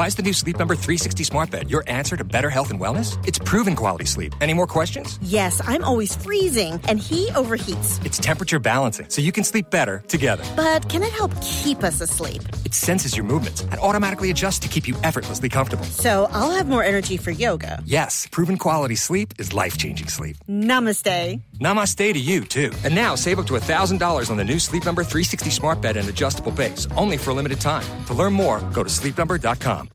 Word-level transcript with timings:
Why 0.00 0.06
is 0.06 0.14
the 0.14 0.22
new 0.22 0.32
Sleep 0.32 0.58
Number 0.58 0.74
360 0.74 1.24
smart 1.24 1.50
bed 1.50 1.70
your 1.70 1.84
answer 1.86 2.16
to 2.16 2.24
better 2.24 2.48
health 2.48 2.70
and 2.70 2.80
wellness? 2.80 3.18
It's 3.28 3.38
proven 3.38 3.76
quality 3.76 4.06
sleep. 4.06 4.34
Any 4.40 4.54
more 4.54 4.66
questions? 4.66 5.18
Yes, 5.20 5.60
I'm 5.66 5.84
always 5.84 6.16
freezing, 6.16 6.80
and 6.88 6.98
he 6.98 7.28
overheats. 7.32 8.02
It's 8.02 8.16
temperature 8.16 8.58
balancing, 8.58 9.10
so 9.10 9.20
you 9.20 9.30
can 9.30 9.44
sleep 9.44 9.68
better 9.68 10.02
together. 10.08 10.42
But 10.56 10.88
can 10.88 11.02
it 11.02 11.10
help 11.10 11.32
keep 11.42 11.84
us 11.84 12.00
asleep? 12.00 12.40
It 12.64 12.72
senses 12.72 13.14
your 13.14 13.26
movements 13.26 13.60
and 13.60 13.74
automatically 13.74 14.30
adjusts 14.30 14.60
to 14.60 14.68
keep 14.68 14.88
you 14.88 14.96
effortlessly 15.04 15.50
comfortable. 15.50 15.84
So 15.84 16.30
I'll 16.32 16.52
have 16.52 16.66
more 16.66 16.82
energy 16.82 17.18
for 17.18 17.30
yoga. 17.30 17.82
Yes, 17.84 18.26
proven 18.30 18.56
quality 18.56 18.96
sleep 18.96 19.34
is 19.38 19.52
life 19.52 19.76
changing 19.76 20.08
sleep. 20.08 20.38
Namaste. 20.48 21.42
Namaste 21.60 22.14
to 22.14 22.18
you, 22.18 22.46
too. 22.46 22.72
And 22.84 22.94
now 22.94 23.16
save 23.16 23.38
up 23.38 23.46
to 23.48 23.52
$1,000 23.52 24.30
on 24.30 24.36
the 24.38 24.44
new 24.44 24.58
Sleep 24.58 24.86
Number 24.86 25.04
360 25.04 25.50
smart 25.50 25.82
bed 25.82 25.98
and 25.98 26.08
adjustable 26.08 26.52
base, 26.52 26.88
only 26.96 27.18
for 27.18 27.32
a 27.32 27.34
limited 27.34 27.60
time. 27.60 27.84
To 28.06 28.14
learn 28.14 28.32
more, 28.32 28.60
go 28.72 28.82
to 28.82 28.88
sleepnumber.com. 28.88 29.89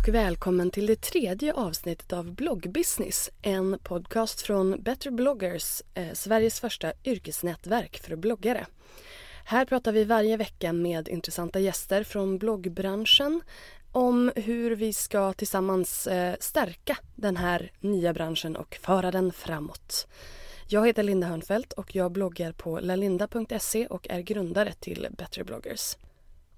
och 0.00 0.08
välkommen 0.08 0.70
till 0.70 0.86
det 0.86 1.00
tredje 1.00 1.52
avsnittet 1.52 2.12
av 2.12 2.32
Bloggbusiness. 2.32 3.30
En 3.42 3.78
podcast 3.82 4.40
från 4.40 4.82
Better 4.82 5.10
bloggers, 5.10 5.82
eh, 5.94 6.12
Sveriges 6.12 6.60
första 6.60 6.92
yrkesnätverk 7.04 7.98
för 7.98 8.16
bloggare. 8.16 8.66
Här 9.44 9.64
pratar 9.64 9.92
vi 9.92 10.04
varje 10.04 10.36
vecka 10.36 10.72
med 10.72 11.08
intressanta 11.08 11.60
gäster 11.60 12.04
från 12.04 12.38
bloggbranschen 12.38 13.40
om 13.92 14.32
hur 14.36 14.76
vi 14.76 14.92
ska 14.92 15.32
tillsammans 15.32 16.06
eh, 16.06 16.34
stärka 16.40 16.98
den 17.14 17.36
här 17.36 17.72
nya 17.80 18.12
branschen 18.12 18.56
och 18.56 18.78
föra 18.82 19.10
den 19.10 19.32
framåt. 19.32 20.06
Jag 20.68 20.86
heter 20.86 21.02
Linda 21.02 21.26
Hörnfeldt 21.26 21.72
och 21.72 21.94
jag 21.94 22.12
bloggar 22.12 22.52
på 22.52 22.80
lalinda.se 22.80 23.86
och 23.86 24.06
är 24.10 24.20
grundare 24.20 24.72
till 24.72 25.06
Better 25.10 25.44
bloggers. 25.44 25.96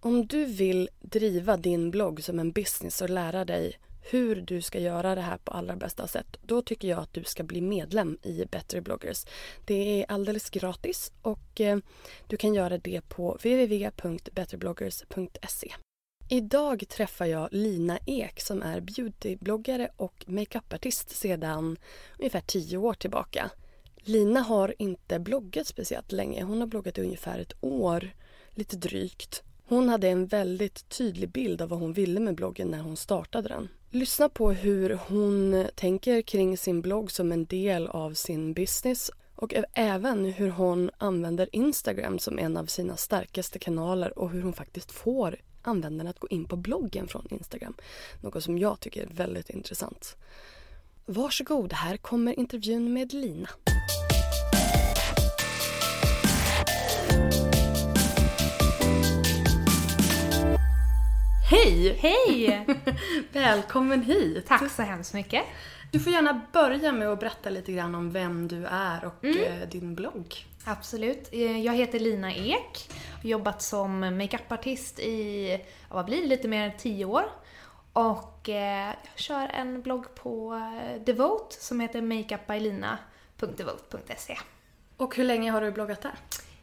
Om 0.05 0.27
du 0.27 0.45
vill 0.45 0.89
driva 1.00 1.56
din 1.56 1.91
blogg 1.91 2.25
som 2.25 2.39
en 2.39 2.53
business 2.53 3.03
och 3.03 3.11
lära 3.11 3.45
dig 3.45 3.78
hur 4.00 4.36
du 4.36 4.62
ska 4.62 4.78
göra 4.78 5.14
det 5.14 5.20
här 5.20 5.39
på 5.39 5.53
allra 5.53 5.77
bästa 5.77 6.06
sätt, 6.06 6.36
då 6.42 6.62
tycker 6.62 6.89
jag 6.89 6.98
att 6.98 7.14
du 7.14 7.25
ska 7.25 7.42
bli 7.42 7.61
medlem 7.61 8.19
i 8.22 8.44
Better 8.44 8.81
bloggers. 8.81 9.27
Det 9.64 10.03
är 10.03 10.06
alldeles 10.09 10.50
gratis 10.50 11.12
och 11.22 11.61
eh, 11.61 11.78
du 12.27 12.36
kan 12.36 12.55
göra 12.55 12.78
det 12.78 13.09
på 13.09 13.33
www.betterbloggers.se. 13.33 15.75
Idag 16.28 16.84
träffar 16.89 17.27
jag 17.27 17.48
Lina 17.53 17.98
Ek 18.06 18.41
som 18.41 18.62
är 18.62 18.81
beautybloggare 18.81 19.91
och 19.97 20.25
makeupartist 20.27 21.11
sedan 21.11 21.77
ungefär 22.19 22.42
tio 22.47 22.78
år 22.78 22.94
tillbaka. 22.94 23.50
Lina 23.97 24.41
har 24.41 24.75
inte 24.78 25.19
bloggat 25.19 25.66
speciellt 25.66 26.12
länge. 26.12 26.42
Hon 26.42 26.61
har 26.61 26.66
bloggat 26.66 26.98
i 26.98 27.03
ungefär 27.03 27.39
ett 27.39 27.55
år, 27.61 28.11
lite 28.50 28.77
drygt. 28.77 29.42
Hon 29.68 29.88
hade 29.88 30.08
en 30.08 30.27
väldigt 30.27 30.88
tydlig 30.88 31.30
bild 31.30 31.62
av 31.62 31.68
vad 31.68 31.78
hon 31.78 31.92
ville 31.92 32.20
med 32.20 32.34
bloggen 32.34 32.68
när 32.68 32.80
hon 32.80 32.96
startade 32.96 33.48
den. 33.48 33.69
Lyssna 33.91 34.28
på 34.28 34.52
hur 34.52 34.98
hon 35.08 35.66
tänker 35.74 36.22
kring 36.22 36.58
sin 36.58 36.82
blogg 36.82 37.10
som 37.10 37.32
en 37.32 37.44
del 37.44 37.86
av 37.86 38.14
sin 38.14 38.54
business 38.54 39.10
och 39.36 39.54
även 39.74 40.24
hur 40.24 40.50
hon 40.50 40.91
använder 40.98 41.48
Instagram 41.52 42.19
som 42.19 42.38
en 42.38 42.56
av 42.56 42.66
sina 42.66 42.96
starkaste 42.96 43.58
kanaler 43.58 44.19
och 44.19 44.30
hur 44.30 44.42
hon 44.42 44.52
faktiskt 44.52 44.92
får 44.92 45.36
användarna 45.62 46.10
att 46.10 46.19
gå 46.19 46.28
in 46.28 46.44
på 46.44 46.56
bloggen 46.56 47.08
från 47.08 47.26
Instagram. 47.30 47.74
Något 48.20 48.44
som 48.44 48.58
jag 48.58 48.80
tycker 48.80 49.02
är 49.02 49.06
väldigt 49.06 49.50
intressant. 49.50 50.16
Varsågod, 51.06 51.72
här 51.72 51.97
kommer 51.97 52.38
intervjun 52.38 52.92
med 52.92 53.12
Lina. 53.12 53.48
Hej! 61.52 61.98
Hej! 62.00 62.66
Välkommen 63.32 64.02
hit! 64.02 64.46
Tack 64.46 64.70
så 64.70 64.82
hemskt 64.82 65.14
mycket. 65.14 65.44
Du 65.90 66.00
får 66.00 66.12
gärna 66.12 66.40
börja 66.52 66.92
med 66.92 67.08
att 67.08 67.20
berätta 67.20 67.50
lite 67.50 67.72
grann 67.72 67.94
om 67.94 68.10
vem 68.10 68.48
du 68.48 68.66
är 68.66 69.04
och 69.04 69.24
mm. 69.24 69.68
din 69.70 69.94
blogg. 69.94 70.46
Absolut. 70.64 71.28
Eh, 71.32 71.60
jag 71.60 71.74
heter 71.74 72.00
Lina 72.00 72.34
Ek. 72.34 72.90
Har 73.22 73.28
jobbat 73.28 73.62
som 73.62 74.18
makeupartist 74.18 74.98
i, 74.98 75.58
vad 75.88 76.04
blir 76.04 76.22
det, 76.22 76.28
lite 76.28 76.48
mer 76.48 76.64
än 76.64 76.72
tio 76.78 77.04
år. 77.04 77.24
Och 77.92 78.48
eh, 78.48 78.86
jag 78.86 78.96
kör 79.14 79.48
en 79.48 79.82
blogg 79.82 80.14
på 80.14 80.54
eh, 80.54 80.60
Devote 81.04 81.56
som 81.60 81.80
heter 81.80 82.02
makeupbylina.devote.se. 82.02 84.38
Och 84.96 85.16
hur 85.16 85.24
länge 85.24 85.50
har 85.50 85.60
du 85.60 85.70
bloggat 85.70 86.02
där? 86.02 86.14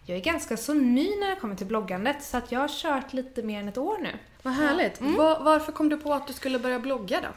Jag 0.09 0.17
är 0.17 0.21
ganska 0.21 0.57
så 0.57 0.73
ny 0.73 1.19
när 1.19 1.29
det 1.29 1.35
kommer 1.35 1.55
till 1.55 1.67
bloggandet 1.67 2.23
så 2.23 2.37
att 2.37 2.51
jag 2.51 2.59
har 2.59 2.67
kört 2.67 3.13
lite 3.13 3.43
mer 3.43 3.59
än 3.59 3.69
ett 3.69 3.77
år 3.77 3.97
nu. 3.97 4.11
Vad 4.41 4.53
härligt. 4.53 4.99
Mm. 4.99 5.15
Var, 5.15 5.39
varför 5.43 5.71
kom 5.71 5.89
du 5.89 5.97
på 5.97 6.13
att 6.13 6.27
du 6.27 6.33
skulle 6.33 6.59
börja 6.59 6.79
blogga 6.79 7.21
då? 7.21 7.27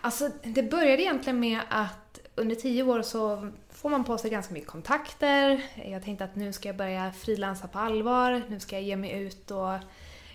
Alltså, 0.00 0.30
det 0.42 0.62
började 0.62 1.02
egentligen 1.02 1.40
med 1.40 1.60
att 1.68 2.20
under 2.34 2.54
tio 2.54 2.82
år 2.82 3.02
så 3.02 3.50
får 3.70 3.90
man 3.90 4.04
på 4.04 4.18
sig 4.18 4.30
ganska 4.30 4.54
mycket 4.54 4.70
kontakter. 4.70 5.62
Jag 5.84 6.04
tänkte 6.04 6.24
att 6.24 6.36
nu 6.36 6.52
ska 6.52 6.68
jag 6.68 6.76
börja 6.76 7.12
frilansa 7.12 7.68
på 7.68 7.78
allvar, 7.78 8.42
nu 8.48 8.60
ska 8.60 8.76
jag 8.76 8.82
ge 8.82 8.96
mig 8.96 9.12
ut 9.22 9.50
och 9.50 9.78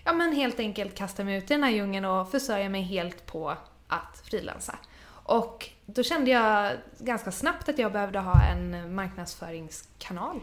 ja 0.04 0.12
men 0.12 0.32
helt 0.32 0.60
enkelt 0.60 0.94
kasta 0.94 1.24
mig 1.24 1.38
ut 1.38 1.50
i 1.50 1.54
den 1.54 1.62
här 1.62 1.70
djungeln 1.70 2.04
och 2.04 2.30
försörja 2.30 2.68
mig 2.68 2.82
helt 2.82 3.26
på 3.26 3.56
att 3.88 4.22
frilansa. 4.24 4.78
Och 5.08 5.68
då 5.86 6.02
kände 6.02 6.30
jag 6.30 6.72
ganska 6.98 7.32
snabbt 7.32 7.68
att 7.68 7.78
jag 7.78 7.92
behövde 7.92 8.18
ha 8.18 8.42
en 8.42 8.94
marknadsföringskanal 8.94 10.40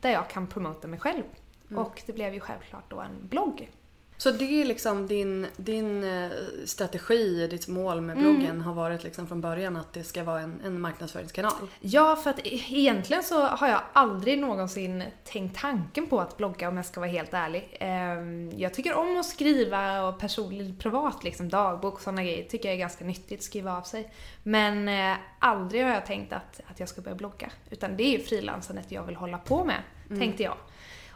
där 0.00 0.10
jag 0.10 0.30
kan 0.30 0.46
promota 0.46 0.88
mig 0.88 1.00
själv. 1.00 1.24
Mm. 1.70 1.82
Och 1.82 2.02
det 2.06 2.12
blev 2.12 2.34
ju 2.34 2.40
självklart 2.40 2.90
då 2.90 3.00
en 3.00 3.28
blogg. 3.28 3.70
Så 4.20 4.30
det 4.30 4.60
är 4.60 4.64
liksom 4.64 5.06
din, 5.06 5.46
din 5.56 6.04
eh, 6.04 6.30
strategi, 6.64 7.46
ditt 7.46 7.68
mål 7.68 8.00
med 8.00 8.16
bloggen 8.16 8.50
mm. 8.50 8.60
har 8.60 8.74
varit 8.74 9.04
liksom 9.04 9.26
från 9.26 9.40
början 9.40 9.76
att 9.76 9.92
det 9.92 10.04
ska 10.04 10.24
vara 10.24 10.40
en, 10.40 10.60
en 10.64 10.80
marknadsföringskanal? 10.80 11.68
Ja, 11.80 12.16
för 12.16 12.30
att 12.30 12.38
e-, 12.38 12.62
egentligen 12.70 13.22
så 13.22 13.46
har 13.46 13.68
jag 13.68 13.80
aldrig 13.92 14.38
någonsin 14.38 15.04
tänkt 15.24 15.60
tanken 15.60 16.06
på 16.06 16.20
att 16.20 16.36
blogga 16.36 16.68
om 16.68 16.76
jag 16.76 16.86
ska 16.86 17.00
vara 17.00 17.10
helt 17.10 17.34
ärlig. 17.34 17.76
Ehm, 17.80 18.52
jag 18.56 18.74
tycker 18.74 18.94
om 18.94 19.16
att 19.20 19.26
skriva 19.26 20.02
och 20.02 20.18
personligt 20.18 20.78
privat, 20.78 21.24
liksom 21.24 21.48
dagbok 21.48 21.94
och 21.94 22.00
sådana 22.00 22.22
grejer, 22.22 22.48
tycker 22.48 22.68
jag 22.68 22.74
är 22.74 22.80
ganska 22.80 23.04
nyttigt 23.04 23.38
att 23.38 23.44
skriva 23.44 23.76
av 23.76 23.82
sig. 23.82 24.12
Men 24.42 24.88
eh, 24.88 25.16
aldrig 25.38 25.84
har 25.84 25.90
jag 25.90 26.06
tänkt 26.06 26.32
att, 26.32 26.60
att 26.66 26.80
jag 26.80 26.88
ska 26.88 27.00
börja 27.00 27.16
blogga. 27.16 27.50
Utan 27.70 27.96
det 27.96 28.02
är 28.02 28.18
ju 28.18 28.24
frilansandet 28.24 28.92
jag 28.92 29.02
vill 29.02 29.16
hålla 29.16 29.38
på 29.38 29.64
med, 29.64 29.82
mm. 30.06 30.20
tänkte 30.20 30.42
jag. 30.42 30.56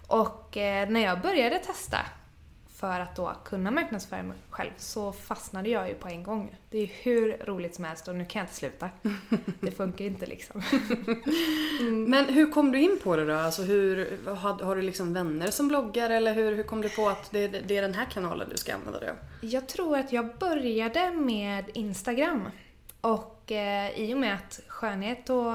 Och 0.07 0.57
eh, 0.57 0.89
när 0.89 1.01
jag 1.01 1.21
började 1.21 1.59
testa 1.59 1.99
för 2.85 3.01
att 3.01 3.17
då 3.17 3.33
kunna 3.45 3.71
marknadsföra 3.71 4.23
mig 4.23 4.37
själv 4.51 4.71
så 4.77 5.13
fastnade 5.13 5.69
jag 5.69 5.89
ju 5.89 5.95
på 5.95 6.09
en 6.09 6.23
gång. 6.23 6.57
Det 6.71 6.79
är 6.79 6.91
hur 7.03 7.37
roligt 7.45 7.75
som 7.75 7.85
helst 7.85 8.09
och 8.09 8.17
nu 8.17 8.25
kan 8.25 8.41
jag 8.41 8.45
inte 8.45 8.55
sluta. 8.55 8.91
Det 9.61 9.71
funkar 9.71 10.05
inte 10.05 10.27
liksom. 10.27 10.63
Mm. 11.81 12.05
Men 12.11 12.25
hur 12.25 12.51
kom 12.51 12.73
du 12.73 12.81
in 12.81 12.99
på 13.03 13.17
det 13.17 13.25
då? 13.25 13.35
Alltså 13.35 13.63
hur, 13.63 14.19
har, 14.27 14.65
har, 14.65 14.77
du 14.77 14.83
liksom 14.83 15.15
vänner 15.15 15.51
som 15.51 15.69
bloggar 15.69 16.11
eller 16.11 16.35
hur, 16.35 16.57
hur 16.57 16.63
kom 16.63 16.81
du 16.81 16.89
på 16.89 17.09
att 17.09 17.31
det, 17.31 17.49
det 17.49 17.77
är 17.77 17.83
den 17.83 17.95
här 17.95 18.07
kanalen 18.11 18.49
du 18.51 18.57
ska 18.57 18.75
använda 18.75 19.01
dig 19.01 19.11
av? 19.11 19.17
Jag 19.41 19.69
tror 19.69 19.99
att 19.99 20.13
jag 20.13 20.37
började 20.39 21.11
med 21.11 21.65
Instagram. 21.75 22.49
Och 23.01 23.53
eh, 23.53 23.99
i 23.99 24.15
och 24.15 24.19
med 24.19 24.35
att 24.35 24.61
skönhet 24.69 25.31
och, 25.31 25.53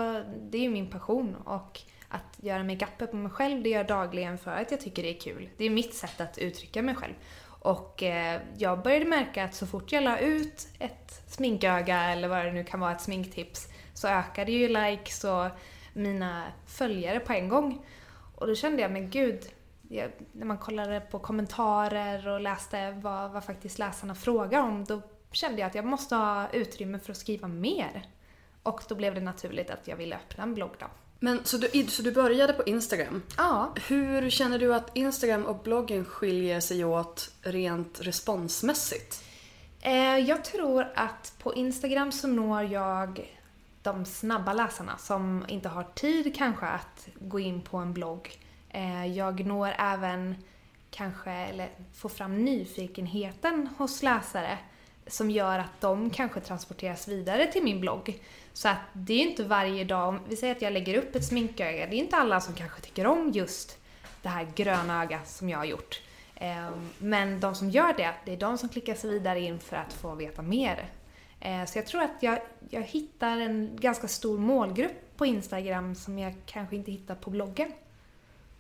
det 0.50 0.58
är 0.58 0.62
ju 0.62 0.70
min 0.70 0.90
passion 0.90 1.36
och 1.36 1.82
att 2.10 2.38
göra 2.38 2.64
makeup 2.64 3.12
på 3.12 3.16
mig 3.16 3.32
själv, 3.32 3.64
det 3.64 3.70
gör 3.70 3.78
jag 3.78 3.88
dagligen 3.88 4.38
för 4.38 4.52
att 4.52 4.72
jag 4.72 4.82
tycker 4.82 5.04
det 5.04 5.10
är 5.10 5.20
kul. 5.20 5.50
Det 5.58 5.66
är 5.66 5.70
mitt 5.70 5.94
sätt 5.94 6.22
att 6.22 6.38
uttrycka 6.38 6.82
mig 6.82 6.96
själv. 6.96 7.14
Och 7.60 8.04
eh, 8.04 8.42
jag 8.58 8.84
började 8.84 9.06
märka 9.06 9.44
att 9.44 9.56
så 9.56 9.68
fort 9.68 9.92
jag 9.92 10.04
la 10.04 10.18
ut 10.18 10.68
ett 10.80 11.24
sminköga 11.28 12.04
eller 12.04 12.28
vad 12.28 12.46
det 12.46 12.52
nu 12.52 12.64
kan 12.64 12.80
vara, 12.80 12.92
ett 12.92 13.02
sminktips, 13.02 13.68
så 13.94 14.08
ökade 14.08 14.52
ju 14.52 14.68
likes 14.68 15.24
och 15.24 15.48
mina 15.94 16.44
följare 16.66 17.20
på 17.20 17.34
en 17.34 17.50
gång. 17.50 17.86
Och 18.36 18.48
då 18.48 18.56
kände 18.56 18.82
jag, 18.82 18.92
men 18.92 19.10
gud, 19.10 19.44
jag, 19.90 20.12
när 20.32 20.46
man 20.46 20.58
kollade 20.58 21.00
på 21.00 21.20
kommentarer 21.20 22.28
och 22.28 22.42
läste 22.42 22.92
vad, 22.92 23.32
vad 23.32 23.44
faktiskt 23.44 23.80
läsarna 23.80 24.16
frågar 24.16 24.62
om, 24.62 24.84
då 24.84 25.02
kände 25.32 25.60
jag 25.60 25.68
att 25.68 25.76
jag 25.76 25.86
måste 25.86 26.16
ha 26.16 26.50
utrymme 26.50 27.00
för 27.00 27.12
att 27.12 27.18
skriva 27.18 27.48
mer. 27.48 28.08
Och 28.64 28.82
då 28.88 28.96
blev 28.96 29.16
det 29.16 29.22
naturligt 29.22 29.70
att 29.70 29.88
jag 29.88 29.96
ville 29.96 30.16
öppna 30.16 30.44
en 30.44 30.54
blogg 30.54 30.72
då. 30.80 30.88
Men 31.20 31.46
så 31.46 31.58
du, 31.58 31.88
så 31.88 32.02
du 32.02 32.12
började 32.12 32.54
på 32.54 32.64
Instagram? 32.64 33.22
Ja. 33.38 33.74
Hur 33.88 34.30
känner 34.30 34.60
du 34.60 34.76
att 34.76 34.98
Instagram 34.98 35.46
och 35.46 35.64
bloggen 35.64 36.06
skiljer 36.06 36.60
sig 36.60 36.86
åt 36.86 37.32
rent 37.42 38.02
responsmässigt? 38.02 39.24
Eh, 39.82 40.18
jag 40.18 40.44
tror 40.44 40.88
att 40.96 41.34
på 41.40 41.56
Instagram 41.56 42.12
så 42.12 42.28
når 42.28 42.64
jag 42.64 43.30
de 43.84 44.06
snabba 44.06 44.54
läsarna 44.54 44.98
som 44.98 45.46
inte 45.48 45.70
har 45.70 45.84
tid 45.84 46.36
kanske 46.36 46.66
att 46.66 47.08
gå 47.20 47.40
in 47.40 47.62
på 47.62 47.78
en 47.78 47.94
blogg. 47.94 48.40
Eh, 48.70 49.06
jag 49.06 49.46
når 49.46 49.76
även 49.78 50.36
kanske, 50.92 51.32
eller 51.32 51.70
få 51.96 52.10
fram 52.10 52.46
nyfikenheten 52.46 53.70
hos 53.78 54.04
läsare 54.04 54.58
som 55.10 55.32
gör 55.32 55.60
att 55.60 55.82
de 55.82 56.10
kanske 56.10 56.40
transporteras 56.40 57.08
vidare 57.08 57.52
till 57.52 57.64
min 57.64 57.82
blogg. 57.82 58.20
Så 58.54 58.70
att 58.70 58.78
det 58.94 59.14
är 59.14 59.22
inte 59.22 59.44
varje 59.44 59.84
dag, 59.84 60.10
om 60.10 60.20
vi 60.28 60.36
säger 60.36 60.56
att 60.56 60.62
jag 60.62 60.74
lägger 60.74 60.98
upp 60.98 61.16
ett 61.16 61.26
sminköga, 61.26 61.88
det 61.88 61.96
är 61.96 62.00
inte 62.00 62.16
alla 62.16 62.42
som 62.42 62.54
kanske 62.54 62.82
tycker 62.82 63.08
om 63.08 63.32
just 63.32 63.78
det 64.22 64.30
här 64.30 64.48
gröna 64.56 65.04
ögat 65.04 65.30
som 65.30 65.50
jag 65.50 65.58
har 65.58 65.66
gjort. 65.66 66.02
Ehm, 66.36 66.90
men 66.98 67.40
de 67.40 67.56
som 67.56 67.70
gör 67.70 67.94
det, 67.94 68.14
det 68.26 68.34
är 68.34 68.38
de 68.38 68.58
som 68.58 68.70
klickar 68.70 68.96
sig 68.96 69.10
vidare 69.10 69.40
in 69.40 69.60
för 69.60 69.78
att 69.78 69.94
få 69.94 70.16
veta 70.16 70.42
mer. 70.42 70.90
Ehm, 71.40 71.68
så 71.68 71.78
jag 71.78 71.86
tror 71.86 72.02
att 72.02 72.18
jag, 72.24 72.40
jag 72.70 72.82
hittar 72.82 73.38
en 73.38 73.78
ganska 73.80 74.08
stor 74.08 74.38
målgrupp 74.38 75.18
på 75.18 75.26
Instagram 75.26 75.96
som 75.96 76.20
jag 76.20 76.36
kanske 76.46 76.76
inte 76.76 76.92
hittar 76.92 77.16
på 77.16 77.30
bloggen. 77.30 77.72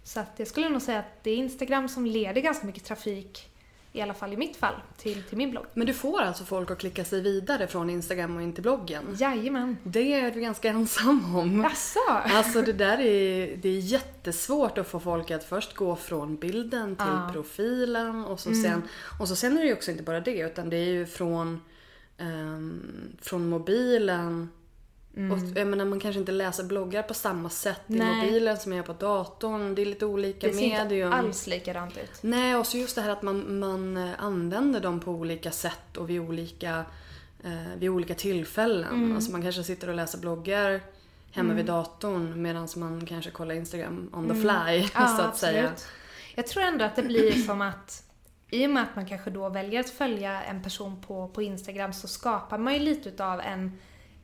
Så 0.03 0.19
att 0.19 0.33
jag 0.37 0.47
skulle 0.47 0.69
nog 0.69 0.81
säga 0.81 0.99
att 0.99 1.23
det 1.23 1.31
är 1.31 1.37
Instagram 1.37 1.89
som 1.89 2.05
leder 2.05 2.41
ganska 2.41 2.65
mycket 2.65 2.85
trafik 2.85 3.49
i 3.91 4.01
alla 4.01 4.13
fall 4.13 4.33
i 4.33 4.37
mitt 4.37 4.57
fall, 4.57 4.73
till, 4.97 5.23
till 5.23 5.37
min 5.37 5.51
blogg. 5.51 5.65
Men 5.73 5.87
du 5.87 5.93
får 5.93 6.21
alltså 6.21 6.45
folk 6.45 6.71
att 6.71 6.77
klicka 6.77 7.05
sig 7.05 7.21
vidare 7.21 7.67
från 7.67 7.89
Instagram 7.89 8.35
och 8.35 8.41
in 8.41 8.53
till 8.53 8.63
bloggen? 8.63 9.15
Jajamän. 9.19 9.77
Det 9.83 10.13
är 10.13 10.31
du 10.31 10.41
ganska 10.41 10.69
ensam 10.69 11.35
om. 11.35 11.61
Jaså? 11.63 11.99
Alltså 12.09 12.61
det 12.61 12.73
där 12.73 12.99
är, 12.99 13.57
det 13.57 13.69
är 13.69 13.79
jättesvårt 13.79 14.77
att 14.77 14.87
få 14.87 14.99
folk 14.99 15.31
att 15.31 15.43
först 15.43 15.73
gå 15.73 15.95
från 15.95 16.37
bilden 16.37 16.95
till 16.95 17.05
ah. 17.05 17.29
profilen 17.33 18.25
och 18.25 18.39
så, 18.39 18.49
mm. 18.49 18.63
sen, 18.63 18.83
och 19.19 19.27
så 19.27 19.35
sen 19.35 19.57
är 19.57 19.61
det 19.61 19.67
ju 19.67 19.73
också 19.73 19.91
inte 19.91 20.03
bara 20.03 20.19
det 20.19 20.39
utan 20.39 20.69
det 20.69 20.77
är 20.77 20.89
ju 20.89 21.05
från, 21.05 21.61
um, 22.17 22.81
från 23.21 23.49
mobilen 23.49 24.49
Mm. 25.17 25.31
Och 25.31 25.57
jag 25.57 25.67
menar, 25.67 25.85
man 25.85 25.99
kanske 25.99 26.19
inte 26.19 26.31
läser 26.31 26.63
bloggar 26.63 27.03
på 27.03 27.13
samma 27.13 27.49
sätt 27.49 27.81
Nej. 27.87 28.07
i 28.07 28.25
mobilen 28.25 28.57
som 28.57 28.71
jag 28.71 28.77
gör 28.77 28.93
på 28.93 29.05
datorn. 29.05 29.75
Det 29.75 29.81
är 29.81 29.85
lite 29.85 30.05
olika 30.05 30.47
medium. 30.47 30.69
Det 30.69 30.77
ser 30.77 30.83
medium. 30.83 31.07
inte 31.07 31.17
alls 31.17 31.47
likadant 31.47 31.97
ut. 31.97 32.11
Nej, 32.21 32.55
och 32.55 32.67
så 32.67 32.77
just 32.77 32.95
det 32.95 33.01
här 33.01 33.09
att 33.09 33.21
man, 33.21 33.59
man 33.59 33.97
eh, 33.97 34.09
använder 34.17 34.79
dem 34.79 34.99
på 34.99 35.11
olika 35.11 35.51
sätt 35.51 35.97
och 35.97 36.09
vid 36.09 36.19
olika, 36.19 36.85
eh, 37.43 37.77
vid 37.77 37.89
olika 37.89 38.15
tillfällen. 38.15 38.93
Mm. 38.93 39.15
Alltså 39.15 39.31
man 39.31 39.41
kanske 39.41 39.63
sitter 39.63 39.89
och 39.89 39.95
läser 39.95 40.19
bloggar 40.19 40.81
hemma 41.31 41.45
mm. 41.45 41.57
vid 41.57 41.65
datorn 41.65 42.41
medan 42.41 42.67
man 42.75 43.05
kanske 43.05 43.31
kollar 43.31 43.55
Instagram 43.55 44.09
on 44.13 44.27
the 44.27 44.33
mm. 44.33 44.41
fly, 44.41 44.89
ja, 44.93 45.07
så 45.07 45.21
att 45.21 45.27
absolut. 45.27 45.39
säga. 45.39 45.71
Jag 46.35 46.47
tror 46.47 46.63
ändå 46.63 46.85
att 46.85 46.95
det 46.95 47.03
blir 47.03 47.31
som 47.31 47.61
att 47.61 48.03
i 48.51 48.65
och 48.65 48.69
med 48.69 48.83
att 48.83 48.95
man 48.95 49.05
kanske 49.05 49.29
då 49.29 49.49
väljer 49.49 49.79
att 49.79 49.89
följa 49.89 50.43
en 50.43 50.63
person 50.63 51.01
på, 51.01 51.27
på 51.27 51.41
Instagram 51.41 51.93
så 51.93 52.07
skapar 52.07 52.57
man 52.57 52.73
ju 52.73 52.79
lite 52.79 53.09
utav 53.09 53.41
en 53.41 53.79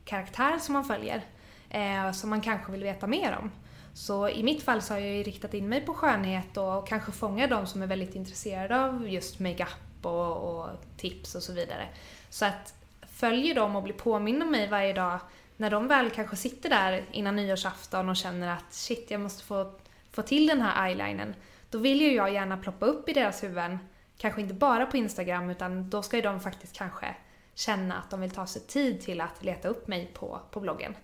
karaktär 0.06 0.58
som 0.58 0.72
man 0.72 0.84
följer 0.84 1.22
eh, 1.70 2.12
som 2.12 2.30
man 2.30 2.40
kanske 2.40 2.72
vill 2.72 2.82
veta 2.82 3.06
mer 3.06 3.38
om. 3.42 3.50
Så 3.94 4.28
i 4.28 4.42
mitt 4.42 4.62
fall 4.62 4.82
så 4.82 4.94
har 4.94 5.00
jag 5.00 5.16
ju 5.16 5.22
riktat 5.22 5.54
in 5.54 5.68
mig 5.68 5.80
på 5.80 5.94
skönhet 5.94 6.56
och 6.56 6.88
kanske 6.88 7.12
fångar 7.12 7.48
de 7.48 7.66
som 7.66 7.82
är 7.82 7.86
väldigt 7.86 8.14
intresserade 8.14 8.84
av 8.84 9.08
just 9.08 9.40
makeup 9.40 10.06
och, 10.06 10.36
och 10.36 10.68
tips 10.96 11.34
och 11.34 11.42
så 11.42 11.52
vidare. 11.52 11.88
Så 12.30 12.44
att 12.44 12.74
följer 13.02 13.54
dem 13.54 13.76
och 13.76 13.82
blir 13.82 13.94
påminna 13.94 14.44
mig 14.44 14.68
varje 14.68 14.92
dag 14.92 15.18
när 15.56 15.70
de 15.70 15.88
väl 15.88 16.10
kanske 16.10 16.36
sitter 16.36 16.70
där 16.70 17.04
innan 17.12 17.36
nyårsafton 17.36 18.08
och 18.08 18.16
känner 18.16 18.48
att 18.48 18.74
shit, 18.74 19.10
jag 19.10 19.20
måste 19.20 19.44
få, 19.44 19.72
få 20.12 20.22
till 20.22 20.46
den 20.46 20.60
här 20.60 20.86
eyelinern. 20.86 21.34
Då 21.70 21.78
vill 21.78 22.00
ju 22.00 22.14
jag 22.14 22.32
gärna 22.32 22.56
ploppa 22.56 22.86
upp 22.86 23.08
i 23.08 23.12
deras 23.12 23.42
huvuden, 23.42 23.78
kanske 24.18 24.40
inte 24.40 24.54
bara 24.54 24.86
på 24.86 24.96
Instagram 24.96 25.50
utan 25.50 25.90
då 25.90 26.02
ska 26.02 26.16
ju 26.16 26.22
de 26.22 26.40
faktiskt 26.40 26.76
kanske 26.76 27.14
känna 27.56 27.94
att 27.94 28.10
de 28.10 28.20
vill 28.20 28.30
ta 28.30 28.46
sig 28.46 28.62
tid 28.62 29.00
till 29.00 29.20
att 29.20 29.44
leta 29.44 29.68
upp 29.68 29.88
mig 29.88 30.10
på, 30.14 30.40
på 30.50 30.60
bloggen. 30.60 30.94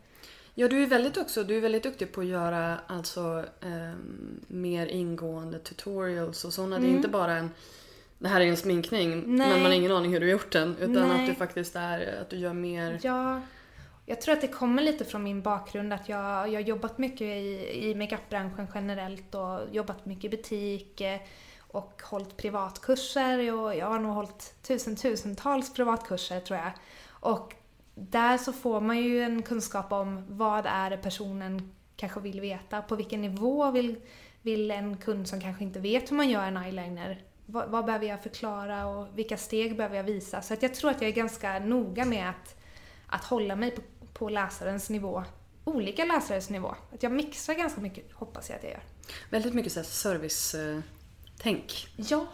Ja, 0.54 0.68
du 0.68 0.82
är 0.82 0.86
väldigt 0.86 1.16
också, 1.16 1.44
du 1.44 1.56
är 1.56 1.60
väldigt 1.60 1.82
duktig 1.82 2.12
på 2.12 2.20
att 2.20 2.26
göra 2.26 2.78
alltså 2.86 3.44
eh, 3.60 3.94
mer 4.46 4.86
ingående 4.86 5.58
tutorials 5.58 6.44
och 6.44 6.52
sådana. 6.52 6.76
Mm. 6.76 6.82
Det 6.82 6.88
är 6.88 6.90
mm. 6.90 6.98
inte 6.98 7.08
bara 7.08 7.36
en 7.36 7.50
det 8.18 8.28
här 8.28 8.40
är 8.40 8.46
en 8.46 8.56
sminkning 8.56 9.10
Nej. 9.10 9.48
men 9.48 9.62
man 9.62 9.62
har 9.62 9.78
ingen 9.78 9.92
aning 9.92 10.12
hur 10.12 10.20
du 10.20 10.26
har 10.26 10.32
gjort 10.32 10.52
den. 10.52 10.76
Utan 10.76 11.08
Nej. 11.08 11.20
att 11.20 11.26
du 11.26 11.34
faktiskt 11.34 11.76
är, 11.76 12.20
att 12.20 12.30
du 12.30 12.36
gör 12.36 12.52
mer... 12.52 12.98
Ja, 13.02 13.40
jag 14.06 14.20
tror 14.20 14.34
att 14.34 14.40
det 14.40 14.48
kommer 14.48 14.82
lite 14.82 15.04
från 15.04 15.22
min 15.22 15.42
bakgrund 15.42 15.92
att 15.92 16.08
jag, 16.08 16.48
jag 16.48 16.54
har 16.54 16.60
jobbat 16.60 16.98
mycket 16.98 17.22
i, 17.22 17.70
i 17.90 17.94
makeupbranschen 17.94 18.66
generellt 18.74 19.34
och 19.34 19.60
jobbat 19.72 20.06
mycket 20.06 20.24
i 20.24 20.28
butik. 20.28 21.02
Och 21.72 22.02
hållit 22.02 22.36
privatkurser 22.36 23.54
och 23.54 23.76
jag 23.76 23.86
har 23.86 23.98
nog 23.98 24.12
hållit 24.12 24.54
tusen 24.62 24.96
tusentals 24.96 25.74
privatkurser 25.74 26.40
tror 26.40 26.58
jag. 26.58 26.72
Och 27.08 27.54
där 27.94 28.38
så 28.38 28.52
får 28.52 28.80
man 28.80 28.98
ju 28.98 29.22
en 29.22 29.42
kunskap 29.42 29.92
om 29.92 30.24
vad 30.28 30.66
är 30.66 30.90
det 30.90 30.96
personen 30.96 31.72
kanske 31.96 32.20
vill 32.20 32.40
veta, 32.40 32.82
på 32.82 32.96
vilken 32.96 33.20
nivå 33.20 33.70
vill, 33.70 34.00
vill 34.42 34.70
en 34.70 34.96
kund 34.96 35.28
som 35.28 35.40
kanske 35.40 35.64
inte 35.64 35.80
vet 35.80 36.10
hur 36.10 36.16
man 36.16 36.30
gör 36.30 36.44
en 36.44 36.56
eyeliner, 36.56 37.22
vad, 37.46 37.68
vad 37.68 37.84
behöver 37.84 38.06
jag 38.06 38.22
förklara 38.22 38.86
och 38.86 39.18
vilka 39.18 39.36
steg 39.36 39.76
behöver 39.76 39.96
jag 39.96 40.04
visa? 40.04 40.42
Så 40.42 40.54
att 40.54 40.62
jag 40.62 40.74
tror 40.74 40.90
att 40.90 41.00
jag 41.00 41.08
är 41.10 41.14
ganska 41.14 41.58
noga 41.58 42.04
med 42.04 42.28
att, 42.28 42.56
att 43.06 43.24
hålla 43.24 43.56
mig 43.56 43.70
på, 43.70 43.82
på 44.12 44.28
läsarens 44.28 44.90
nivå, 44.90 45.24
olika 45.64 46.04
läsares 46.04 46.50
nivå. 46.50 46.74
Att 46.94 47.02
jag 47.02 47.12
mixar 47.12 47.54
ganska 47.54 47.80
mycket, 47.80 48.12
hoppas 48.12 48.48
jag 48.48 48.56
att 48.56 48.62
jag 48.62 48.72
gör. 48.72 48.82
Väldigt 49.30 49.54
mycket 49.54 49.72
så 49.72 49.84
service 49.84 50.54
eh, 50.54 50.80
Tänk. 51.42 51.88
Ja, 51.96 52.26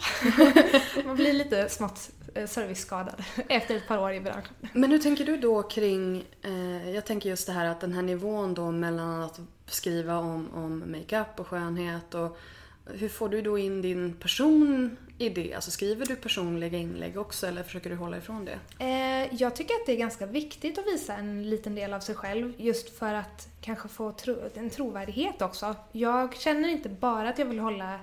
man 1.04 1.16
blir 1.16 1.32
lite 1.32 1.68
smått 1.68 2.10
eh, 2.34 2.46
serviceskadad 2.46 3.24
efter 3.48 3.76
ett 3.76 3.88
par 3.88 3.98
år 3.98 4.12
i 4.12 4.20
branschen. 4.20 4.54
Men 4.72 4.90
hur 4.90 4.98
tänker 4.98 5.24
du 5.24 5.36
då 5.36 5.62
kring, 5.62 6.24
eh, 6.42 6.90
jag 6.90 7.06
tänker 7.06 7.28
just 7.28 7.46
det 7.46 7.52
här 7.52 7.66
att 7.66 7.80
den 7.80 7.92
här 7.92 8.02
nivån 8.02 8.54
då 8.54 8.70
mellan 8.70 9.22
att 9.22 9.40
skriva 9.66 10.18
om, 10.18 10.48
om 10.54 10.92
makeup 10.92 11.40
och 11.40 11.46
skönhet 11.46 12.14
och 12.14 12.38
hur 12.86 13.08
får 13.08 13.28
du 13.28 13.42
då 13.42 13.58
in 13.58 13.82
din 13.82 14.14
person 14.14 14.96
i 15.18 15.28
det? 15.28 15.54
Alltså 15.54 15.70
skriver 15.70 16.06
du 16.06 16.16
personliga 16.16 16.78
inlägg 16.78 17.18
också 17.18 17.46
eller 17.46 17.62
försöker 17.62 17.90
du 17.90 17.96
hålla 17.96 18.16
ifrån 18.16 18.44
det? 18.44 18.84
Eh, 18.84 19.34
jag 19.34 19.56
tycker 19.56 19.74
att 19.74 19.86
det 19.86 19.92
är 19.92 19.96
ganska 19.96 20.26
viktigt 20.26 20.78
att 20.78 20.86
visa 20.86 21.14
en 21.14 21.50
liten 21.50 21.74
del 21.74 21.92
av 21.94 22.00
sig 22.00 22.14
själv 22.14 22.52
just 22.56 22.98
för 22.98 23.14
att 23.14 23.48
kanske 23.60 23.88
få 23.88 24.12
tro 24.12 24.36
en 24.54 24.70
trovärdighet 24.70 25.42
också. 25.42 25.74
Jag 25.92 26.36
känner 26.36 26.68
inte 26.68 26.88
bara 26.88 27.28
att 27.28 27.38
jag 27.38 27.46
vill 27.46 27.58
hålla 27.58 28.00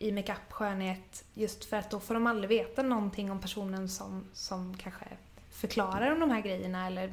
i 0.00 0.12
makeup, 0.12 0.52
skönhet, 0.52 1.24
just 1.34 1.64
för 1.64 1.76
att 1.76 1.90
då 1.90 2.00
får 2.00 2.14
de 2.14 2.26
aldrig 2.26 2.48
veta 2.48 2.82
någonting 2.82 3.30
om 3.30 3.40
personen 3.40 3.88
som, 3.88 4.28
som 4.32 4.76
kanske 4.76 5.04
förklarar 5.50 6.10
om 6.12 6.20
de 6.20 6.30
här 6.30 6.40
grejerna 6.40 6.86
eller 6.86 7.12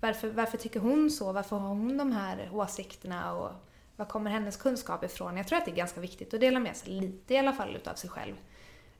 varför, 0.00 0.30
varför 0.30 0.58
tycker 0.58 0.80
hon 0.80 1.10
så, 1.10 1.32
varför 1.32 1.56
har 1.56 1.68
hon 1.68 1.98
de 1.98 2.12
här 2.12 2.48
åsikterna 2.52 3.32
och 3.34 3.50
var 3.96 4.06
kommer 4.06 4.30
hennes 4.30 4.56
kunskap 4.56 5.04
ifrån? 5.04 5.36
Jag 5.36 5.48
tror 5.48 5.58
att 5.58 5.64
det 5.64 5.70
är 5.70 5.76
ganska 5.76 6.00
viktigt 6.00 6.34
att 6.34 6.40
dela 6.40 6.60
med 6.60 6.76
sig 6.76 6.92
lite 6.92 7.34
i 7.34 7.38
alla 7.38 7.52
fall 7.52 7.76
utav 7.76 7.94
sig 7.94 8.10
själv. 8.10 8.34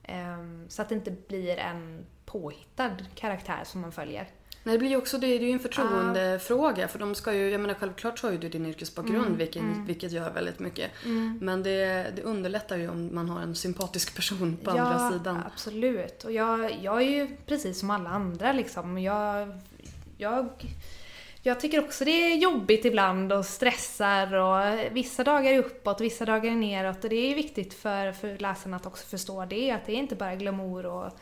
Um, 0.09 0.67
så 0.69 0.83
att 0.83 0.89
det 0.89 0.95
inte 0.95 1.11
blir 1.11 1.57
en 1.57 2.07
påhittad 2.25 2.97
karaktär 3.15 3.61
som 3.65 3.81
man 3.81 3.93
följer. 3.93 4.29
Nej, 4.69 4.75
det 4.75 4.79
blir 4.79 4.91
ju 4.91 4.97
också 4.97 5.19
det, 5.19 5.27
är 5.27 5.41
ju 5.41 5.51
en 5.51 5.59
förtroendefråga 5.59 6.85
uh. 6.85 6.89
för 6.89 6.99
de 6.99 7.15
ska 7.15 7.35
ju, 7.35 7.51
jag 7.51 7.61
menar 7.61 7.75
självklart 7.75 8.19
så 8.19 8.27
har 8.27 8.33
ju 8.33 8.39
du 8.39 8.49
din 8.49 8.67
yrkesbakgrund 8.67 9.27
mm, 9.27 9.37
vilket, 9.37 9.63
mm. 9.63 9.87
vilket 9.87 10.13
gör 10.13 10.31
väldigt 10.31 10.59
mycket. 10.59 10.91
Mm. 11.05 11.39
Men 11.43 11.63
det, 11.63 12.07
det 12.17 12.23
underlättar 12.23 12.77
ju 12.77 12.89
om 12.89 13.15
man 13.15 13.29
har 13.29 13.41
en 13.41 13.55
sympatisk 13.55 14.17
person 14.17 14.57
på 14.65 14.71
ja, 14.77 14.83
andra 14.83 15.11
sidan. 15.11 15.37
Ja, 15.37 15.51
absolut. 15.53 16.25
Och 16.25 16.33
jag, 16.33 16.79
jag 16.83 17.03
är 17.03 17.11
ju 17.11 17.37
precis 17.47 17.81
som 17.81 17.91
alla 17.91 18.11
andra 18.11 18.53
liksom. 18.53 18.99
Jag, 18.99 19.61
jag, 20.17 20.49
jag 21.43 21.61
tycker 21.61 21.85
också 21.85 22.05
det 22.05 22.11
är 22.11 22.37
jobbigt 22.37 22.85
ibland 22.85 23.33
och 23.33 23.47
stressar 23.47 24.35
och 24.35 24.79
vissa 24.93 25.25
dagar 25.25 25.53
är 25.53 25.59
uppåt, 25.59 26.01
vissa 26.01 26.25
dagar 26.25 26.51
är 26.51 26.57
neråt 26.57 27.05
och 27.05 27.11
det 27.11 27.33
är 27.33 27.35
viktigt 27.35 27.75
för, 27.75 28.13
för 28.13 28.39
läsarna 28.39 28.77
att 28.77 28.87
också 28.87 29.07
förstå 29.07 29.45
det, 29.45 29.71
att 29.71 29.87
det 29.87 29.93
är 29.93 29.97
inte 29.97 30.17
bara 30.17 30.37
glamour 30.37 30.87
och 30.87 31.13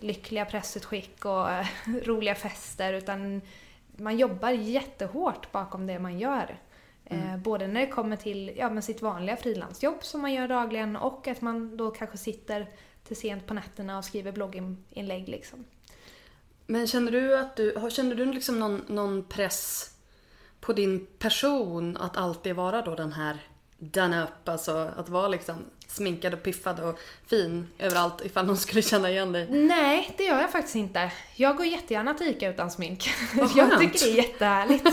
lyckliga 0.00 0.44
pressutskick 0.44 1.24
och 1.24 1.50
eh, 1.50 1.66
roliga 2.04 2.34
fester 2.34 2.92
utan 2.92 3.40
man 3.96 4.18
jobbar 4.18 4.50
jättehårt 4.50 5.52
bakom 5.52 5.86
det 5.86 5.98
man 5.98 6.18
gör. 6.18 6.58
Eh, 7.04 7.28
mm. 7.28 7.42
både 7.42 7.66
när 7.66 7.80
det 7.80 7.86
kommer 7.86 8.16
till 8.16 8.52
ja, 8.56 8.70
men 8.70 8.82
sitt 8.82 9.02
vanliga 9.02 9.36
frilansjobb 9.36 10.04
som 10.04 10.20
man 10.20 10.32
gör 10.32 10.48
dagligen 10.48 10.96
och 10.96 11.28
att 11.28 11.40
man 11.40 11.76
då 11.76 11.90
kanske 11.90 12.18
sitter 12.18 12.68
till 13.04 13.16
sent 13.16 13.46
på 13.46 13.54
nätterna 13.54 13.98
och 13.98 14.04
skriver 14.04 14.32
blogginlägg. 14.32 15.28
Liksom. 15.28 15.64
Men 16.66 16.86
känner 16.86 17.12
du 17.12 17.38
att 17.38 17.56
du, 17.56 17.90
känner 17.90 18.14
du 18.14 18.24
liksom 18.24 18.58
någon, 18.58 18.84
någon 18.88 19.24
press 19.24 19.90
på 20.60 20.72
din 20.72 21.06
person 21.18 21.96
att 21.96 22.16
alltid 22.16 22.56
vara 22.56 22.82
då 22.82 22.94
den 22.94 23.12
här 23.12 23.38
done 23.78 24.22
up, 24.22 24.48
alltså 24.48 24.90
att 24.96 25.08
vara 25.08 25.28
liksom 25.28 25.56
sminkad 25.94 26.34
och 26.34 26.42
piffad 26.42 26.80
och 26.80 26.98
fin 27.26 27.68
överallt 27.78 28.20
ifall 28.24 28.46
någon 28.46 28.56
skulle 28.56 28.82
känna 28.82 29.10
igen 29.10 29.32
dig? 29.32 29.46
Nej, 29.50 30.14
det 30.16 30.24
gör 30.24 30.40
jag 30.40 30.52
faktiskt 30.52 30.76
inte. 30.76 31.10
Jag 31.34 31.56
går 31.56 31.66
jättegärna 31.66 32.14
till 32.14 32.28
ICA 32.28 32.48
utan 32.48 32.70
smink. 32.70 33.10
jag 33.56 33.78
tycker 33.80 34.06
det 34.06 34.12
är 34.12 34.16
jättehärligt. 34.16 34.88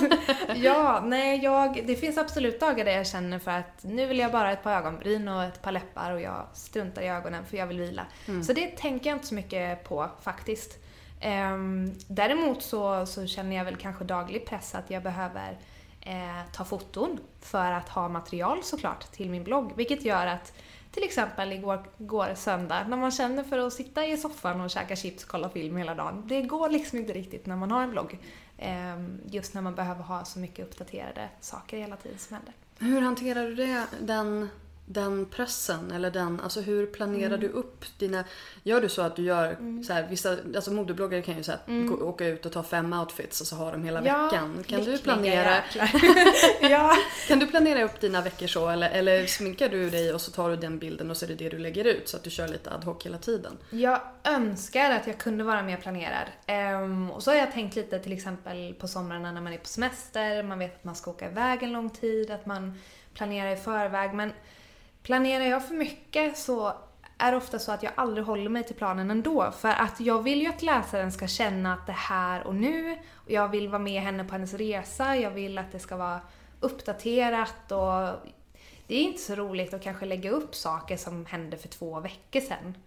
ja, 0.56 1.04
nej, 1.06 1.44
jag, 1.44 1.84
det 1.88 1.96
finns 1.96 2.18
absolut 2.18 2.60
dagar 2.60 2.86
där 2.86 2.92
jag 2.92 3.08
känner 3.08 3.40
för 3.40 3.52
att 3.52 3.84
nu 3.84 4.06
vill 4.06 4.20
jag 4.20 4.32
bara 4.32 4.52
ett 4.52 4.64
par 4.64 4.72
ögonbryn 4.72 5.28
och 5.28 5.44
ett 5.44 5.62
par 5.62 5.72
läppar 5.72 6.12
och 6.12 6.22
jag 6.22 6.48
struntar 6.54 7.02
i 7.02 7.08
ögonen 7.08 7.46
för 7.46 7.58
jag 7.58 7.68
vill 7.68 7.80
vila. 7.80 8.06
Mm. 8.28 8.44
Så 8.44 8.54
det 8.54 8.68
tänker 8.68 9.10
jag 9.10 9.16
inte 9.16 9.28
så 9.28 9.36
mycket 9.36 9.84
på 9.84 10.10
faktiskt. 10.22 10.78
Um, 11.54 12.00
däremot 12.08 12.64
så, 12.64 13.06
så 13.06 13.28
känner 13.28 13.56
jag 13.56 13.66
väl 13.66 13.76
kanske 13.76 14.04
daglig 14.04 14.46
press 14.46 14.76
att 14.76 14.90
jag 14.90 15.04
behöver 15.04 15.58
eh, 16.02 16.52
ta 16.52 16.66
foton 16.66 17.20
för 17.42 17.72
att 17.72 17.90
ha 17.90 18.10
material 18.10 18.64
såklart 18.64 19.12
till 19.12 19.30
min 19.30 19.44
blogg. 19.44 19.74
Vilket 19.76 20.06
gör 20.06 20.28
att 20.28 20.54
till 20.92 21.04
exempel 21.04 21.52
igår, 21.52 21.86
igår 21.98 22.34
söndag, 22.36 22.88
när 22.88 22.98
man 22.98 23.12
känner 23.12 23.44
för 23.44 23.58
att 23.58 23.74
sitta 23.74 24.06
i 24.06 24.18
soffan 24.18 24.62
och 24.62 24.70
käka 24.70 24.96
chips 24.96 25.24
och 25.24 25.30
kolla 25.30 25.50
film 25.50 25.78
hela 25.78 25.96
dagen. 25.96 26.24
Det 26.28 26.42
går 26.42 26.70
liksom 26.70 26.98
inte 26.98 27.14
riktigt 27.14 27.46
när 27.46 27.56
man 27.56 27.72
har 27.72 27.84
en 27.84 27.92
blogg. 27.92 28.20
Ehm, 28.58 29.22
just 29.26 29.54
när 29.54 29.62
man 29.62 29.76
behöver 29.76 30.04
ha 30.04 30.26
så 30.26 30.40
mycket 30.40 30.66
uppdaterade 30.66 31.30
saker 31.40 31.78
hela 31.78 31.96
tiden 31.96 32.18
som 32.20 32.36
händer. 32.36 32.54
Hur 32.80 33.02
hanterar 33.02 33.46
du 33.46 33.56
det, 33.56 33.86
den 34.02 34.50
den 34.94 35.26
pressen 35.26 35.92
eller 35.92 36.12
den, 36.12 36.40
alltså 36.40 36.62
hur 36.62 36.86
planerar 36.86 37.28
mm. 37.28 37.40
du 37.40 37.48
upp 37.48 37.86
dina, 37.98 38.24
gör 38.64 38.82
du 38.82 38.90
så 38.90 39.02
att 39.02 39.16
du 39.16 39.22
gör 39.22 39.52
mm. 39.52 39.84
så 39.84 39.94
här, 39.94 40.08
vissa, 40.08 40.38
alltså 40.56 40.72
modebloggare 40.72 41.22
kan 41.22 41.38
ju 41.38 41.44
så 41.44 41.52
här, 41.52 41.60
mm. 41.68 41.88
gå, 41.88 42.06
åka 42.06 42.28
ut 42.28 42.46
och 42.46 42.52
ta 42.52 42.64
fem 42.64 42.94
outfits 42.94 43.42
och 43.42 43.48
så 43.48 43.56
har 43.56 43.72
de 43.72 43.84
hela 43.84 44.06
ja, 44.06 44.24
veckan. 44.24 44.64
Kan 44.68 44.84
du 44.84 44.98
planera 44.98 45.56
ja. 46.62 46.96
Kan 47.28 47.40
du 47.40 47.48
planera 47.48 47.84
upp 47.84 48.02
dina 48.02 48.22
veckor 48.22 48.48
så 48.48 48.70
eller, 48.70 48.90
eller 48.90 49.26
sminkar 49.26 49.70
du 49.70 49.90
dig 49.90 50.14
och 50.14 50.22
så 50.22 50.32
tar 50.32 50.50
du 50.50 50.56
den 50.56 50.80
bilden 50.80 51.12
och 51.12 51.18
så 51.18 51.26
är 51.26 51.30
det 51.30 51.36
det 51.36 51.50
du 51.50 51.58
lägger 51.58 51.86
ut 51.86 52.10
så 52.10 52.18
att 52.18 52.24
du 52.24 52.30
kör 52.30 52.48
lite 52.48 52.72
ad 52.72 52.86
hoc 52.86 53.06
hela 53.06 53.18
tiden? 53.18 53.58
Jag 53.70 54.02
önskar 54.24 54.92
att 54.92 55.08
jag 55.08 55.18
kunde 55.18 55.44
vara 55.44 55.64
mer 55.64 55.78
planerad. 55.78 56.28
Um, 56.84 57.12
och 57.12 57.24
så 57.24 57.32
har 57.32 57.38
jag 57.38 57.52
tänkt 57.52 57.76
lite 57.76 58.00
till 58.00 58.14
exempel 58.14 58.74
på 58.74 58.88
somrarna 58.88 59.32
när 59.32 59.42
man 59.42 59.54
är 59.54 59.58
på 59.58 59.68
semester, 59.68 60.44
man 60.44 60.60
vet 60.60 60.76
att 60.76 60.84
man 60.84 60.96
ska 60.96 61.12
åka 61.12 61.30
iväg 61.30 61.64
en 61.64 61.72
lång 61.72 61.90
tid, 61.90 62.32
att 62.32 62.46
man 62.46 62.80
planerar 63.14 63.52
i 63.52 63.56
förväg 63.56 64.14
men 64.14 64.34
Planerar 65.04 65.46
jag 65.46 65.68
för 65.68 65.76
mycket 65.76 66.38
så 66.38 66.74
är 67.18 67.32
det 67.32 67.38
ofta 67.38 67.60
så 67.60 67.72
att 67.72 67.84
jag 67.84 67.94
aldrig 67.96 68.26
håller 68.26 68.50
mig 68.50 68.64
till 68.64 68.76
planen 68.76 69.12
ändå. 69.12 69.52
För 69.52 69.70
att 69.70 70.00
jag 70.00 70.24
vill 70.24 70.42
ju 70.42 70.48
att 70.48 70.62
läsaren 70.62 71.12
ska 71.12 71.28
känna 71.28 71.74
att 71.74 71.86
det 71.86 71.92
är 71.92 71.96
här 71.96 72.48
och 72.48 72.56
nu. 72.56 72.98
Och 73.14 73.32
jag 73.32 73.48
vill 73.48 73.70
vara 73.70 73.80
med 73.80 74.02
henne 74.02 74.24
på 74.24 74.32
hennes 74.32 74.54
resa, 74.54 75.18
jag 75.18 75.32
vill 75.32 75.58
att 75.58 75.72
det 75.72 75.80
ska 75.80 75.98
vara 75.98 76.22
uppdaterat 76.60 77.72
och 77.72 78.30
det 78.88 78.96
är 78.96 79.04
inte 79.04 79.22
så 79.22 79.36
roligt 79.36 79.74
att 79.74 79.84
kanske 79.84 80.06
lägga 80.06 80.32
upp 80.32 80.56
saker 80.56 80.98
som 80.98 81.26
hände 81.26 81.58
för 81.58 81.68
två 81.68 82.00
veckor 82.00 82.40
sedan. 82.40 82.78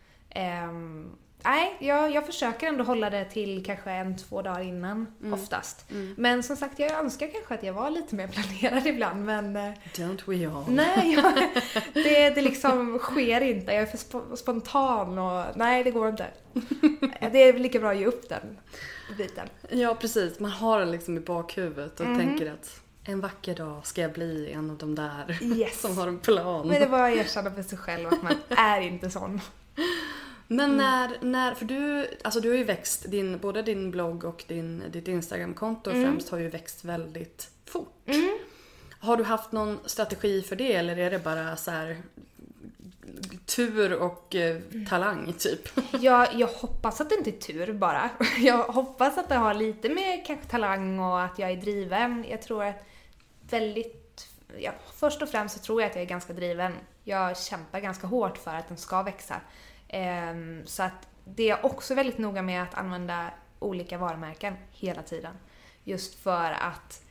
Um, 0.68 1.16
nej, 1.44 1.76
jag, 1.78 2.10
jag 2.10 2.26
försöker 2.26 2.66
ändå 2.66 2.84
hålla 2.84 3.10
det 3.10 3.24
till 3.24 3.64
kanske 3.64 3.90
en, 3.90 4.16
två 4.16 4.42
dagar 4.42 4.60
innan 4.60 5.06
mm. 5.20 5.34
oftast. 5.34 5.90
Mm. 5.90 6.14
Men 6.16 6.42
som 6.42 6.56
sagt, 6.56 6.78
jag 6.78 6.92
önskar 6.92 7.26
kanske 7.26 7.54
att 7.54 7.62
jag 7.62 7.72
var 7.72 7.90
lite 7.90 8.14
mer 8.14 8.28
planerad 8.28 8.86
ibland 8.94 9.24
men... 9.24 9.56
Eh, 9.56 9.72
Don't 9.94 10.20
we 10.26 10.48
all? 10.48 10.64
Nej, 10.68 11.12
jag, 11.22 11.34
det, 11.94 12.30
det 12.30 12.42
liksom 12.42 12.98
sker 12.98 13.40
inte. 13.40 13.72
Jag 13.72 13.82
är 13.82 13.86
för 13.86 14.36
spontan 14.36 15.18
och 15.18 15.44
nej, 15.54 15.84
det 15.84 15.90
går 15.90 16.08
inte. 16.08 16.26
Det 17.32 17.42
är 17.42 17.58
lika 17.58 17.78
bra 17.78 17.90
att 17.90 17.98
ge 17.98 18.06
upp 18.06 18.28
den 18.28 18.58
biten. 19.18 19.48
Ja, 19.70 19.94
precis. 19.94 20.40
Man 20.40 20.50
har 20.50 20.80
den 20.80 20.90
liksom 20.90 21.16
i 21.16 21.20
bakhuvudet 21.20 22.00
och 22.00 22.06
mm. 22.06 22.18
tänker 22.18 22.52
att 22.52 22.80
en 23.04 23.20
vacker 23.20 23.54
dag 23.54 23.86
ska 23.86 24.00
jag 24.00 24.12
bli 24.12 24.52
en 24.52 24.70
av 24.70 24.76
de 24.76 24.94
där 24.94 25.38
yes. 25.42 25.80
som 25.80 25.98
har 25.98 26.08
en 26.08 26.18
plan. 26.18 26.68
Men 26.68 26.80
det 26.80 26.86
var 26.86 27.10
att 27.10 27.16
erkänna 27.16 27.50
för 27.50 27.62
sig 27.62 27.78
själv 27.78 28.08
att 28.08 28.22
man 28.22 28.34
är 28.48 28.80
inte 28.80 29.10
sån. 29.10 29.40
Men 30.54 30.70
mm. 30.70 30.76
när, 30.76 31.18
när, 31.20 31.54
för 31.54 31.64
du, 31.64 32.08
alltså 32.24 32.40
du 32.40 32.50
har 32.50 32.56
ju 32.56 32.64
växt, 32.64 33.10
din, 33.10 33.38
både 33.38 33.62
din 33.62 33.90
blogg 33.90 34.24
och 34.24 34.44
din, 34.46 34.82
ditt 34.90 35.08
Instagramkonto 35.08 35.90
mm. 35.90 36.02
främst 36.02 36.28
har 36.28 36.38
ju 36.38 36.48
växt 36.48 36.84
väldigt 36.84 37.50
fort. 37.64 38.02
Mm. 38.06 38.38
Har 38.98 39.16
du 39.16 39.24
haft 39.24 39.52
någon 39.52 39.78
strategi 39.86 40.42
för 40.42 40.56
det 40.56 40.72
eller 40.72 40.96
är 40.96 41.10
det 41.10 41.18
bara 41.18 41.56
så 41.56 41.70
här 41.70 42.02
tur 43.46 43.92
och 43.92 44.34
eh, 44.34 44.60
talang 44.88 45.32
typ? 45.38 45.68
Ja, 46.00 46.32
jag 46.32 46.48
hoppas 46.48 47.00
att 47.00 47.08
det 47.08 47.16
inte 47.16 47.30
är 47.30 47.40
tur 47.40 47.72
bara. 47.72 48.10
Jag 48.38 48.64
hoppas 48.64 49.18
att 49.18 49.28
det 49.28 49.34
har 49.34 49.54
lite 49.54 49.88
med 49.88 50.26
kanske 50.26 50.46
talang 50.46 50.98
och 50.98 51.22
att 51.22 51.38
jag 51.38 51.50
är 51.50 51.56
driven. 51.56 52.24
Jag 52.30 52.42
tror 52.42 52.64
att 52.64 52.86
väldigt, 53.50 54.28
ja, 54.58 54.72
först 54.94 55.22
och 55.22 55.28
främst 55.28 55.56
så 55.56 55.60
tror 55.60 55.82
jag 55.82 55.90
att 55.90 55.96
jag 55.96 56.02
är 56.02 56.08
ganska 56.08 56.32
driven. 56.32 56.72
Jag 57.04 57.38
kämpar 57.38 57.80
ganska 57.80 58.06
hårt 58.06 58.38
för 58.38 58.54
att 58.54 58.68
den 58.68 58.76
ska 58.76 59.02
växa. 59.02 59.40
Ehm, 59.94 60.62
så 60.66 60.82
att 60.82 61.08
det 61.24 61.50
är 61.50 61.66
också 61.66 61.94
väldigt 61.94 62.18
noga 62.18 62.42
med 62.42 62.62
att 62.62 62.74
använda 62.74 63.30
olika 63.58 63.98
varumärken 63.98 64.54
hela 64.70 65.02
tiden. 65.02 65.34
Just 65.84 66.14
för 66.14 66.52
att 66.52 67.04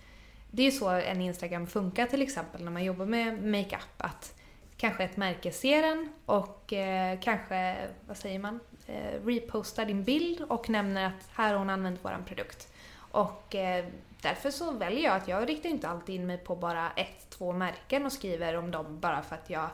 det 0.51 0.61
är 0.61 0.65
ju 0.65 0.71
så 0.71 0.89
en 0.89 1.21
Instagram 1.21 1.67
funkar 1.67 2.05
till 2.05 2.21
exempel 2.21 2.63
när 2.63 2.71
man 2.71 2.83
jobbar 2.83 3.05
med 3.05 3.43
makeup. 3.43 3.95
Att 3.97 4.33
kanske 4.77 5.03
ett 5.03 5.17
märke 5.17 5.51
ser 5.51 5.83
en 5.83 6.13
och 6.25 6.73
eh, 6.73 7.19
kanske, 7.19 7.87
vad 8.07 8.17
säger 8.17 8.39
man, 8.39 8.59
eh, 8.87 9.25
repostar 9.25 9.85
din 9.85 10.03
bild 10.03 10.41
och 10.41 10.69
nämner 10.69 11.05
att 11.05 11.29
här 11.33 11.51
har 11.51 11.59
hon 11.59 11.69
använt 11.69 12.05
våran 12.05 12.23
produkt. 12.23 12.73
Och 12.95 13.55
eh, 13.55 13.85
därför 14.21 14.51
så 14.51 14.71
väljer 14.71 15.03
jag 15.03 15.15
att 15.15 15.27
jag 15.27 15.49
riktar 15.49 15.69
inte 15.69 15.89
alltid 15.89 16.15
in 16.15 16.27
mig 16.27 16.37
på 16.37 16.55
bara 16.55 16.91
ett, 16.91 17.29
två 17.29 17.51
märken 17.51 18.05
och 18.05 18.13
skriver 18.13 18.55
om 18.55 18.71
dem 18.71 18.99
bara 18.99 19.21
för 19.21 19.35
att 19.35 19.49
jag 19.49 19.69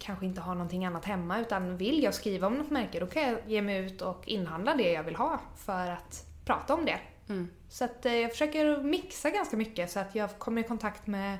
kanske 0.00 0.26
inte 0.26 0.40
har 0.40 0.54
någonting 0.54 0.84
annat 0.84 1.04
hemma 1.04 1.40
utan 1.40 1.76
vill 1.76 2.02
jag 2.02 2.14
skriva 2.14 2.46
om 2.46 2.54
något 2.54 2.70
märke 2.70 3.00
då 3.00 3.06
kan 3.06 3.22
jag 3.22 3.38
ge 3.46 3.62
mig 3.62 3.86
ut 3.86 4.02
och 4.02 4.28
inhandla 4.28 4.74
det 4.74 4.92
jag 4.92 5.02
vill 5.02 5.16
ha 5.16 5.40
för 5.56 5.90
att 5.90 6.26
prata 6.44 6.74
om 6.74 6.84
det. 6.84 7.00
Mm. 7.28 7.48
Så 7.68 7.84
att 7.84 8.06
eh, 8.06 8.14
jag 8.14 8.30
försöker 8.30 8.82
mixa 8.82 9.30
ganska 9.30 9.56
mycket 9.56 9.90
så 9.90 10.00
att 10.00 10.14
jag 10.14 10.38
kommer 10.38 10.60
i 10.60 10.64
kontakt 10.64 11.06
med 11.06 11.38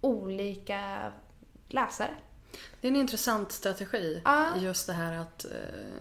olika 0.00 1.12
läsare. 1.68 2.14
Det 2.80 2.88
är 2.88 2.90
en 2.90 2.96
intressant 2.96 3.52
strategi. 3.52 4.20
Ah. 4.24 4.56
Just 4.56 4.86
det 4.86 4.92
här 4.92 5.18
att, 5.18 5.44
eh, 5.44 5.50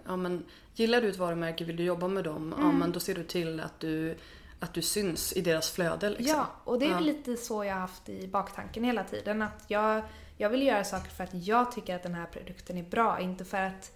ja 0.05 0.15
men 0.15 0.45
gillar 0.73 1.01
du 1.01 1.09
ett 1.09 1.17
varumärke, 1.17 1.63
vill 1.63 1.75
du 1.75 1.83
jobba 1.83 2.07
med 2.07 2.23
dem, 2.23 2.53
mm. 2.53 2.65
ja 2.65 2.71
men 2.71 2.91
då 2.91 2.99
ser 2.99 3.15
du 3.15 3.23
till 3.23 3.59
att 3.59 3.79
du 3.79 4.17
att 4.59 4.73
du 4.73 4.81
syns 4.81 5.33
i 5.33 5.41
deras 5.41 5.71
flöde. 5.71 6.09
Liksom. 6.09 6.27
Ja, 6.27 6.47
och 6.63 6.79
det 6.79 6.85
är 6.85 6.89
ja. 6.89 6.99
lite 6.99 7.37
så 7.37 7.63
jag 7.63 7.73
har 7.73 7.79
haft 7.79 8.09
i 8.09 8.27
baktanken 8.27 8.83
hela 8.83 9.03
tiden. 9.03 9.41
Att 9.41 9.63
jag 9.67 10.01
jag 10.41 10.49
vill 10.49 10.67
göra 10.67 10.83
saker 10.83 11.09
för 11.09 11.23
att 11.23 11.33
jag 11.33 11.71
tycker 11.71 11.95
att 11.95 12.03
den 12.03 12.15
här 12.15 12.25
produkten 12.25 12.77
är 12.77 12.83
bra, 12.83 13.19
inte 13.19 13.45
för 13.45 13.57
att 13.57 13.91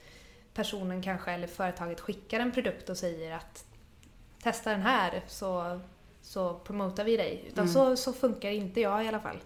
personen 0.53 1.01
kanske, 1.01 1.31
eller 1.31 1.47
företaget 1.47 1.99
skickar 1.99 2.39
en 2.39 2.51
produkt 2.51 2.89
och 2.89 2.97
säger 2.97 3.35
att 3.35 3.65
testa 4.41 4.71
den 4.71 4.81
här 4.81 5.23
så, 5.27 5.79
så 6.21 6.53
promotar 6.53 7.03
vi 7.03 7.17
dig. 7.17 7.45
Utan 7.47 7.63
mm. 7.63 7.73
så, 7.73 7.95
så 7.95 8.13
funkar 8.13 8.49
inte 8.49 8.81
jag 8.81 9.05
i 9.05 9.07
alla 9.07 9.19
fall. 9.19 9.39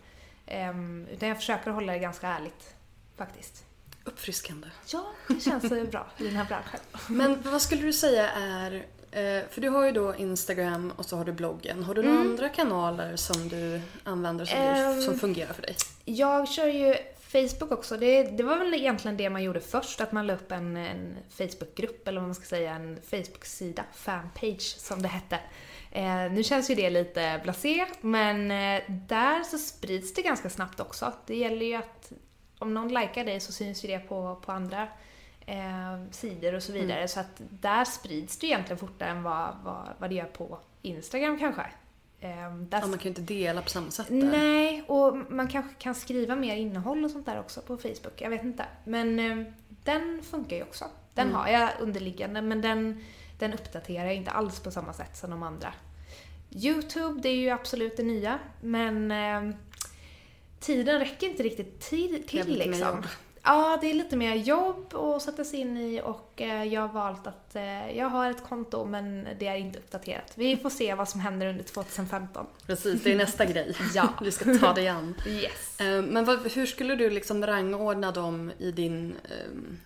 Um, 0.70 1.08
utan 1.08 1.30
jag 1.30 1.38
försöker 1.38 1.72
hålla 1.72 1.94
det 1.94 2.00
ganska 2.00 2.28
ärligt 2.28 2.76
faktiskt. 3.18 3.66
Uppfriskande. 4.04 4.68
Ja, 4.94 5.06
det 5.28 5.40
känns 5.40 5.70
bra 5.92 6.08
i 6.18 6.24
den 6.24 6.36
här 6.36 6.46
branschen. 6.46 6.80
Men 7.08 7.42
vad 7.42 7.62
skulle 7.62 7.82
du 7.82 7.94
säga 7.94 8.30
är 8.30 8.72
Eh, 8.72 8.97
för 9.50 9.62
du 9.62 9.70
har 9.70 9.86
ju 9.86 9.92
då 9.92 10.16
Instagram 10.16 10.94
och 10.96 11.06
så 11.06 11.18
har 11.18 11.26
du 11.26 11.32
bloggen. 11.32 11.84
Har 11.84 11.96
du 11.96 12.02
några 12.02 12.18
mm. 12.18 12.32
andra 12.32 12.50
kanaler 12.50 13.16
som 13.16 13.50
du 13.50 13.82
använder 14.04 14.46
som, 14.46 14.94
um, 14.96 15.02
som 15.02 15.20
fungerar 15.20 15.54
för 15.54 15.62
dig? 15.62 15.76
Jag 16.06 16.48
kör 16.48 16.68
ju 16.68 16.96
Facebook 17.28 17.72
också. 17.72 17.98
Det, 17.98 18.24
det, 18.24 18.44
var 18.44 18.58
väl 18.58 18.74
egentligen 18.74 19.18
det 19.18 19.30
man 19.30 19.44
gjorde 19.44 19.60
först, 19.60 20.02
att 20.02 20.12
man 20.12 20.28
la 20.28 20.34
upp 20.34 20.52
en, 20.52 20.78
en 20.78 21.18
Facebookgrupp, 21.30 22.08
eller 22.08 22.20
vad 22.20 22.28
man 22.28 22.36
ska 22.36 22.46
säga, 22.46 22.74
en 22.74 23.00
Facebook-sida, 23.02 23.84
fanpage 23.96 24.76
som 24.78 25.02
det 25.02 25.08
hette. 25.08 25.40
Eh, 25.92 26.32
nu 26.32 26.44
känns 26.44 26.70
ju 26.70 26.76
det 26.76 26.90
lite 26.90 27.40
blasé, 27.44 27.86
men 28.02 28.52
eh, 28.52 28.84
där 28.88 29.44
så 29.44 29.58
sprids 29.58 30.14
det 30.14 30.22
ganska 30.22 30.50
snabbt 30.50 30.80
också. 30.80 31.14
Det 31.26 31.36
gäller 31.36 31.66
ju 31.66 31.74
att 31.74 32.12
om 32.60 32.74
någon 32.74 32.88
likar 32.88 33.26
dig 33.26 33.40
så 33.40 33.52
syns 33.52 33.84
ju 33.84 33.88
det 33.88 34.00
på, 34.00 34.42
på 34.46 34.52
andra 34.52 34.88
eh, 35.48 36.12
sidor 36.12 36.54
och 36.54 36.64
så 36.64 36.72
mm. 36.72 36.82
vidare. 36.82 36.98
Mm. 36.98 37.08
Så 37.08 37.20
att 37.20 37.42
där 37.50 37.86
sprids 37.86 38.38
det 38.38 38.48
egentligen 38.48 38.78
fortare 38.78 39.10
än 39.10 39.24
vad, 39.24 39.56
vad, 39.64 39.90
vad 39.98 40.10
det 40.10 40.16
gör 40.16 40.26
på 40.26 40.60
Instagram 40.82 41.40
kanske. 41.40 41.62
Eh, 42.20 42.56
där... 42.56 42.80
Ja, 42.80 42.88
man 42.88 43.00
kan 43.00 43.04
ju 43.04 43.10
inte 43.10 43.22
dela 43.22 43.62
på 43.62 43.70
samma 43.70 43.92
sätt 43.92 44.08
där. 44.08 44.16
Nej, 44.16 44.84
och 44.88 45.18
man 45.30 45.48
kanske 45.48 45.74
kan 45.78 45.96
skriva 45.96 46.36
mer 46.36 46.56
innehåll 46.56 47.06
och 47.06 47.12
sånt 47.12 47.26
där 47.26 47.40
också 47.40 47.62
på 47.62 47.78
Facebook. 47.78 48.14
Jag 48.22 48.30
vet 48.30 48.44
inte. 48.44 48.66
Men 48.84 49.20
eh, 49.20 49.54
den 49.84 50.22
funkar 50.24 50.56
ju 50.56 50.64
också. 50.64 50.86
Den 51.14 51.28
mm. 51.28 51.36
har 51.36 51.48
jag 51.48 51.70
underliggande, 51.80 52.42
men 52.42 52.62
den, 52.62 53.04
den 53.40 53.54
uppdaterar 53.54 54.06
jag 54.06 54.16
inte 54.16 54.32
alls 54.32 54.60
på 54.60 54.72
samma 54.72 54.94
sätt 54.94 55.18
som 55.18 55.30
de 55.30 55.44
andra. 55.44 55.74
Youtube, 56.52 57.22
det 57.22 57.30
är 57.30 57.36
ju 57.36 57.50
absolut 57.50 57.98
det 57.98 58.04
nya, 58.04 58.40
men 58.62 59.12
eh, 59.12 59.56
tiden 60.60 61.00
räcker 61.00 61.28
inte 61.28 61.44
riktigt 61.44 61.80
till, 61.80 62.28
till 62.28 62.58
liksom. 62.58 63.04
Ja, 63.48 63.78
det 63.82 63.90
är 63.90 63.94
lite 63.94 64.16
mer 64.16 64.36
jobb 64.36 64.94
att 64.96 65.22
sätta 65.22 65.44
sig 65.44 65.60
in 65.60 65.78
i 65.78 66.02
och 66.04 66.42
eh, 66.42 66.64
jag 66.64 66.82
har 66.82 66.94
valt 66.94 67.28
att 67.28 67.56
eh, 67.56 67.98
jag 67.98 68.10
har 68.10 68.32
ett 68.32 68.44
konto 68.44 68.86
men 68.86 69.28
det 69.40 69.48
är 69.48 69.56
inte 69.56 69.80
uppdaterat. 69.80 70.34
Vi 70.36 70.58
får 70.58 70.70
se 70.70 70.96
vad 70.96 71.10
som 71.10 71.20
händer 71.20 71.48
under 71.48 71.64
2015. 71.64 72.46
Precis, 72.66 73.04
det 73.04 73.12
är 73.12 73.16
nästa 73.16 73.46
grej. 73.54 73.76
ja. 73.94 74.10
Vi 74.22 74.32
ska 74.32 74.58
ta 74.58 74.74
det 74.74 74.88
an. 74.88 75.16
Yes. 75.28 75.80
Eh, 75.80 76.02
men 76.02 76.26
vad, 76.26 76.52
hur 76.52 76.66
skulle 76.66 76.96
du 76.96 77.10
liksom 77.10 77.46
rangordna 77.46 78.12
dem 78.12 78.52
i 78.58 78.72
din 78.72 79.16
um, 79.48 79.80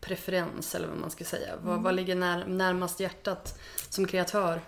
preferens 0.00 0.74
eller 0.74 0.88
vad 0.88 0.98
man 0.98 1.10
ska 1.10 1.24
säga? 1.24 1.52
Mm. 1.52 1.66
Vad, 1.66 1.82
vad 1.82 1.94
ligger 1.94 2.14
när, 2.14 2.46
närmast 2.46 3.00
hjärtat 3.00 3.60
som 3.88 4.06
kreatör? 4.06 4.60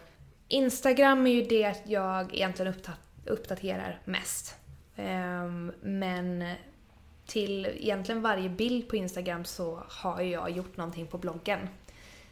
Instagram 0.48 1.26
är 1.26 1.30
ju 1.30 1.42
det 1.42 1.76
jag 1.86 2.34
egentligen 2.34 2.74
uppdaterar 3.26 4.00
mest. 4.04 4.54
Um, 4.96 5.72
men 5.82 6.44
till 7.26 7.66
egentligen 7.66 8.22
varje 8.22 8.48
bild 8.48 8.88
på 8.88 8.96
Instagram 8.96 9.44
så 9.44 9.82
har 9.88 10.20
jag 10.20 10.50
gjort 10.50 10.76
någonting 10.76 11.06
på 11.06 11.18
bloggen. 11.18 11.68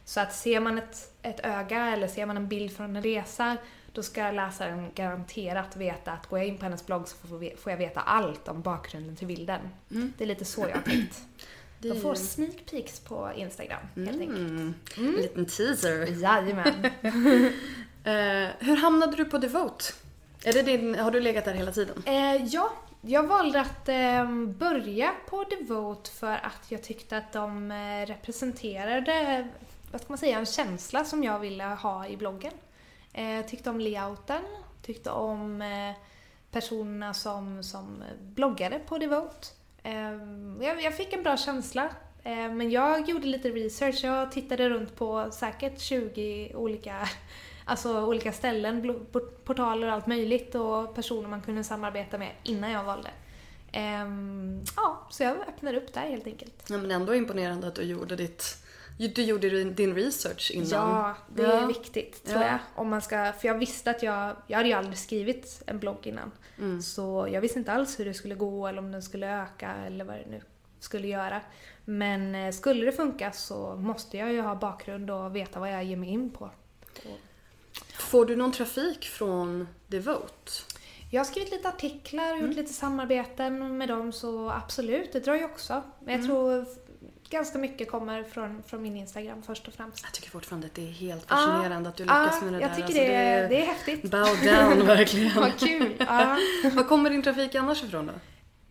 Så 0.05 0.19
att 0.19 0.35
ser 0.35 0.59
man 0.59 0.77
ett, 0.77 1.13
ett 1.21 1.39
öga 1.45 1.85
eller 1.85 2.07
ser 2.07 2.25
man 2.25 2.37
en 2.37 2.47
bild 2.47 2.75
från 2.77 2.95
en 2.95 3.03
resa, 3.03 3.57
då 3.93 4.03
ska 4.03 4.31
läsaren 4.31 4.91
garanterat 4.95 5.75
veta 5.75 6.11
att 6.11 6.27
går 6.27 6.39
jag 6.39 6.47
in 6.47 6.57
på 6.57 6.63
hennes 6.63 6.85
blogg 6.85 7.07
så 7.07 7.15
får 7.57 7.71
jag 7.71 7.77
veta 7.77 7.99
allt 7.99 8.47
om 8.47 8.61
bakgrunden 8.61 9.15
till 9.15 9.27
bilden. 9.27 9.59
Mm. 9.91 10.13
Det 10.17 10.23
är 10.23 10.27
lite 10.27 10.45
så 10.45 10.61
jag 10.61 10.75
har 10.75 10.81
tänkt. 10.81 11.21
Det 11.79 11.89
De 11.89 12.01
får 12.01 12.15
sneak 12.15 12.65
peeks 12.71 12.99
på 12.99 13.31
Instagram 13.35 13.81
helt 13.95 14.21
enkelt. 14.21 14.39
Mm. 14.39 14.73
En 14.97 15.11
liten 15.11 15.45
teaser. 15.45 16.21
Jajamän. 16.21 16.91
Eh, 18.05 18.49
hur 18.59 18.75
hamnade 18.75 19.17
du 19.17 19.25
på 19.25 19.37
Devote? 19.37 19.83
Är 20.47 20.53
det 20.53 20.61
din, 20.61 20.95
har 20.95 21.11
du 21.11 21.19
legat 21.21 21.45
där 21.45 21.53
hela 21.53 21.71
tiden? 21.71 22.03
Eh, 22.05 22.45
ja, 22.45 22.71
jag 23.01 23.23
valde 23.23 23.61
att 23.61 23.89
eh, 23.89 24.29
börja 24.47 25.11
på 25.29 25.43
Devote 25.43 26.11
för 26.11 26.33
att 26.33 26.65
jag 26.69 26.83
tyckte 26.83 27.17
att 27.17 27.33
de 27.33 27.71
eh, 27.71 28.05
representerade, 28.05 29.47
vad 29.91 30.01
ska 30.01 30.11
man 30.11 30.17
säga, 30.17 30.39
en 30.39 30.45
känsla 30.45 31.05
som 31.05 31.23
jag 31.23 31.39
ville 31.39 31.63
ha 31.63 32.07
i 32.07 32.17
bloggen. 32.17 32.53
Eh, 33.13 33.45
tyckte 33.45 33.69
om 33.69 33.79
layouten, 33.79 34.41
tyckte 34.81 35.11
om 35.11 35.61
eh, 35.61 35.93
personerna 36.51 37.13
som, 37.13 37.63
som 37.63 38.03
bloggade 38.21 38.79
på 38.79 38.97
Devote. 38.97 39.47
Eh, 39.83 40.11
jag, 40.61 40.81
jag 40.81 40.97
fick 40.97 41.13
en 41.13 41.23
bra 41.23 41.37
känsla. 41.37 41.89
Eh, 42.23 42.51
men 42.51 42.71
jag 42.71 43.09
gjorde 43.09 43.27
lite 43.27 43.49
research, 43.49 44.03
jag 44.03 44.31
tittade 44.31 44.69
runt 44.69 44.95
på 44.95 45.29
säkert 45.31 45.79
20 45.79 46.51
olika 46.55 47.09
Alltså 47.65 48.05
olika 48.05 48.31
ställen, 48.31 49.05
portaler 49.45 49.87
och 49.87 49.93
allt 49.93 50.07
möjligt 50.07 50.55
och 50.55 50.95
personer 50.95 51.29
man 51.29 51.41
kunde 51.41 51.63
samarbeta 51.63 52.17
med 52.17 52.31
innan 52.43 52.71
jag 52.71 52.83
valde. 52.83 53.09
Ehm, 53.71 54.61
ja, 54.75 55.07
så 55.09 55.23
jag 55.23 55.37
öppnade 55.47 55.77
upp 55.77 55.93
där 55.93 56.01
helt 56.01 56.27
enkelt. 56.27 56.65
Ja, 56.69 56.77
men 56.77 56.91
ändå 56.91 57.15
imponerande 57.15 57.67
att 57.67 57.75
du 57.75 57.81
gjorde 57.83 58.15
ditt... 58.15 58.57
Du 58.97 59.23
gjorde 59.23 59.49
din- 59.49 59.75
din 59.75 59.95
research 59.95 60.51
innan. 60.53 60.69
Ja, 60.71 61.15
det 61.35 61.43
Ja. 61.43 61.51
är 61.51 61.67
viktigt 61.67 62.25
tror 62.25 62.41
Ja. 62.41 62.47
jag. 62.47 62.57
Om 62.75 62.89
man 62.89 63.01
ska, 63.01 63.31
för 63.39 63.47
jag 63.47 63.57
visste 63.57 63.91
att 63.91 64.03
jag, 64.03 64.35
jag 64.47 64.57
hade 64.57 64.69
ju 64.69 64.75
aldrig 64.75 64.97
skrivit 64.97 65.63
en 65.67 65.79
blogg 65.79 66.07
innan. 66.07 66.31
Mm. 66.57 66.81
Så 66.81 67.27
jag 67.31 67.41
visste 67.41 67.59
inte 67.59 67.71
alls 67.71 67.99
hur 67.99 68.05
det 68.05 68.13
skulle 68.13 68.35
gå 68.35 68.67
eller 68.67 68.79
om 68.79 68.91
den 68.91 69.01
skulle 69.03 69.41
öka 69.41 69.73
eller 69.87 70.05
vad 70.05 70.15
det 70.15 70.25
nu 70.29 70.41
skulle 70.79 71.07
göra. 71.07 71.41
Men 71.85 72.35
eh, 72.35 72.51
skulle 72.51 72.85
det 72.85 72.91
funka 72.91 73.31
så 73.31 73.75
måste 73.75 74.17
jag 74.17 74.33
ju 74.33 74.41
ha 74.41 74.55
bakgrund 74.55 75.11
och 75.11 75.35
veta 75.35 75.59
vad 75.59 75.73
jag 75.73 75.83
ger 75.83 75.97
mig 75.97 76.09
in 76.09 76.29
på. 76.29 76.49
Får 77.97 78.25
du 78.25 78.35
någon 78.35 78.51
trafik 78.51 79.05
från 79.05 79.67
Devote? 79.87 80.51
Jag 81.11 81.19
har 81.19 81.25
skrivit 81.25 81.51
lite 81.51 81.67
artiklar 81.69 82.33
och 82.33 82.39
gjort 82.39 82.55
lite 82.55 82.73
samarbeten 82.73 83.77
med 83.77 83.87
dem 83.89 84.11
så 84.11 84.49
absolut, 84.49 85.13
det 85.13 85.19
drar 85.19 85.35
ju 85.35 85.45
också. 85.45 85.83
Men 86.05 86.15
jag 86.15 86.25
tror 86.25 86.61
f- 86.61 86.67
ganska 87.29 87.57
mycket 87.57 87.91
kommer 87.91 88.23
från, 88.23 88.63
från 88.63 88.81
min 88.81 88.95
Instagram 88.97 89.43
först 89.43 89.67
och 89.67 89.73
främst. 89.73 90.03
Jag 90.03 90.13
tycker 90.13 90.29
fortfarande 90.29 90.67
att 90.67 90.73
det 90.73 90.81
är 90.87 90.91
helt 90.91 91.25
fascinerande 91.29 91.89
att 91.89 91.95
du 91.95 92.03
lyckas 92.03 92.41
med 92.41 92.53
det 92.53 92.59
jag 92.59 92.69
där. 92.69 92.75
tycker 92.75 92.83
Alltså, 92.85 92.99
det, 93.01 93.15
är, 93.15 93.49
det 93.49 93.61
är 93.61 93.65
häftigt. 93.65 94.01
Bow 94.01 94.25
down 94.43 94.87
verkligen. 94.87 95.35
Vad 95.41 95.59
kul! 95.59 95.93
Ja. 96.07 96.37
Var 96.73 96.83
kommer 96.83 97.09
din 97.09 97.23
trafik 97.23 97.55
annars 97.55 97.83
ifrån 97.83 98.05
då? 98.07 98.13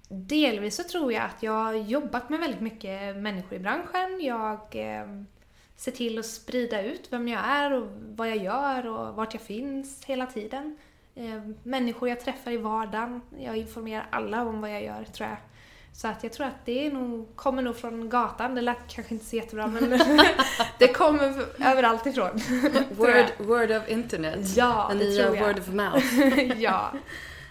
Delvis 0.09 0.77
så 0.77 0.83
tror 0.83 1.13
jag 1.13 1.23
att 1.25 1.43
jag 1.43 1.53
har 1.53 1.73
jobbat 1.75 2.31
med 2.31 2.41
väldigt 2.41 2.61
mycket 2.61 3.17
människor 3.17 3.55
i 3.55 3.59
branschen. 3.59 4.21
Jag 4.21 4.61
eh, 4.77 5.07
ser 5.77 5.93
till 5.93 6.19
att 6.19 6.27
sprida 6.27 6.83
ut 6.83 7.07
vem 7.11 7.29
jag 7.29 7.41
är 7.45 7.73
och 7.73 7.87
vad 8.17 8.29
jag 8.29 8.37
gör 8.37 8.87
och 8.87 9.15
vart 9.15 9.35
jag 9.35 9.43
finns 9.43 10.05
hela 10.05 10.27
tiden. 10.27 10.77
Eh, 11.15 11.43
människor 11.63 12.09
jag 12.09 12.21
träffar 12.21 12.51
i 12.51 12.57
vardagen. 12.57 13.21
Jag 13.39 13.57
informerar 13.57 14.07
alla 14.11 14.43
om 14.43 14.61
vad 14.61 14.71
jag 14.71 14.83
gör, 14.85 15.05
tror 15.05 15.29
jag. 15.29 15.39
Så 15.93 16.09
att 16.09 16.23
jag 16.23 16.33
tror 16.33 16.47
att 16.47 16.65
det 16.65 16.87
är 16.87 16.93
nog, 16.93 17.37
kommer 17.37 17.63
nog 17.63 17.77
från 17.77 18.09
gatan. 18.09 18.55
Det 18.55 18.61
lät 18.61 18.89
kanske 18.89 19.15
inte 19.15 19.27
så 19.27 19.37
jättebra 19.37 19.67
men 19.67 19.91
det 20.79 20.89
kommer 20.89 21.45
överallt 21.65 22.07
ifrån. 22.07 22.41
Word, 22.91 23.27
word 23.39 23.71
of 23.71 23.89
internet. 23.89 24.57
Ja, 24.57 24.87
det 24.93 24.95
nya 24.95 25.25
tror 25.25 25.37
jag. 25.37 25.47
word 25.47 25.59
of 25.59 25.69
mouth. 25.69 26.61
ja. 26.63 26.93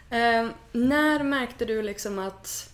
Eh, 0.10 0.48
när 0.72 1.24
märkte 1.24 1.66
du 1.66 1.82
liksom 1.82 2.20
att 2.20 2.72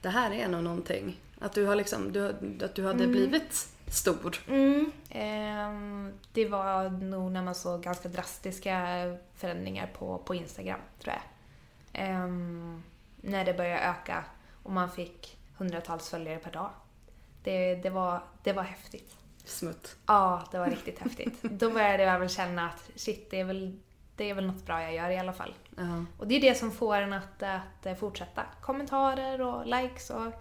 det 0.00 0.08
här 0.08 0.30
är 0.30 0.48
nog 0.48 0.64
någonting? 0.64 1.20
Att 1.40 1.52
du, 1.52 1.66
har 1.66 1.76
liksom, 1.76 2.12
du, 2.12 2.26
att 2.64 2.74
du 2.74 2.86
hade 2.86 3.06
blivit 3.06 3.68
stor? 3.94 4.36
Mm. 4.48 4.92
Ehm, 5.10 6.12
det 6.32 6.48
var 6.48 6.90
nog 6.90 7.32
när 7.32 7.42
man 7.42 7.54
såg 7.54 7.82
ganska 7.82 8.08
drastiska 8.08 8.86
förändringar 9.34 9.86
på, 9.86 10.18
på 10.18 10.34
Instagram, 10.34 10.80
tror 11.02 11.14
jag. 11.14 11.22
Ehm, 12.02 12.82
när 13.16 13.44
det 13.44 13.54
började 13.54 13.80
öka 13.80 14.24
och 14.62 14.72
man 14.72 14.90
fick 14.90 15.38
hundratals 15.56 16.10
följare 16.10 16.38
per 16.38 16.52
dag. 16.52 16.70
Det, 17.42 17.74
det, 17.74 17.90
var, 17.90 18.22
det 18.42 18.52
var 18.52 18.62
häftigt. 18.62 19.16
Smutt. 19.44 19.96
Ja, 20.06 20.44
det 20.52 20.58
var 20.58 20.66
riktigt 20.66 20.98
häftigt. 20.98 21.42
Då 21.42 21.70
började 21.70 22.02
jag 22.02 22.18
väl 22.18 22.28
känna 22.28 22.66
att 22.68 22.90
shit, 22.96 23.30
det 23.30 23.40
är 23.40 23.44
väl, 23.44 23.80
det 24.16 24.30
är 24.30 24.34
väl 24.34 24.46
något 24.46 24.66
bra 24.66 24.82
jag 24.82 24.94
gör 24.94 25.10
i 25.10 25.18
alla 25.18 25.32
fall. 25.32 25.54
Ja. 25.76 26.04
Och 26.18 26.26
det 26.26 26.34
är 26.34 26.40
det 26.40 26.54
som 26.54 26.70
får 26.70 26.96
en 26.96 27.12
att, 27.12 27.42
att 27.42 27.98
fortsätta. 27.98 28.42
Kommentarer 28.60 29.40
och 29.40 29.66
likes 29.66 30.10
och... 30.10 30.32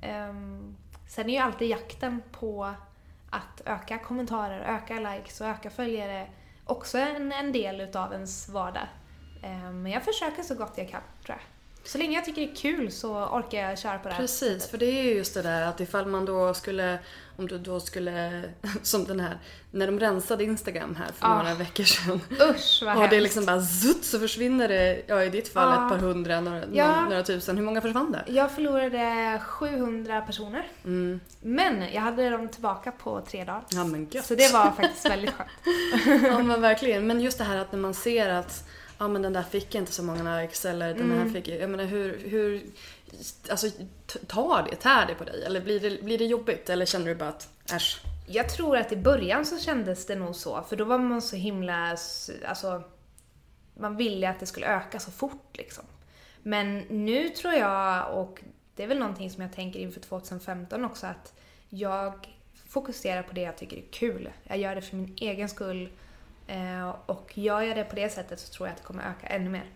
ehm, 0.00 0.76
sen 1.08 1.28
är 1.28 1.32
ju 1.32 1.38
alltid 1.38 1.68
jakten 1.68 2.22
på 2.32 2.74
att 3.36 3.62
öka 3.64 3.98
kommentarer, 3.98 4.60
öka 4.60 4.94
likes 4.94 5.40
och 5.40 5.46
öka 5.46 5.70
följare 5.70 6.26
också 6.64 6.98
en, 6.98 7.32
en 7.32 7.52
del 7.52 7.80
utav 7.80 8.12
ens 8.12 8.48
vardag. 8.48 8.88
Eh, 9.42 9.70
men 9.72 9.92
jag 9.92 10.02
försöker 10.02 10.42
så 10.42 10.54
gott 10.54 10.78
jag 10.78 10.88
kan, 10.88 11.02
tror 11.24 11.38
jag. 11.38 11.55
Så 11.86 11.98
länge 11.98 12.14
jag 12.16 12.24
tycker 12.24 12.40
det 12.42 12.52
är 12.52 12.54
kul 12.56 12.92
så 12.92 13.14
orkar 13.26 13.58
jag 13.58 13.78
köra 13.78 13.98
på 13.98 14.08
det 14.08 14.14
här 14.14 14.20
Precis, 14.20 14.38
sättet. 14.62 14.70
för 14.70 14.78
det 14.78 14.86
är 14.86 15.02
ju 15.02 15.14
just 15.14 15.34
det 15.34 15.42
där 15.42 15.62
att 15.66 15.80
ifall 15.80 16.06
man 16.06 16.24
då 16.24 16.54
skulle, 16.54 16.98
om 17.36 17.48
du 17.48 17.58
då 17.58 17.80
skulle, 17.80 18.42
som 18.82 19.04
den 19.04 19.20
här, 19.20 19.38
när 19.70 19.86
de 19.86 20.00
rensade 20.00 20.44
Instagram 20.44 20.94
här 20.96 21.06
för 21.06 21.26
Ah. 21.26 21.38
några 21.42 21.54
veckor 21.54 21.84
sedan. 21.84 22.20
Usch 22.50 22.82
vad 22.84 22.94
Och 22.96 23.02
det 23.02 23.08
hemskt. 23.08 23.22
liksom 23.22 23.46
bara 23.46 23.60
zutt 23.62 24.04
så 24.04 24.18
försvinner 24.18 24.68
det, 24.68 25.02
ja 25.06 25.24
i 25.24 25.30
ditt 25.30 25.52
fall 25.52 25.68
Ja. 25.76 25.84
ett 25.84 25.92
par 25.92 25.98
hundra, 26.08 26.40
några, 26.40 26.62
Ja. 26.72 27.00
några 27.04 27.22
tusen. 27.22 27.56
Hur 27.56 27.64
många 27.64 27.80
försvann 27.80 28.12
det? 28.12 28.32
Jag 28.32 28.50
förlorade 28.52 29.40
700 29.46 30.20
personer. 30.20 30.66
Mm. 30.84 31.20
Men 31.40 31.84
jag 31.92 32.00
hade 32.02 32.30
dem 32.30 32.48
tillbaka 32.48 32.92
på 32.92 33.20
tre 33.20 33.44
dagar. 33.44 33.62
Ja 33.68 33.84
men 33.84 34.08
gött. 34.10 34.24
Så 34.26 34.34
det 34.34 34.52
var 34.52 34.70
faktiskt 34.70 35.06
väldigt 35.10 35.30
skönt. 35.34 36.22
Ja 36.22 36.42
men 36.42 36.60
verkligen. 36.60 37.06
Men 37.06 37.20
just 37.20 37.38
det 37.38 37.44
här 37.44 37.56
att 37.56 37.72
när 37.72 37.78
man 37.78 37.94
ser 37.94 38.28
att 38.28 38.64
ja 38.98 39.08
men 39.08 39.22
den 39.22 39.32
där 39.32 39.42
fick 39.42 39.74
inte 39.74 39.92
så 39.92 40.02
många 40.02 40.40
likes 40.40 40.64
eller 40.64 40.94
den 40.94 41.02
Mm. 41.12 41.18
här 41.18 41.28
fick, 41.34 41.48
jag 41.48 41.70
menar 41.70 41.84
hur, 41.84 42.18
hur 42.28 42.62
alltså 43.50 43.66
tar 44.26 44.68
det, 44.70 44.76
tär 44.76 45.06
det 45.06 45.14
på 45.14 45.24
dig? 45.24 45.44
Eller 45.44 45.60
blir 45.60 45.80
det, 45.80 46.02
blir 46.02 46.18
det 46.18 46.24
jobbigt? 46.24 46.70
Eller 46.70 46.86
känner 46.86 47.06
du 47.06 47.14
bara 47.14 47.28
att 47.28 47.48
äsch? 47.72 48.00
Jag 48.26 48.48
tror 48.48 48.76
att 48.76 48.92
i 48.92 48.96
början 48.96 49.46
så 49.46 49.58
kändes 49.58 50.06
det 50.06 50.14
nog 50.14 50.36
så, 50.36 50.62
för 50.62 50.76
då 50.76 50.84
var 50.84 50.98
man 50.98 51.22
så 51.22 51.36
himla, 51.36 51.96
alltså, 52.48 52.82
man 53.74 53.96
ville 53.96 54.30
att 54.30 54.40
det 54.40 54.46
skulle 54.46 54.66
öka 54.66 54.98
så 54.98 55.10
fort 55.10 55.56
liksom. 55.56 55.84
Men 56.42 56.78
nu 56.78 57.28
tror 57.28 57.54
jag, 57.54 58.14
och 58.18 58.42
det 58.76 58.82
är 58.82 58.86
väl 58.86 58.98
någonting 58.98 59.30
som 59.30 59.42
jag 59.42 59.52
tänker 59.52 59.80
inför 59.80 60.00
2015 60.00 60.84
också, 60.84 61.06
att 61.06 61.34
jag 61.68 62.28
fokuserar 62.68 63.22
på 63.22 63.32
det 63.32 63.40
jag 63.40 63.56
tycker 63.58 63.76
är 63.76 63.84
kul. 63.92 64.30
Jag 64.44 64.58
gör 64.58 64.74
det 64.74 64.82
för 64.82 64.96
min 64.96 65.16
egen 65.20 65.48
skull. 65.48 65.88
Eh, 66.46 66.94
och 67.06 67.38
gör 67.38 67.60
jag 67.60 67.76
det 67.76 67.84
på 67.84 67.96
det 67.96 68.08
sättet 68.08 68.40
så 68.40 68.52
tror 68.52 68.68
jag 68.68 68.72
att 68.72 68.78
det 68.80 68.86
kommer 68.86 69.02
öka 69.02 69.26
ännu 69.26 69.50
mer. 69.50 69.66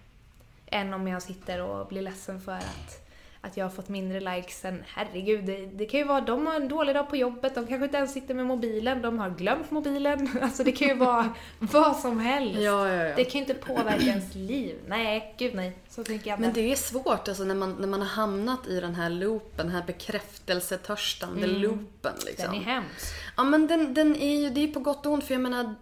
Än 0.66 0.94
om 0.94 1.08
jag 1.08 1.22
sitter 1.22 1.62
och 1.62 1.86
blir 1.86 2.02
ledsen 2.02 2.40
för 2.40 2.52
att, 2.52 3.09
att 3.42 3.56
jag 3.56 3.64
har 3.64 3.70
fått 3.70 3.88
mindre 3.88 4.20
likes 4.20 4.64
än 4.64 4.84
herregud, 4.86 5.44
det, 5.44 5.66
det 5.66 5.86
kan 5.86 6.00
ju 6.00 6.06
vara 6.06 6.20
de 6.20 6.46
har 6.46 6.54
en 6.54 6.68
dålig 6.68 6.94
dag 6.94 7.08
på 7.08 7.16
jobbet, 7.16 7.54
de 7.54 7.66
kanske 7.66 7.84
inte 7.84 7.96
ens 7.96 8.12
sitter 8.12 8.34
med 8.34 8.46
mobilen, 8.46 9.02
de 9.02 9.18
har 9.18 9.30
glömt 9.30 9.70
mobilen. 9.70 10.28
Alltså 10.42 10.64
det 10.64 10.72
kan 10.72 10.88
ju 10.88 10.94
vara 10.94 11.34
vad 11.58 11.96
som 11.96 12.18
helst. 12.18 12.60
Ja, 12.60 12.88
ja, 12.88 13.04
ja. 13.04 13.16
Det 13.16 13.24
kan 13.24 13.32
ju 13.32 13.38
inte 13.38 13.54
påverka 13.54 14.04
ens 14.04 14.34
liv. 14.34 14.76
Nej, 14.86 15.34
gud 15.38 15.54
nej. 15.54 15.72
Så 15.88 16.04
tänker 16.04 16.30
jag. 16.30 16.40
Men 16.40 16.52
det 16.52 16.72
är 16.72 16.76
svårt 16.76 17.28
alltså 17.28 17.44
när 17.44 17.54
man, 17.54 17.76
när 17.80 17.88
man 17.88 18.00
har 18.00 18.08
hamnat 18.08 18.66
i 18.66 18.80
den 18.80 18.94
här 18.94 19.10
loopen, 19.10 19.66
den 19.66 19.74
här 19.74 19.84
bekräftelsetörstande 19.86 21.46
loopen 21.46 22.14
liksom. 22.26 22.48
Mm. 22.48 22.60
Den 22.60 22.68
är 22.68 22.74
hemsk. 22.74 23.14
Ja 23.36 23.44
men 23.44 23.66
den, 23.66 23.94
den 23.94 24.16
är 24.16 24.40
ju, 24.40 24.50
det 24.50 24.60
är 24.60 24.68
på 24.68 24.80
gott 24.80 25.06
och 25.06 25.12
ont 25.12 25.24
för 25.24 25.34
jag 25.34 25.40
menar 25.40 25.74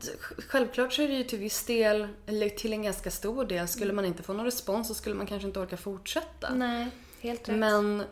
självklart 0.48 0.92
så 0.92 1.02
är 1.02 1.08
det 1.08 1.14
ju 1.14 1.24
till 1.24 1.38
viss 1.38 1.64
del, 1.64 2.08
eller 2.26 2.48
till 2.48 2.72
en 2.72 2.82
ganska 2.82 3.10
stor 3.10 3.44
del, 3.44 3.68
skulle 3.68 3.92
man 3.92 4.04
inte 4.04 4.22
få 4.22 4.32
någon 4.32 4.44
respons 4.44 4.88
så 4.88 4.94
skulle 4.94 5.14
man 5.14 5.26
kanske 5.26 5.48
inte 5.48 5.60
orka 5.60 5.76
fortsätta. 5.76 6.54
Nej, 6.54 6.86
helt 7.20 7.48
rätt. 7.48 7.56
Men, 7.56 8.04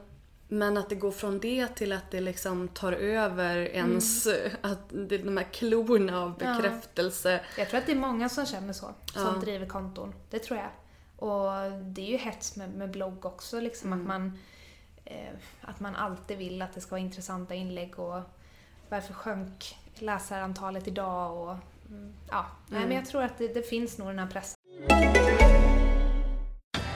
men 0.49 0.77
att 0.77 0.88
det 0.88 0.95
går 0.95 1.11
från 1.11 1.38
det 1.40 1.69
till 1.69 1.92
att 1.92 2.11
det 2.11 2.21
liksom 2.21 2.69
tar 2.69 2.92
över 2.92 3.57
ens, 3.57 4.27
att 4.61 4.79
det 4.90 5.14
är 5.14 5.25
de 5.25 5.37
här 5.37 5.47
klorna 5.53 6.23
av 6.23 6.35
Mm. 6.42 6.55
Ja. 6.55 6.61
bekräftelse. 6.62 7.40
Jag 7.59 7.69
tror 7.69 7.79
att 7.81 7.87
det 7.87 7.92
är 7.92 7.97
många 7.97 8.29
som 8.29 8.47
känner 8.47 8.73
så, 8.73 8.87
som 9.12 9.23
Ja. 9.35 9.40
driver 9.40 9.66
konton. 9.66 10.14
Det 10.31 10.38
tror 10.38 10.59
jag. 10.59 10.71
Och 11.31 11.73
det 11.83 12.01
är 12.03 12.07
ju 12.11 12.16
hets 12.16 12.57
med, 12.57 12.71
med 12.75 12.90
blogg 12.90 13.25
också, 13.27 13.61
liksom 13.61 13.92
Mm. 13.92 14.01
att 14.01 14.07
man 14.09 14.38
eh, 15.05 15.35
att 15.61 15.81
man 15.81 15.97
alltid 15.97 16.38
vill 16.38 16.62
att 16.62 16.75
det 16.75 16.81
ska 16.81 16.90
vara 16.90 17.01
intressanta 17.01 17.55
inlägg 17.55 17.99
och 17.99 18.21
varför 18.88 19.14
sjönk 19.14 19.77
läsarantalet 19.95 20.88
idag 20.88 21.37
och 21.49 21.57
mm, 21.88 22.14
ja. 22.31 22.47
Nej, 22.69 22.77
Mm. 22.77 22.88
men 22.88 22.97
jag 22.99 23.07
tror 23.07 23.23
att 23.23 23.38
det, 23.38 23.49
det 23.55 23.62
finns 23.62 23.99
nog 23.99 24.09
den 24.09 24.19
här 24.19 24.27
pressen. 24.27 25.56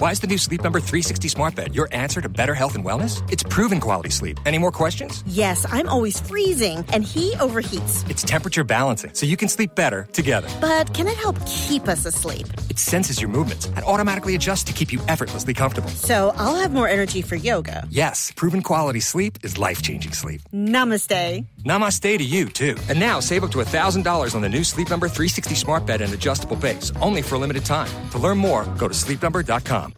Why 0.00 0.12
is 0.12 0.18
the 0.20 0.26
new 0.26 0.38
Sleep 0.38 0.62
Number 0.62 0.80
360 0.80 1.28
smart 1.28 1.54
bed 1.54 1.74
your 1.74 1.86
answer 1.92 2.22
to 2.22 2.28
better 2.30 2.54
health 2.54 2.74
and 2.74 2.82
wellness? 2.82 3.22
It's 3.30 3.42
proven 3.42 3.80
quality 3.80 4.08
sleep. 4.08 4.40
Any 4.46 4.56
more 4.56 4.72
questions? 4.72 5.22
Yes, 5.26 5.66
I'm 5.68 5.90
always 5.90 6.18
freezing, 6.18 6.86
and 6.94 7.04
he 7.04 7.32
overheats. 7.32 8.08
It's 8.08 8.22
temperature 8.22 8.64
balancing, 8.64 9.12
so 9.12 9.26
you 9.26 9.36
can 9.36 9.46
sleep 9.46 9.74
better 9.74 10.08
together. 10.14 10.48
But 10.58 10.94
can 10.94 11.06
it 11.06 11.16
help 11.18 11.36
keep 11.44 11.86
us 11.86 12.06
asleep? 12.06 12.46
It 12.70 12.78
senses 12.78 13.20
your 13.20 13.28
movements 13.28 13.66
and 13.76 13.84
automatically 13.84 14.34
adjusts 14.34 14.64
to 14.68 14.72
keep 14.72 14.90
you 14.90 15.02
effortlessly 15.06 15.52
comfortable. 15.52 15.90
So 15.90 16.32
I'll 16.36 16.54
have 16.54 16.72
more 16.72 16.88
energy 16.88 17.20
for 17.20 17.36
yoga. 17.36 17.86
Yes, 17.90 18.32
proven 18.34 18.62
quality 18.62 19.00
sleep 19.00 19.36
is 19.42 19.58
life 19.58 19.82
changing 19.82 20.12
sleep. 20.12 20.40
Namaste. 20.50 21.44
Namaste 21.64 22.16
to 22.18 22.24
you, 22.24 22.48
too. 22.48 22.76
And 22.88 22.98
now 22.98 23.20
save 23.20 23.44
up 23.44 23.52
to 23.52 23.58
$1,000 23.58 24.34
on 24.34 24.42
the 24.42 24.48
new 24.48 24.64
Sleep 24.64 24.88
Number 24.90 25.08
360 25.08 25.54
smart 25.54 25.86
bed 25.86 26.00
and 26.00 26.12
adjustable 26.12 26.56
base, 26.56 26.92
only 27.00 27.22
for 27.22 27.36
a 27.36 27.38
limited 27.38 27.64
time. 27.64 27.88
To 28.12 28.18
learn 28.18 28.38
more, 28.38 28.64
go 28.78 28.88
to 28.88 28.94
sleepnumber.com. 28.94 29.94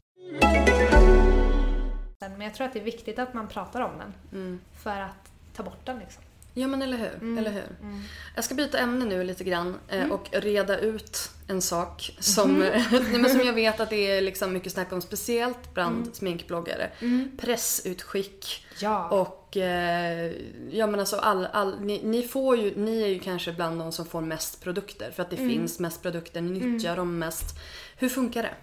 Men 2.20 2.40
jag 2.40 2.55
tror 2.55 2.66
att 2.66 2.72
det 2.72 2.79
är 2.81 2.85
viktigt 2.85 3.18
att 3.18 3.35
man 3.35 3.48
pratar 3.48 3.81
om 3.81 3.90
den. 3.98 4.14
Mm. 4.33 4.61
För 4.83 5.01
att 5.01 5.33
ta 5.57 5.62
bort 5.62 5.87
den 5.87 5.98
liksom. 5.98 6.22
Ja 6.55 6.67
men 6.67 6.83
eller 6.83 6.97
hur. 6.97 7.38
Eller 7.38 7.51
hur? 7.51 7.67
Jag 8.35 8.45
ska 8.45 8.55
byta 8.55 8.79
ämne 8.79 9.05
nu 9.05 9.25
lite 9.25 9.45
grann 9.45 9.79
eh, 9.88 10.11
och 10.12 10.29
reda 10.33 10.79
ut 10.79 11.31
en 11.49 11.62
sak 11.62 12.17
som, 12.21 12.59
nej, 12.59 13.19
men 13.19 13.31
som 13.31 13.41
jag 13.41 13.53
vet 13.53 13.81
att 13.81 13.91
det 13.91 14.11
är 14.11 14.21
liksom 14.21 14.53
mycket 14.53 14.73
snack 14.73 14.93
om, 14.93 15.03
speciellt 15.03 15.75
bland 15.75 16.15
sminkbloggare. 16.15 16.91
Pressutskick 17.38 18.67
Ja. 18.79 19.09
och 19.09 19.57
eh, 19.57 20.33
ja 20.71 20.87
men 20.87 21.01
alltså 21.01 21.17
all, 21.17 21.47
all, 21.53 21.81
ni, 21.81 22.01
ni 22.05 22.23
får 22.23 22.57
ju, 22.57 22.75
ni 22.77 23.03
är 23.03 23.07
ju 23.07 23.19
kanske 23.19 23.53
bland 23.53 23.79
de 23.81 23.93
som 23.93 24.07
får 24.07 24.21
mest 24.21 24.62
produkter 24.62 25.11
för 25.11 25.23
att 25.23 25.31
det 25.31 25.37
finns 25.37 25.79
mest 25.79 26.03
produkter, 26.03 26.41
ni 26.41 26.61
nyttjar 26.61 26.97
dem 26.97 27.19
mest. 27.19 27.45
Hur 27.97 28.09
funkar 28.09 28.43
det? 28.43 28.55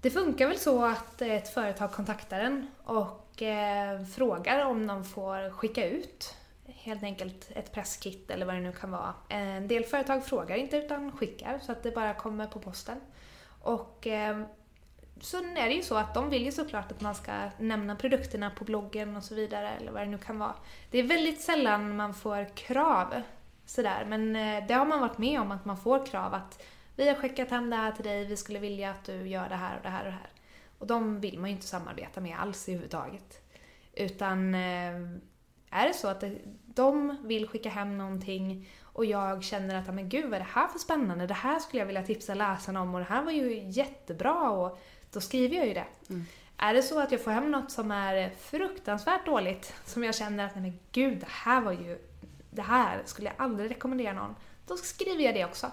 Det 0.00 0.10
funkar 0.10 0.48
väl 0.48 0.58
så 0.58 0.84
att 0.84 1.22
ett 1.22 1.54
företag 1.54 1.92
kontaktar 1.92 2.40
en 2.40 2.66
och 2.84 3.42
eh, 3.42 4.04
frågar 4.16 4.64
om 4.66 4.86
de 4.86 5.04
får 5.04 5.50
skicka 5.50 5.88
ut 5.88 6.34
helt 6.82 7.02
enkelt 7.02 7.50
ett 7.54 7.72
presskit 7.72 8.30
eller 8.30 8.46
vad 8.46 8.54
det 8.54 8.60
nu 8.60 8.72
kan 8.72 8.90
vara. 8.90 9.14
Eh, 9.28 9.56
en 9.56 9.68
del 9.68 9.84
företag 9.84 10.26
frågar 10.26 10.56
inte 10.56 10.76
utan 10.76 11.12
skickar 11.12 11.58
så 11.58 11.72
att 11.72 11.82
det 11.82 11.90
bara 11.90 12.14
kommer 12.14 12.46
på 12.46 12.60
posten. 12.60 13.00
Och 13.60 14.06
eh, 14.06 14.42
så 15.20 15.36
är 15.36 15.68
det 15.68 15.74
ju 15.74 15.82
så 15.82 15.96
att 15.96 16.14
de 16.14 16.30
vill 16.30 16.44
ju 16.44 16.52
såklart 16.52 16.92
att 16.92 17.00
man 17.00 17.14
ska 17.14 17.32
nämna 17.58 17.96
produkterna 17.96 18.50
på 18.50 18.64
bloggen 18.64 19.16
och 19.16 19.24
så 19.24 19.34
vidare 19.34 19.70
eller 19.70 19.92
vad 19.92 20.02
det 20.02 20.06
nu 20.06 20.18
kan 20.18 20.38
vara. 20.38 20.54
Det 20.90 20.98
är 20.98 21.02
väldigt 21.02 21.40
sällan 21.40 21.96
man 21.96 22.14
får 22.14 22.56
krav 22.56 23.22
sådär 23.66 24.04
men 24.08 24.36
eh, 24.36 24.66
det 24.66 24.74
har 24.74 24.86
man 24.86 25.00
varit 25.00 25.18
med 25.18 25.40
om 25.40 25.50
att 25.50 25.64
man 25.64 25.76
får 25.76 26.06
krav 26.06 26.34
att 26.34 26.62
vi 26.96 27.08
har 27.08 27.14
skickat 27.14 27.50
hem 27.50 27.70
det 27.70 27.76
här 27.76 27.92
till 27.92 28.04
dig, 28.04 28.24
vi 28.24 28.36
skulle 28.36 28.58
vilja 28.58 28.90
att 28.90 29.04
du 29.04 29.28
gör 29.28 29.48
det 29.48 29.54
här 29.54 29.76
och 29.76 29.82
det 29.82 29.88
här 29.88 30.04
och 30.04 30.10
det 30.10 30.18
här. 30.18 30.30
Och 30.78 30.86
de 30.86 31.20
vill 31.20 31.38
man 31.38 31.50
ju 31.50 31.56
inte 31.56 31.66
samarbeta 31.66 32.20
med 32.20 32.38
alls 32.38 32.68
överhuvudtaget. 32.68 33.42
Utan 33.94 34.54
eh, 34.54 34.92
är 35.72 35.88
det 35.88 35.94
så 35.94 36.08
att 36.08 36.20
det, 36.20 36.38
de 36.66 37.16
vill 37.22 37.48
skicka 37.48 37.68
hem 37.68 37.98
någonting 37.98 38.68
och 38.82 39.04
jag 39.04 39.42
känner 39.42 39.74
att, 39.74 39.94
men 39.94 40.08
gud 40.08 40.24
vad 40.24 40.34
är 40.34 40.38
det 40.38 40.50
här 40.50 40.68
för 40.68 40.78
spännande, 40.78 41.26
det 41.26 41.34
här 41.34 41.58
skulle 41.58 41.80
jag 41.80 41.86
vilja 41.86 42.02
tipsa 42.02 42.34
läsarna 42.34 42.82
om 42.82 42.94
och 42.94 43.00
det 43.00 43.06
här 43.06 43.22
var 43.22 43.32
ju 43.32 43.68
jättebra 43.68 44.50
och 44.50 44.78
då 45.12 45.20
skriver 45.20 45.56
jag 45.56 45.66
ju 45.66 45.74
det. 45.74 45.86
Är 46.56 46.74
det 46.74 46.82
så 46.82 47.00
att 47.00 47.12
jag 47.12 47.24
får 47.24 47.30
hem 47.30 47.50
något 47.50 47.70
som 47.70 47.90
är 47.90 48.30
fruktansvärt 48.30 49.26
dåligt, 49.26 49.74
som 49.84 50.04
jag 50.04 50.14
känner 50.14 50.46
att, 50.46 50.54
nej 50.54 50.62
men 50.62 50.78
gud, 50.92 51.18
det 51.18 51.28
här 51.28 51.60
var 51.60 51.72
ju, 51.72 51.98
det 52.50 52.62
här 52.62 53.02
skulle 53.04 53.28
jag 53.28 53.34
aldrig 53.38 53.70
rekommendera 53.70 54.12
någon, 54.12 54.34
då 54.66 54.76
skriver 54.76 55.24
jag 55.24 55.34
det 55.34 55.44
också. 55.44 55.70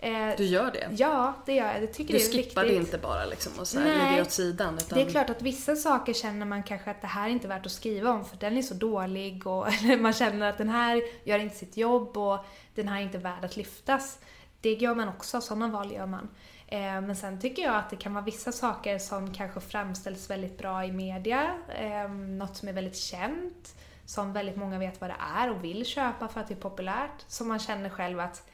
Eh, 0.00 0.28
Du 0.36 0.44
gör 0.44 0.70
det? 0.70 0.88
Ja, 0.96 1.34
det 1.46 1.54
gör 1.54 1.72
jag. 1.72 1.80
Det 1.82 1.86
tycker 1.86 2.12
Du 2.12 2.18
det 2.18 2.24
är 2.24 2.32
skippar 2.32 2.62
viktigt. 2.62 2.78
det 2.80 2.84
inte 2.86 2.98
bara 2.98 3.24
liksom 3.24 3.52
och 3.58 3.68
så 3.68 3.78
här, 3.78 3.86
Nej. 3.88 3.98
lägger 3.98 4.16
det 4.16 4.22
åt 4.22 4.30
sidan? 4.30 4.74
Utan... 4.74 4.98
Det 4.98 5.04
är 5.04 5.10
klart 5.10 5.30
att 5.30 5.42
vissa 5.42 5.76
saker 5.76 6.12
känner 6.12 6.46
man 6.46 6.62
kanske 6.62 6.90
att 6.90 7.00
det 7.00 7.06
här 7.06 7.26
är 7.28 7.32
inte 7.32 7.48
värt 7.48 7.66
att 7.66 7.72
skriva 7.72 8.10
om 8.10 8.24
för 8.24 8.36
den 8.36 8.56
är 8.56 8.62
så 8.62 8.74
dålig 8.74 9.46
och 9.46 9.66
man 10.00 10.12
känner 10.12 10.48
att 10.50 10.58
den 10.58 10.68
här 10.68 11.02
gör 11.24 11.38
inte 11.38 11.56
sitt 11.56 11.76
jobb 11.76 12.16
och 12.16 12.44
den 12.74 12.88
här 12.88 12.98
är 12.98 13.02
inte 13.02 13.18
värd 13.18 13.44
att 13.44 13.56
lyftas. 13.56 14.18
Det 14.60 14.72
gör 14.72 14.94
man 14.94 15.08
också, 15.08 15.40
sådana 15.40 15.68
val 15.68 15.92
gör 15.92 16.06
man. 16.06 16.28
Eh, 16.66 16.78
Men 17.00 17.16
sen 17.16 17.40
tycker 17.40 17.62
jag 17.62 17.74
att 17.74 17.90
det 17.90 17.96
kan 17.96 18.14
vara 18.14 18.24
vissa 18.24 18.52
saker 18.52 18.98
som 18.98 19.34
kanske 19.34 19.60
framställs 19.60 20.30
väldigt 20.30 20.58
bra 20.58 20.84
i 20.84 20.92
media, 20.92 21.54
eh, 21.78 22.08
något 22.10 22.56
som 22.56 22.68
är 22.68 22.72
väldigt 22.72 22.96
känt, 22.96 23.74
som 24.04 24.32
väldigt 24.32 24.56
många 24.56 24.78
vet 24.78 25.00
vad 25.00 25.10
det 25.10 25.16
är 25.36 25.50
och 25.50 25.64
vill 25.64 25.86
köpa 25.86 26.28
för 26.28 26.40
att 26.40 26.48
det 26.48 26.54
är 26.54 26.60
populärt, 26.60 27.24
som 27.26 27.48
man 27.48 27.58
känner 27.58 27.90
själv 27.90 28.20
att 28.20 28.48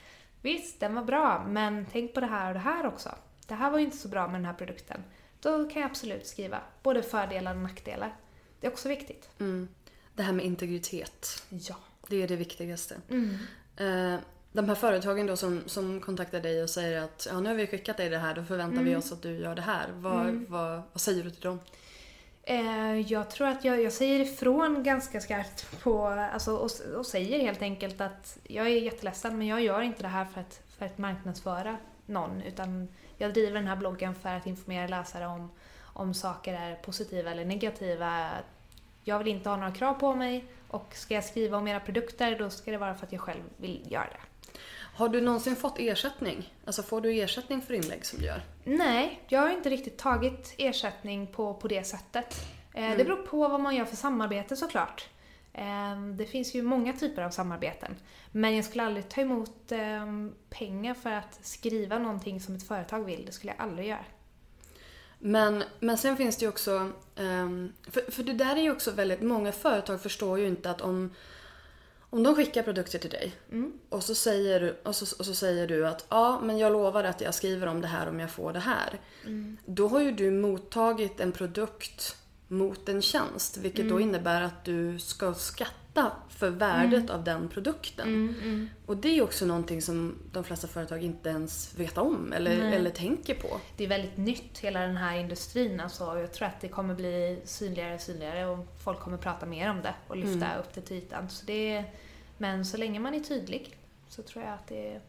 visst, 0.44 0.80
den 0.80 0.94
var 0.94 1.04
bra, 1.04 1.46
men 1.48 1.86
tänk 1.92 2.14
på 2.14 2.20
det 2.20 2.26
här 2.26 2.48
och 2.48 2.54
det 2.54 2.60
här 2.60 2.86
också. 2.86 3.14
Det 3.46 3.54
här 3.54 3.70
var 3.70 3.78
ju 3.78 3.84
inte 3.84 3.96
så 3.96 4.08
bra 4.08 4.26
med 4.26 4.34
den 4.34 4.44
här 4.44 4.54
produkten. 4.54 5.04
Då 5.40 5.70
kan 5.70 5.82
jag 5.82 5.90
absolut 5.90 6.26
skriva 6.26 6.60
både 6.82 7.02
fördelar 7.02 7.54
och 7.54 7.60
nackdelar. 7.60 8.16
Det 8.60 8.66
är 8.66 8.70
också 8.72 8.88
viktigt. 8.88 9.28
Mm. 9.40 9.68
Det 10.14 10.22
här 10.22 10.32
med 10.32 10.44
integritet. 10.44 11.42
Ja. 11.48 11.76
Det 12.08 12.22
är 12.22 12.28
det 12.28 12.36
viktigaste. 12.36 12.96
Mm. 13.10 13.36
Eh, 13.76 14.20
de 14.52 14.68
här 14.68 14.74
företagen 14.74 15.26
då 15.26 15.36
som, 15.36 15.62
som 15.66 16.00
kontaktar 16.00 16.40
dig 16.40 16.62
och 16.62 16.70
säger 16.70 17.02
att 17.02 17.26
ja, 17.30 17.40
nu 17.40 17.48
har 17.48 17.56
vi 17.56 17.66
skickat 17.66 17.96
dig 17.96 18.08
det 18.08 18.18
här, 18.18 18.34
då 18.34 18.44
förväntar 18.44 18.78
Mm. 18.78 18.84
vi 18.84 18.96
oss 18.96 19.12
att 19.12 19.22
du 19.22 19.38
gör 19.38 19.54
det 19.54 19.62
här. 19.62 19.88
Vad, 19.94 20.34
vad, 20.48 20.82
vad 20.92 21.00
säger 21.00 21.24
du 21.24 21.30
till 21.30 21.40
dem? 21.40 21.60
Eh, 22.46 23.00
jag 23.00 23.30
tror 23.30 23.48
att 23.48 23.64
jag, 23.64 23.82
jag 23.82 23.92
säger 23.92 24.20
ifrån 24.20 24.82
ganska 24.82 25.20
skarpt 25.20 25.80
på, 25.82 26.06
alltså, 26.06 26.56
och, 26.56 26.70
och 26.96 27.06
säger 27.06 27.40
helt 27.40 27.62
enkelt 27.62 28.00
att 28.00 28.38
jag 28.44 28.66
är 28.66 28.70
jätteledsen 28.70 29.38
men 29.38 29.46
jag 29.46 29.60
gör 29.60 29.80
inte 29.80 30.02
det 30.02 30.08
här 30.08 30.24
för 30.24 30.40
att, 30.40 30.62
för 30.78 30.86
att 30.86 30.98
marknadsföra 30.98 31.76
någon 32.06 32.42
utan 32.42 32.88
jag 33.18 33.34
driver 33.34 33.54
den 33.54 33.66
här 33.66 33.76
bloggen 33.76 34.14
för 34.14 34.28
att 34.28 34.46
informera 34.46 34.86
läsare 34.86 35.26
om, 35.26 35.50
om 35.82 36.14
saker 36.14 36.54
är 36.54 36.74
positiva 36.74 37.30
eller 37.30 37.44
negativa. 37.44 38.30
Jag 39.04 39.18
vill 39.18 39.28
inte 39.28 39.48
ha 39.48 39.56
några 39.56 39.72
krav 39.72 39.94
på 39.94 40.14
mig 40.14 40.44
och 40.68 40.94
ska 40.94 41.14
jag 41.14 41.24
skriva 41.24 41.58
om 41.58 41.68
era 41.68 41.80
produkter 41.80 42.38
då 42.38 42.50
ska 42.50 42.70
det 42.70 42.78
vara 42.78 42.94
för 42.94 43.06
att 43.06 43.12
jag 43.12 43.20
själv 43.20 43.42
vill 43.56 43.92
göra 43.92 44.04
det. 44.04 44.33
Har 44.96 45.08
du 45.08 45.20
någonsin 45.20 45.56
fått 45.56 45.78
ersättning? 45.78 46.54
Alltså 46.64 46.82
får 46.82 47.00
du 47.00 47.12
ersättning 47.20 47.62
för 47.62 47.74
inlägg 47.74 48.06
som 48.06 48.18
du 48.18 48.24
gör? 48.24 48.42
Nej, 48.64 49.20
jag 49.28 49.40
har 49.40 49.50
inte 49.50 49.70
riktigt 49.70 49.98
tagit 49.98 50.54
ersättning 50.58 51.26
på, 51.26 51.54
på 51.54 51.68
det 51.68 51.84
sättet. 51.84 52.46
Eh, 52.74 52.96
Det 52.96 53.04
beror 53.04 53.16
på 53.26 53.48
vad 53.48 53.60
man 53.60 53.76
gör 53.76 53.84
för 53.84 53.96
samarbete 53.96 54.56
såklart. 54.56 55.08
Eh, 55.52 56.00
det 56.16 56.26
finns 56.26 56.54
ju 56.54 56.62
många 56.62 56.92
typer 56.92 57.22
av 57.22 57.30
samarbeten. 57.30 57.96
Men 58.32 58.56
jag 58.56 58.64
skulle 58.64 58.84
aldrig 58.84 59.08
ta 59.08 59.20
emot 59.20 59.72
eh, 59.72 60.06
pengar 60.50 60.94
för 60.94 61.10
att 61.12 61.38
skriva 61.42 61.98
någonting 61.98 62.40
som 62.40 62.54
ett 62.56 62.68
företag 62.68 63.04
vill. 63.04 63.26
Det 63.26 63.32
skulle 63.32 63.52
jag 63.56 63.62
aldrig 63.66 63.88
göra. 63.88 64.04
Men, 65.18 65.64
men 65.80 65.98
sen 65.98 66.16
finns 66.16 66.36
det 66.36 66.44
ju 66.44 66.48
också, 66.48 66.90
ehm, 67.16 67.72
för, 67.90 68.10
för 68.10 68.22
det 68.22 68.32
där 68.32 68.56
är 68.56 68.60
ju 68.62 68.72
också 68.72 68.90
väldigt, 68.90 69.22
många 69.22 69.52
företag 69.52 70.00
förstår 70.02 70.38
ju 70.38 70.46
inte 70.46 70.70
att 70.70 70.80
om, 70.80 71.10
om 72.14 72.22
de 72.22 72.34
skickar 72.34 72.62
produkter 72.62 72.98
till 72.98 73.10
dig 73.10 73.32
och, 73.88 74.02
så 74.02 74.14
säger, 74.14 74.60
du- 74.60 74.76
och, 74.82 74.96
så, 74.96 75.16
och 75.18 75.26
så 75.26 75.34
säger 75.34 75.66
du 75.66 75.86
att 75.86 76.06
ja 76.08 76.40
men 76.42 76.58
jag 76.58 76.72
lovar 76.72 77.04
att 77.04 77.20
jag 77.20 77.34
skriver 77.34 77.66
om 77.66 77.80
det 77.80 77.86
här 77.88 78.08
om 78.08 78.20
jag 78.20 78.30
får 78.30 78.52
det 78.52 78.58
här. 78.60 79.00
Då 79.66 79.88
har 79.88 80.00
ju 80.00 80.12
du 80.12 80.30
mottagit 80.30 81.20
en 81.20 81.32
produkt 81.32 82.16
mot 82.48 82.88
en 82.88 83.02
tjänst 83.02 83.56
vilket 83.56 83.88
då 83.88 84.00
innebär 84.00 84.42
att 84.42 84.64
du 84.64 84.98
ska 84.98 85.34
skatta 85.34 85.72
för 86.28 86.50
värdet 86.50 87.10
av 87.10 87.24
den 87.24 87.48
produkten. 87.48 88.70
Och 88.86 88.96
det 88.96 89.18
är 89.18 89.22
också 89.22 89.46
någonting 89.46 89.82
som 89.82 90.18
de 90.32 90.44
flesta 90.44 90.66
företag 90.68 91.02
inte 91.04 91.28
ens 91.28 91.74
vet 91.78 91.98
om 91.98 92.32
eller, 92.32 92.72
eller 92.72 92.90
tänker 92.90 93.34
på. 93.34 93.60
Det 93.76 93.84
är 93.84 93.88
väldigt 93.88 94.16
nytt, 94.16 94.58
hela 94.58 94.80
den 94.80 94.96
här 94.96 95.16
industrin. 95.18 95.80
Alltså, 95.80 96.18
jag 96.18 96.32
tror 96.32 96.48
att 96.48 96.60
det 96.60 96.68
kommer 96.68 96.94
bli 96.94 97.40
synligare 97.44 97.94
och 97.94 98.00
synligare 98.00 98.46
och 98.46 98.66
folk 98.84 99.00
kommer 99.00 99.18
prata 99.18 99.46
mer 99.46 99.70
om 99.70 99.82
det 99.82 99.94
och 100.08 100.16
lyfta 100.16 100.58
upp 100.58 100.74
det 100.74 100.80
till 100.80 100.96
ytan. 100.96 101.28
Så 101.30 101.46
det, 101.46 101.84
men 102.38 102.66
så 102.66 102.76
länge 102.76 103.00
man 103.00 103.14
är 103.14 103.20
tydlig 103.20 103.78
så 104.08 104.22
tror 104.22 104.44
jag 104.44 104.54
att 104.54 104.66
det 104.66 105.00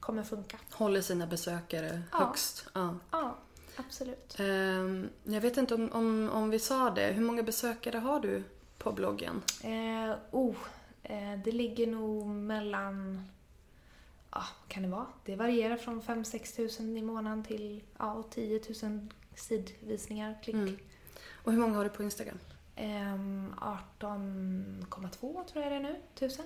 kommer 0.00 0.22
funka. 0.22 0.56
Håller 0.70 1.00
sina 1.00 1.26
besökare 1.26 2.02
Ja. 2.12 2.18
högst. 2.18 2.66
Ja. 2.74 2.94
Ja, 3.10 3.36
absolut. 3.76 4.36
Ehm, 4.38 5.08
jag 5.24 5.40
vet 5.40 5.56
inte 5.56 5.74
om, 5.74 5.92
om, 5.92 6.30
om 6.32 6.50
vi 6.50 6.58
sa 6.58 6.90
det. 6.90 7.06
Hur 7.06 7.22
många 7.22 7.42
besökare 7.42 7.98
har 7.98 8.20
du 8.20 8.42
på 8.82 8.92
bloggen? 8.92 9.42
Eh, 9.64 10.14
oh, 10.30 10.56
eh, 11.02 11.38
det 11.44 11.52
ligger 11.52 11.86
nog 11.86 12.26
mellan... 12.26 13.24
Ja, 14.30 14.42
vad 14.60 14.68
kan 14.68 14.82
det 14.82 14.88
vara? 14.88 15.06
Det 15.24 15.36
varierar 15.36 15.76
från 15.76 16.02
5-6 16.02 16.56
tusen 16.56 16.96
i 16.96 17.02
månaden 17.02 17.44
till 17.44 17.82
ja, 17.98 18.24
10 18.30 18.60
000 18.82 19.08
sidvisningar, 19.36 20.38
klick. 20.42 20.54
Mm. 20.54 20.78
Och 21.44 21.52
hur 21.52 21.58
många 21.58 21.76
har 21.76 21.84
du 21.84 21.90
på 21.90 22.02
Instagram? 22.02 22.38
Ehm, 22.76 23.54
18,2 24.00 25.44
tror 25.44 25.64
jag 25.64 25.72
det 25.72 25.76
är 25.76 25.80
nu, 25.80 25.96
tusen. 26.14 26.44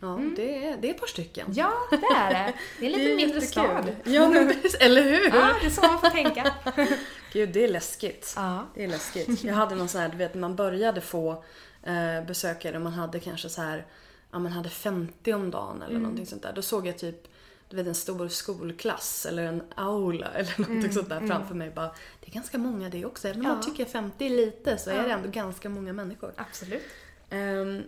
Ja, 0.00 0.20
det, 0.36 0.66
är, 0.66 0.76
det 0.76 0.88
är 0.88 0.94
ett 0.94 1.00
par 1.00 1.06
stycken. 1.06 1.46
Ja, 1.54 1.72
det 1.90 1.96
är 2.16 2.30
det. 2.30 2.54
Det 2.78 2.86
är 2.86 2.90
en 2.90 2.98
lite 2.98 3.16
mindre 3.16 3.40
stad. 3.40 3.96
Ja, 4.04 4.28
men, 4.28 4.54
eller 4.80 5.02
hur? 5.02 5.28
Ja, 5.28 5.54
det 5.60 5.66
är 5.66 5.70
så 5.70 5.80
man 5.80 6.00
får 6.00 6.10
tänka. 6.10 6.54
Gud, 7.32 7.52
det 7.52 7.64
är 7.64 7.68
läskigt. 7.68 8.32
Ja. 8.36 8.66
Det 8.74 8.84
är 8.84 8.88
läskigt. 8.88 9.44
Jag 9.44 9.54
hade 9.54 9.74
någon 9.74 9.88
sån 9.88 10.00
här, 10.00 10.08
du 10.08 10.16
vet, 10.16 10.34
man 10.34 10.56
började 10.56 11.00
få 11.00 11.44
eh, 11.82 12.24
besökare 12.26 12.76
och 12.76 12.82
man 12.82 12.92
hade 12.92 13.20
kanske 13.20 13.48
så 13.48 13.62
här, 13.62 13.86
ja 14.30 14.38
man 14.38 14.52
hade 14.52 14.68
50 14.68 15.32
om 15.34 15.50
dagen 15.50 15.82
eller 15.82 15.98
någonting 15.98 16.26
sånt 16.26 16.42
där. 16.42 16.52
Då 16.52 16.62
såg 16.62 16.86
jag 16.86 16.98
typ, 16.98 17.28
du 17.68 17.76
vet 17.76 17.86
en 17.86 17.94
stor 17.94 18.28
skolklass 18.28 19.26
eller 19.26 19.42
en 19.42 19.62
aula 19.74 20.26
eller 20.34 20.54
någonting 20.60 20.92
sånt 20.92 21.08
där 21.08 21.26
framför 21.26 21.54
mig. 21.54 21.70
Bara, 21.70 21.94
det 22.20 22.26
är 22.26 22.32
ganska 22.32 22.58
många 22.58 22.88
det 22.88 23.04
också. 23.04 23.28
Även 23.28 23.40
om 23.40 23.46
Ja. 23.46 23.54
man 23.54 23.62
tycker 23.64 23.84
50 23.84 24.26
är 24.26 24.30
lite 24.30 24.78
så 24.78 24.90
är 24.90 25.02
det 25.02 25.10
ändå 25.12 25.28
ganska 25.28 25.68
många 25.68 25.92
människor. 25.92 26.32
Absolut. 26.36 26.82
Ehm, 27.30 27.82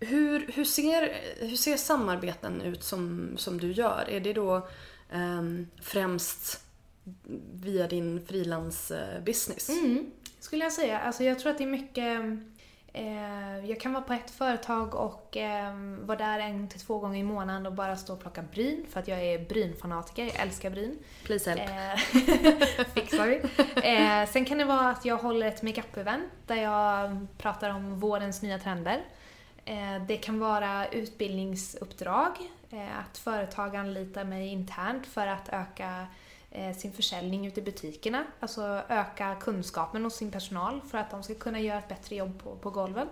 hur, 0.00 0.46
hur, 0.52 0.64
ser, 0.64 1.16
hur 1.38 1.56
ser 1.56 1.76
samarbeten 1.76 2.60
ut 2.60 2.84
som, 2.84 3.30
som 3.36 3.60
du 3.60 3.72
gör? 3.72 4.04
Är 4.10 4.20
det 4.20 4.32
då 4.32 4.68
ehm, 5.12 5.66
främst 5.82 6.60
via 7.52 7.86
din 7.86 8.26
frilansbusiness? 8.26 9.68
Mm, 9.68 10.10
skulle 10.40 10.64
jag 10.64 10.72
säga. 10.72 10.98
Alltså 10.98 11.24
jag 11.24 11.38
tror 11.38 11.50
att 11.50 11.58
det 11.58 11.64
är 11.64 11.68
mycket... 11.68 12.20
Eh, 12.92 13.70
jag 13.70 13.80
kan 13.80 13.92
vara 13.92 14.04
på 14.04 14.12
ett 14.12 14.30
företag 14.30 14.94
och 14.94 15.36
eh, 15.36 15.74
vara 16.00 16.18
där 16.18 16.38
en 16.38 16.68
till 16.68 16.80
två 16.80 16.98
gånger 16.98 17.20
i 17.20 17.22
månaden 17.22 17.66
och 17.66 17.72
bara 17.72 17.96
stå 17.96 18.12
och 18.12 18.20
plocka 18.20 18.42
bryn 18.42 18.86
för 18.90 19.00
att 19.00 19.08
jag 19.08 19.22
är 19.22 19.38
brynfanatiker. 19.38 20.24
Jag 20.24 20.36
älskar 20.36 20.70
bryn. 20.70 20.98
Please 21.24 21.50
help. 21.50 21.70
Eh, 21.70 22.84
fixar 22.94 23.26
vi. 23.26 23.36
Eh, 23.96 24.28
sen 24.28 24.44
kan 24.44 24.58
det 24.58 24.64
vara 24.64 24.90
att 24.90 25.04
jag 25.04 25.16
håller 25.16 25.46
ett 25.46 25.62
makeup-event 25.62 26.30
där 26.46 26.56
jag 26.56 27.26
pratar 27.38 27.70
om 27.70 28.00
vårens 28.00 28.42
nya 28.42 28.58
trender. 28.58 29.04
Eh, 29.64 30.02
det 30.06 30.16
kan 30.16 30.38
vara 30.38 30.86
utbildningsuppdrag, 30.86 32.32
eh, 32.70 32.98
att 32.98 33.18
företag 33.18 33.76
anlitar 33.76 34.24
mig 34.24 34.48
internt 34.48 35.06
för 35.06 35.26
att 35.26 35.48
öka 35.48 35.88
eh, 35.88 36.04
sin 36.76 36.92
försäljning 36.92 37.46
ute 37.46 37.60
i 37.60 37.62
butikerna. 37.62 38.24
Alltså 38.40 38.82
öka 38.88 39.36
kunskapen 39.40 40.04
hos 40.04 40.14
sin 40.14 40.30
personal 40.30 40.80
för 40.90 40.98
att 40.98 41.10
de 41.10 41.22
ska 41.22 41.34
kunna 41.34 41.60
göra 41.60 41.78
ett 41.78 41.88
bättre 41.88 42.16
jobb 42.16 42.42
på, 42.42 42.56
på 42.56 42.70
golven. 42.70 43.08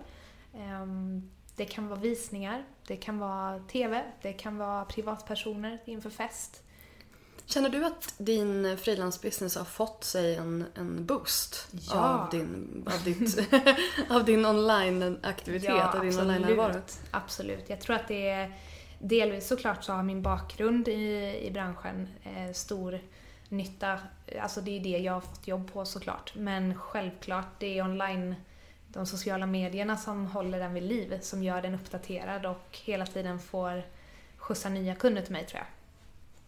Ehm, 0.57 1.29
Det 1.57 1.65
kan 1.65 1.87
vara 1.87 1.99
visningar, 1.99 2.63
det 2.87 2.95
kan 2.97 3.19
vara 3.19 3.59
TV, 3.59 4.03
det 4.21 4.33
kan 4.33 4.57
vara 4.57 4.85
privatpersoner 4.85 5.79
inför 5.85 6.09
fest. 6.09 6.61
Känner 7.45 7.69
du 7.69 7.85
att 7.85 8.13
din 8.17 8.77
frilansbusiness 8.77 9.55
har 9.55 9.65
fått 9.65 10.03
sig 10.03 10.35
en, 10.35 10.65
en 10.75 11.05
boost 11.05 11.67
Ja. 11.71 11.95
av 12.09 12.29
din, 12.29 12.83
av 12.93 13.03
ditt, 13.03 13.37
av 14.09 14.25
din 14.25 14.45
online-aktivitet, 14.45 15.95
av 15.95 16.01
din 16.01 16.19
online-närvaro? 16.19 16.81
absolut. 17.11 17.69
Jag 17.69 17.81
tror 17.81 17.95
att 17.95 18.07
det 18.07 18.29
är 18.29 18.51
delvis 18.99 19.47
såklart 19.47 19.83
så 19.83 19.93
har 19.93 20.03
min 20.03 20.21
bakgrund 20.21 20.87
i, 20.87 21.37
i 21.47 21.51
branschen 21.51 22.07
eh, 22.23 22.53
stor 22.53 22.99
nytta. 23.57 23.99
Alltså 24.41 24.61
det 24.61 24.77
är 24.77 24.79
det 24.79 24.89
jag 24.97 25.13
har 25.13 25.21
fått 25.21 25.47
jobb 25.47 25.73
på 25.73 25.85
såklart. 25.85 26.35
Men 26.35 26.75
självklart, 26.75 27.59
det 27.59 27.77
är 27.77 27.83
online, 27.83 28.35
de 28.87 29.05
sociala 29.05 29.45
medierna 29.45 29.97
som 29.97 30.25
håller 30.25 30.59
den 30.59 30.73
vid 30.73 30.83
liv, 30.83 31.19
som 31.21 31.43
gör 31.43 31.61
den 31.61 31.75
uppdaterad 31.75 32.45
och 32.45 32.79
hela 32.83 33.05
tiden 33.05 33.39
får 33.39 33.83
skjutsa 34.37 34.69
nya 34.69 34.95
kunder 34.95 35.21
till 35.21 35.33
mig 35.33 35.45
tror 35.45 35.59
jag. 35.59 35.67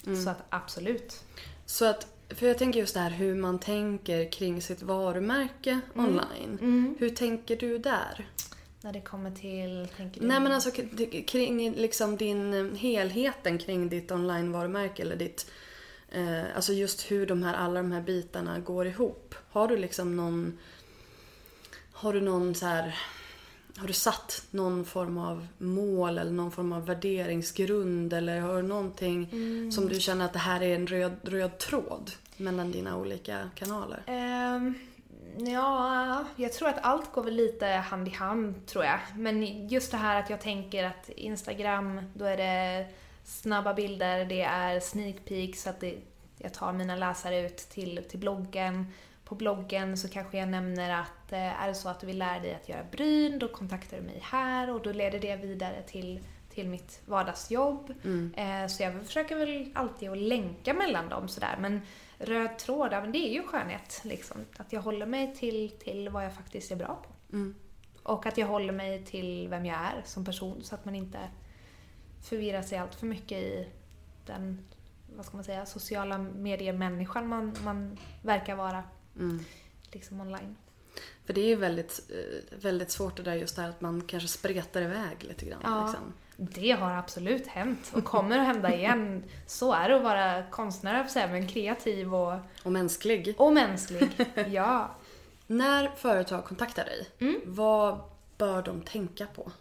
Mm. 0.08 0.24
Så 0.24 0.30
att 0.30 0.38
absolut. 0.50 1.24
Så 1.66 1.86
att, 1.86 2.08
för 2.30 2.48
jag 2.48 2.58
tänker 2.58 2.80
just 2.80 2.94
det 2.94 3.00
här 3.00 3.10
hur 3.10 3.36
man 3.36 3.60
tänker 3.60 4.32
kring 4.32 4.62
sitt 4.62 4.82
varumärke 4.82 5.80
online. 5.96 6.96
Hur 7.00 7.10
tänker 7.10 7.56
du 7.56 7.78
där? 7.78 8.28
När 8.82 8.94
det 8.94 9.02
kommer 9.02 9.32
till, 9.32 9.88
tänker 9.98 10.22
du? 10.22 10.28
Nej 10.28 10.40
men 10.40 10.52
alltså 10.52 10.72
kring 11.28 11.72
liksom 11.72 12.18
din 12.18 12.76
helheten 12.76 13.58
kring 13.58 13.90
ditt 13.90 14.12
online-varumärke 14.12 15.02
eller 15.02 15.16
ditt 15.16 15.52
eh, 16.18 16.56
Alltså 16.56 16.74
just 16.74 17.12
hur 17.12 17.26
de 17.26 17.44
här, 17.44 17.54
alla 17.54 17.82
de 17.82 17.92
här 17.92 18.02
bitarna 18.02 18.60
går 18.60 18.88
ihop. 18.88 19.36
Har 19.52 19.68
du 19.68 19.78
liksom 19.78 20.16
någon 20.16 20.58
Har 21.92 22.14
du 22.14 22.22
någon 22.22 22.56
så 22.56 22.66
här 22.66 22.96
Har 23.78 23.88
du 23.88 23.94
satt 23.94 24.44
någon 24.52 24.86
form 24.86 25.18
av 25.18 25.48
mål 25.58 26.18
eller 26.18 26.32
någon 26.32 26.52
form 26.52 26.74
av 26.74 26.86
värderingsgrund 26.86 28.14
eller 28.14 28.40
har 28.40 28.56
du 28.56 28.68
någonting 28.68 29.30
som 29.72 29.88
du 29.88 30.00
känner 30.00 30.26
att 30.26 30.34
det 30.34 30.40
här 30.40 30.64
är 30.64 30.76
en 30.76 30.88
röd, 30.88 31.18
röd 31.24 31.58
tråd 31.58 32.12
mellan 32.38 32.72
dina 32.72 32.98
olika 32.98 33.50
kanaler? 33.56 34.04
Ehm, 34.06 34.74
ja, 35.38 36.26
jag 36.36 36.54
tror 36.54 36.70
att 36.70 36.84
allt 36.84 37.12
går 37.12 37.24
väl 37.24 37.36
lite 37.36 37.66
hand 37.66 38.08
i 38.08 38.12
hand 38.12 38.66
tror 38.66 38.86
jag. 38.86 39.00
Men 39.16 39.68
just 39.68 39.92
det 39.92 39.98
här 39.98 40.20
att 40.20 40.30
jag 40.30 40.42
tänker 40.42 40.84
att 40.84 41.10
Instagram, 41.10 42.02
då 42.14 42.26
är 42.26 42.38
det 42.38 42.86
snabba 43.28 43.74
bilder, 43.74 44.26
det 44.26 44.42
är 44.42 44.80
sneak 44.80 45.26
peeks, 45.26 45.68
att 45.68 45.80
det, 45.80 45.98
jag 46.38 46.54
tar 46.54 46.74
mina 46.74 46.96
läsare 46.96 47.40
ut 47.40 47.58
till, 47.58 48.04
till 48.10 48.20
bloggen. 48.20 48.88
På 49.24 49.36
bloggen 49.36 49.98
så 49.98 50.10
kanske 50.10 50.38
jag 50.38 50.50
nämner 50.50 51.02
att 51.02 51.32
eh, 51.32 51.64
är 51.64 51.68
det 51.68 51.76
så 51.76 51.90
att 51.90 52.00
du 52.00 52.08
vill 52.08 52.18
lära 52.18 52.40
dig 52.40 52.56
att 52.56 52.70
göra 52.70 52.84
bryn, 52.92 53.40
då 53.40 53.48
kontaktar 53.48 53.98
du 53.98 54.04
mig 54.04 54.20
här 54.24 54.70
och 54.70 54.82
då 54.82 54.92
leder 54.92 55.20
det 55.20 55.36
vidare 55.36 55.82
till, 55.88 56.20
till 56.50 56.68
mitt 56.68 57.02
vardagsjobb. 57.06 57.94
Eh, 58.36 58.68
så 58.68 58.84
jag 58.84 59.06
försöker 59.06 59.36
väl 59.36 59.72
alltid 59.76 60.10
att 60.10 60.18
länka 60.18 60.74
mellan 60.74 61.10
dem 61.10 61.28
sådär. 61.28 61.58
Men 61.60 61.82
röd 62.18 62.58
tråd, 62.58 62.92
men 62.92 63.12
det 63.12 63.30
är 63.30 63.34
ju 63.34 63.44
skönhet. 63.44 64.02
Liksom. 64.04 64.38
Att 64.58 64.74
jag 64.74 64.82
håller 64.82 65.06
mig 65.06 65.36
till, 65.36 65.70
till 65.70 66.10
vad 66.10 66.26
jag 66.26 66.34
faktiskt 66.34 66.72
är 66.72 66.76
bra 66.76 67.04
på. 67.08 67.36
Mm. 67.36 67.56
Och 68.04 68.26
att 68.26 68.38
jag 68.38 68.48
håller 68.48 68.74
mig 68.74 69.06
till 69.06 69.48
vem 69.50 69.66
jag 69.66 69.78
är 69.78 70.02
som 70.06 70.26
person 70.26 70.64
så 70.64 70.76
att 70.76 70.86
man 70.86 70.96
inte 70.96 71.20
förvirrar 72.22 72.62
sig 72.62 72.78
allt 72.78 72.96
för 72.96 73.06
mycket 73.06 73.38
i 73.38 73.68
den, 74.26 74.60
vad 75.16 75.26
ska 75.26 75.38
man 75.38 75.44
säga, 75.44 75.66
sociala 75.66 76.18
medier-människan 76.18 77.28
man, 77.28 77.58
man 77.64 77.98
verkar 78.22 78.56
vara 78.56 78.84
Mm. 79.16 79.40
liksom 79.92 80.22
online. 80.22 80.56
För 81.26 81.34
det 81.34 81.42
är 81.42 81.48
ju 81.48 81.56
väldigt, 81.56 82.10
eh, 82.10 82.58
väldigt 82.60 82.92
svårt 82.92 83.18
det 83.18 83.24
där 83.24 83.34
just 83.36 83.56
det 83.56 83.62
här 83.62 83.70
att 83.70 83.82
man 83.82 84.02
kanske 84.02 84.30
spretar 84.30 84.82
iväg 84.82 85.18
lite 85.24 85.46
grann. 85.46 85.60
Ja. 85.64 85.86
Liksom. 85.88 86.14
Det 86.38 86.72
har 86.72 86.92
absolut 86.92 87.48
hänt 87.48 87.92
och 87.96 88.04
kommer 88.04 88.38
att 88.40 88.46
hända 88.48 88.76
igen. 88.76 89.24
Så 89.48 89.74
är 89.74 89.90
det 89.90 89.96
att 89.96 90.04
vara 90.04 90.44
konstnär, 90.52 91.08
säga, 91.08 91.28
men 91.28 91.48
kreativ 91.48 92.16
och, 92.16 92.40
Och 92.64 92.72
mänsklig. 92.72 93.36
och 93.38 93.54
mänsklig. 93.54 94.10
Ja. 94.50 94.96
När 95.48 95.90
företag 95.90 96.46
kontaktar 96.46 96.86
dig, 96.86 97.08
Mm. 97.20 97.42
vad 97.46 98.00
bör 98.38 98.62
de 98.62 98.82
tänka 98.82 99.28
på? 99.36 99.52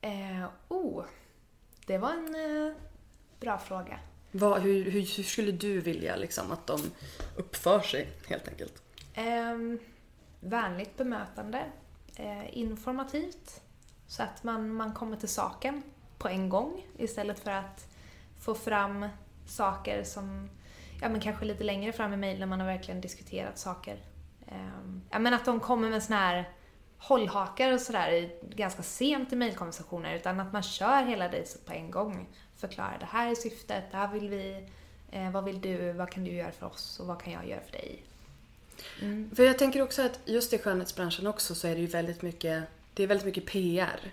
Eh, 0.00 0.44
oh, 0.68 1.04
det 1.86 1.98
var 1.98 2.10
en 2.12 2.34
eh, 2.34 2.74
bra 3.40 3.58
fråga. 3.58 3.98
Vad, 4.30 4.62
hur, 4.62 4.84
hur, 4.84 5.16
hur 5.16 5.22
skulle 5.22 5.52
du 5.52 5.80
vilja 5.80 6.16
liksom, 6.16 6.52
att 6.52 6.66
de 6.66 6.80
uppför 7.36 7.80
sig 7.80 8.08
helt 8.26 8.48
enkelt? 8.48 8.82
Eh, 9.14 9.78
vänligt 10.40 10.96
bemötande, 10.96 11.64
eh, 12.16 12.58
informativt, 12.58 13.60
så 14.06 14.22
att 14.22 14.44
man, 14.44 14.72
man 14.72 14.94
kommer 14.94 15.16
till 15.16 15.28
saken 15.28 15.82
på 16.18 16.28
en 16.28 16.48
gång 16.48 16.86
istället 16.98 17.38
för 17.38 17.50
att 17.50 17.88
få 18.40 18.54
fram 18.54 19.08
saker 19.46 20.04
som, 20.04 20.50
ja 21.02 21.08
men 21.08 21.20
kanske 21.20 21.44
lite 21.44 21.64
längre 21.64 21.92
fram 21.92 22.12
i 22.12 22.16
mejl 22.16 22.38
när 22.38 22.46
man 22.46 22.60
har 22.60 22.66
verkligen 22.66 23.00
diskuterat 23.00 23.58
saker. 23.58 23.98
Eh, 24.46 25.00
ja 25.10 25.18
men 25.18 25.34
att 25.34 25.44
de 25.44 25.60
kommer 25.60 25.90
med 25.90 26.02
såna 26.02 26.18
här 26.18 26.50
hållhakar 26.98 27.72
och 27.72 27.80
sådär 27.80 28.30
ganska 28.56 28.82
sent 28.82 29.32
i 29.32 29.36
mejlkonversationer 29.36 30.16
utan 30.16 30.40
att 30.40 30.52
man 30.52 30.62
kör 30.62 31.04
hela 31.04 31.28
racet 31.28 31.66
på 31.66 31.72
en 31.72 31.90
gång. 31.90 32.28
Förklarar 32.56 32.96
det 33.00 33.06
här 33.06 33.30
är 33.30 33.34
syftet, 33.34 33.84
det 33.90 33.96
här 33.96 34.12
vill 34.12 34.28
vi, 34.28 34.68
eh, 35.10 35.30
vad 35.30 35.44
vill 35.44 35.60
du, 35.60 35.92
vad 35.92 36.10
kan 36.10 36.24
du 36.24 36.30
göra 36.30 36.52
för 36.52 36.66
oss 36.66 37.00
och 37.00 37.06
vad 37.06 37.22
kan 37.22 37.32
jag 37.32 37.48
göra 37.48 37.60
för 37.60 37.72
dig? 37.72 38.02
För 39.34 39.44
jag 39.44 39.58
tänker 39.58 39.82
också 39.82 40.02
att 40.02 40.20
just 40.24 40.52
i 40.52 40.58
skönhetsbranschen 40.58 41.26
också 41.26 41.54
så 41.54 41.68
är 41.68 41.74
det 41.74 41.80
ju 41.80 41.86
väldigt 41.86 42.22
mycket 42.22 42.64
det 42.94 43.02
är 43.02 43.06
väldigt 43.06 43.26
mycket 43.26 43.46
PR. 43.46 44.12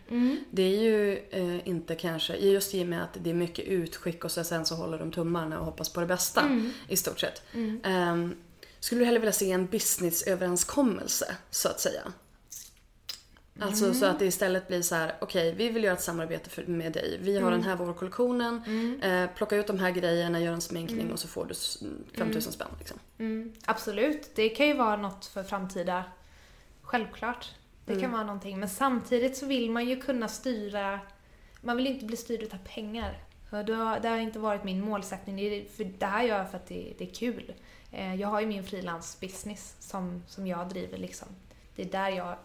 Det 0.52 0.64
är 0.64 0.82
ju 0.82 1.18
eh, 1.30 1.68
inte 1.68 1.96
kanske, 1.96 2.36
just 2.36 2.74
i 2.74 2.84
och 2.84 2.88
med 2.88 3.04
att 3.04 3.18
det 3.24 3.30
är 3.30 3.34
mycket 3.34 3.66
utskick 3.66 4.24
och 4.26 4.32
så 4.32 4.44
sen 4.44 4.66
så 4.66 4.76
håller 4.76 5.00
de 5.00 5.12
tummarna 5.12 5.60
och 5.60 5.66
hoppas 5.66 5.90
på 5.90 6.00
det 6.00 6.06
bästa 6.06 6.42
i 6.88 6.98
stort 6.98 7.20
sett. 7.20 7.42
Ehm, 7.84 8.36
skulle 8.80 9.02
du 9.02 9.06
hellre 9.06 9.20
vilja 9.20 9.34
se 9.34 9.52
en 9.52 9.66
businessöverenskommelse 9.66 11.36
så 11.52 11.70
att 11.70 11.80
säga? 11.80 12.02
Alltså 13.60 13.94
så 13.94 14.06
att 14.06 14.20
det 14.20 14.26
istället 14.26 14.68
blir 14.68 14.82
så 14.82 14.96
här: 14.96 15.16
okej 15.22 15.54
vi 15.56 15.70
vill 15.70 15.84
göra 15.84 15.94
ett 15.94 16.02
samarbete 16.02 16.50
för, 16.50 16.66
med 16.66 16.92
dig. 16.94 17.18
Vi 17.22 17.40
har 17.40 17.52
den 17.52 17.64
här 17.64 17.76
vårkollektionen, 17.76 18.64
eh, 19.02 19.30
plocka 19.36 19.56
ut 19.56 19.68
de 19.68 19.80
här 19.80 19.92
grejerna, 19.92 20.40
gör 20.40 20.54
en 20.54 20.62
sminkning 20.62 21.12
och 21.12 21.20
så 21.20 21.28
får 21.28 21.46
du 21.46 21.52
s- 21.52 21.84
5000 22.18 22.54
spänn 22.54 22.68
liksom. 22.80 23.00
Mm, 23.18 23.54
absolut, 23.66 24.30
det 24.36 24.50
kan 24.50 24.68
ju 24.68 24.74
vara 24.74 24.96
något 24.98 25.26
för 25.26 25.44
framtida. 25.44 26.04
Självklart. 26.82 27.52
Det 27.86 28.00
kan 28.02 28.12
vara 28.12 28.24
någonting. 28.24 28.60
Men 28.60 28.70
samtidigt 28.70 29.38
så 29.38 29.46
vill 29.46 29.72
man 29.72 29.86
ju 29.90 30.02
kunna 30.02 30.28
styra. 30.28 31.00
Man 31.62 31.78
vill 31.78 31.88
inte 31.88 32.06
bli 32.06 32.18
styrd 32.18 32.42
utav 32.42 32.58
pengar. 32.58 33.20
Det 33.66 33.74
har, 33.74 34.00
det 34.00 34.08
har 34.10 34.18
inte 34.18 34.40
varit 34.40 34.64
min 34.64 34.82
målsättning. 34.82 35.36
Det, 35.36 35.42
är, 35.42 35.66
för 35.66 35.84
det 35.84 36.06
här 36.06 36.24
gör 36.24 36.38
jag 36.38 36.50
för 36.52 36.58
att 36.58 36.68
det, 36.68 36.94
det 36.98 37.10
är 37.10 37.14
kul. 37.14 37.54
Eh, 37.92 38.16
jag 38.16 38.28
har 38.28 38.42
ju 38.42 38.48
min 38.48 38.64
frilansbusiness 38.64 39.76
som, 39.80 40.24
som 40.28 40.48
jag 40.48 40.70
driver 40.70 40.98
liksom. 40.98 41.28
Det 41.76 41.82
är 41.82 41.86
där 41.92 42.10
jag 42.10 42.36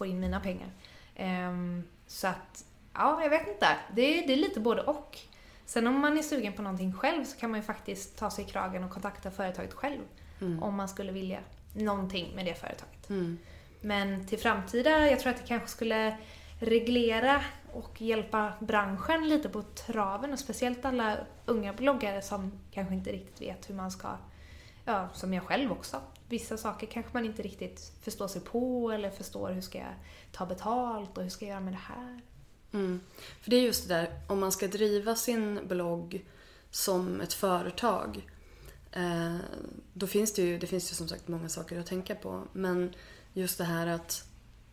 får 0.00 0.06
in 0.06 0.20
mina 0.20 0.40
pengar. 0.40 0.68
Ehm, 1.16 1.82
så 2.06 2.26
att, 2.26 2.64
ja, 2.94 3.22
jag 3.22 3.30
vet 3.30 3.48
inte. 3.48 3.66
Det 3.94 4.02
är, 4.02 4.26
det 4.26 4.32
är 4.32 4.36
lite 4.36 4.60
både 4.60 4.82
och. 4.82 5.18
Sen 5.66 5.86
om 5.86 6.00
man 6.00 6.18
är 6.18 6.22
sugen 6.22 6.52
på 6.52 6.62
någonting 6.62 6.92
själv 6.92 7.24
så 7.24 7.36
kan 7.36 7.50
man 7.50 7.60
ju 7.60 7.66
faktiskt 7.66 8.18
ta 8.18 8.30
sig 8.30 8.44
i 8.44 8.48
kragen 8.48 8.84
och 8.84 8.90
kontakta 8.90 9.30
företaget 9.30 9.74
själv. 9.74 10.00
Mm. 10.40 10.62
Om 10.62 10.74
man 10.74 10.88
skulle 10.88 11.12
vilja 11.12 11.40
någonting 11.74 12.34
med 12.34 12.46
det 12.46 12.54
företaget. 12.54 13.10
Mm. 13.10 13.38
Men 13.80 14.26
till 14.26 14.38
framtida, 14.38 15.10
jag 15.10 15.20
tror 15.20 15.30
att 15.32 15.38
det 15.38 15.46
kanske 15.46 15.68
skulle 15.68 16.16
reglera 16.60 17.44
och 17.72 18.00
hjälpa 18.00 18.52
branschen 18.60 19.28
lite 19.28 19.48
på 19.48 19.62
traven 19.62 20.32
och 20.32 20.38
speciellt 20.38 20.84
alla 20.84 21.16
unga 21.46 21.72
bloggare 21.72 22.22
som 22.22 22.52
kanske 22.70 22.94
inte 22.94 23.12
riktigt 23.12 23.40
vet 23.40 23.70
hur 23.70 23.74
man 23.74 23.90
ska, 23.90 24.08
ja 24.84 25.08
som 25.12 25.34
jag 25.34 25.44
själv 25.44 25.72
också. 25.72 26.00
Vissa 26.30 26.56
saker 26.56 26.86
kanske 26.86 27.12
man 27.12 27.24
inte 27.24 27.42
riktigt 27.42 27.92
förstår 28.02 28.28
sig 28.28 28.40
på 28.40 28.90
eller 28.90 29.10
förstår 29.10 29.50
hur 29.50 29.60
ska 29.60 29.78
jag 29.78 29.94
ta 30.32 30.46
betalt 30.46 31.18
och 31.18 31.22
hur 31.22 31.30
ska 31.30 31.44
jag 31.44 31.50
göra 31.50 31.60
med 31.60 31.72
det 31.72 31.94
här. 31.94 32.20
Mm. 32.72 33.00
För 33.40 33.50
det 33.50 33.56
är 33.56 33.60
just 33.60 33.88
det 33.88 33.94
där, 33.94 34.20
om 34.28 34.40
man 34.40 34.52
ska 34.52 34.68
driva 34.68 35.14
sin 35.16 35.68
blogg 35.68 36.24
som 36.70 37.20
ett 37.20 37.32
företag 37.32 38.28
eh, 38.92 39.36
då 39.92 40.06
finns 40.06 40.34
det 40.34 40.42
ju, 40.42 40.58
det 40.58 40.66
finns 40.66 40.92
ju 40.92 40.94
som 40.94 41.08
sagt 41.08 41.28
många 41.28 41.48
saker 41.48 41.80
att 41.80 41.86
tänka 41.86 42.14
på. 42.14 42.42
Men 42.52 42.94
just 43.32 43.58
det 43.58 43.64
här 43.64 43.86
att 43.86 44.24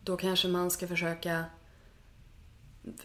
då 0.02 0.16
kanske 0.16 0.48
man 0.48 0.70
ska 0.70 0.88
försöka 0.88 1.44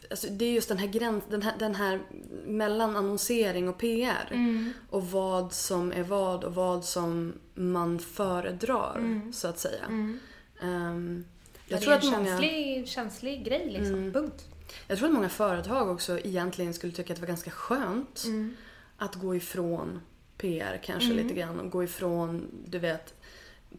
Alltså 0.09 0.27
det 0.27 0.45
är 0.45 0.51
just 0.53 0.69
den 0.69 0.77
här 0.77 0.87
gränsen, 0.87 1.29
den 1.31 1.41
här, 1.41 1.53
den 1.59 1.75
här 1.75 2.01
mellan 2.45 2.95
annonsering 2.95 3.69
och 3.69 3.77
PR. 3.77 4.27
Mm. 4.31 4.73
Och 4.89 5.11
vad 5.11 5.53
som 5.53 5.91
är 5.91 6.03
vad 6.03 6.43
och 6.43 6.55
vad 6.55 6.85
som 6.85 7.33
man 7.53 7.99
föredrar, 7.99 8.95
Mm. 8.97 9.33
så 9.33 9.47
att 9.47 9.59
säga. 9.59 9.83
Mm. 9.87 10.19
Ehm, 10.61 11.25
Jag 11.67 11.81
tror 11.81 11.91
det 11.91 11.97
att 11.97 12.03
är 12.03 12.07
en 12.07 12.13
många, 12.13 12.25
känslig, 12.41 12.87
känslig 12.87 13.45
grej 13.45 13.65
liksom. 13.71 13.95
Mm. 13.95 14.13
Punkt. 14.13 14.45
jag 14.87 14.97
tror 14.97 15.07
att 15.07 15.13
många 15.13 15.29
företag 15.29 15.89
också 15.89 16.19
egentligen 16.19 16.73
skulle 16.73 16.93
tycka 16.93 17.13
att 17.13 17.17
det 17.17 17.21
var 17.21 17.27
ganska 17.27 17.51
skönt 17.51 18.23
Mm. 18.25 18.55
att 18.97 19.15
gå 19.15 19.35
ifrån 19.35 19.99
PR 20.37 20.79
kanske 20.83 21.11
Mm. 21.11 21.23
lite 21.23 21.35
grann 21.39 21.59
och 21.59 21.69
gå 21.71 21.83
ifrån, 21.83 22.47
du 22.67 22.79
vet, 22.79 23.13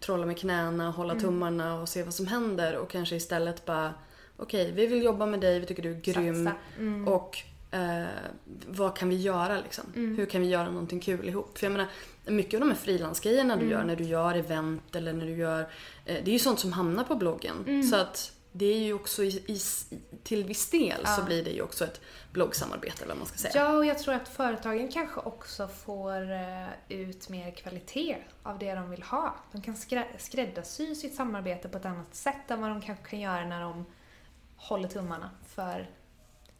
trolla 0.00 0.26
med 0.26 0.38
knäna, 0.38 0.90
hålla 0.90 1.12
Mm. 1.12 1.24
tummarna 1.24 1.80
och 1.80 1.88
se 1.88 2.02
vad 2.02 2.14
som 2.14 2.26
händer 2.26 2.76
och 2.76 2.90
kanske 2.90 3.16
istället 3.16 3.64
bara 3.64 3.94
okej, 4.36 4.72
vi 4.72 4.86
vill 4.86 5.02
jobba 5.02 5.26
med 5.26 5.40
dig, 5.40 5.60
vi 5.60 5.66
tycker 5.66 5.82
du 5.82 5.90
är 5.90 6.00
grym. 6.00 6.50
Mm. 6.78 7.08
och 7.08 7.38
eh, 7.70 8.04
vad 8.66 8.96
kan 8.96 9.08
vi 9.08 9.16
göra 9.16 9.60
liksom? 9.60 9.84
Mm. 9.96 10.16
Hur 10.16 10.26
kan 10.26 10.40
vi 10.40 10.46
göra 10.48 10.70
någonting 10.70 11.00
kul 11.00 11.28
ihop? 11.28 11.58
För 11.58 11.66
jag 11.66 11.72
menar, 11.72 11.86
mycket 12.26 12.54
av 12.54 12.60
de 12.60 12.68
här 12.68 12.76
frilansgrejerna 12.78 13.56
du 13.56 13.60
Mm. 13.62 13.72
gör 13.72 13.84
när 13.84 13.96
du 13.96 14.04
gör 14.04 14.34
event 14.34 14.96
eller 14.96 15.12
när 15.12 15.26
du 15.26 15.32
gör, 15.36 15.60
eh, 15.60 15.66
det 16.24 16.30
är 16.30 16.32
ju 16.32 16.38
sånt 16.38 16.60
som 16.60 16.72
hamnar 16.72 17.04
på 17.04 17.14
bloggen. 17.14 17.64
Mm. 17.66 17.82
Så 17.82 17.96
att 17.96 18.30
det 18.56 18.64
är 18.66 18.78
ju 18.78 18.92
också 18.94 19.22
i, 19.24 19.28
i, 19.46 19.58
till 20.22 20.44
viss 20.44 20.70
del 20.70 21.06
så 21.06 21.20
Ja. 21.20 21.24
blir 21.26 21.44
det 21.44 21.50
ju 21.50 21.62
också 21.62 21.84
ett 21.84 22.00
bloggsamarbete 22.32 22.96
eller 23.04 23.08
vad 23.14 23.18
man 23.18 23.26
ska 23.26 23.36
säga. 23.38 23.52
Ja, 23.56 23.76
och 23.76 23.86
jag 23.86 23.98
tror 23.98 24.14
att 24.14 24.28
företagen 24.28 24.88
kanske 24.88 25.20
också 25.20 25.68
får 25.68 26.32
eh, 26.32 26.66
ut 26.88 27.28
mer 27.28 27.50
kvalitet 27.50 28.16
av 28.42 28.58
det 28.58 28.74
de 28.74 28.90
vill 28.90 29.02
ha. 29.02 29.34
De 29.52 29.62
kan 29.62 29.74
skrä- 29.74 30.18
skräddarsy 30.18 30.94
sitt 30.94 31.14
samarbete 31.14 31.68
på 31.68 31.78
ett 31.78 31.84
annat 31.86 32.14
sätt 32.14 32.50
än 32.50 32.60
vad 32.60 32.70
de 32.70 32.80
kanske 32.80 33.04
kan 33.10 33.20
göra 33.20 33.44
när 33.46 33.60
de 33.62 33.84
håller 34.64 34.88
tummarna 34.88 35.30
för 35.46 35.90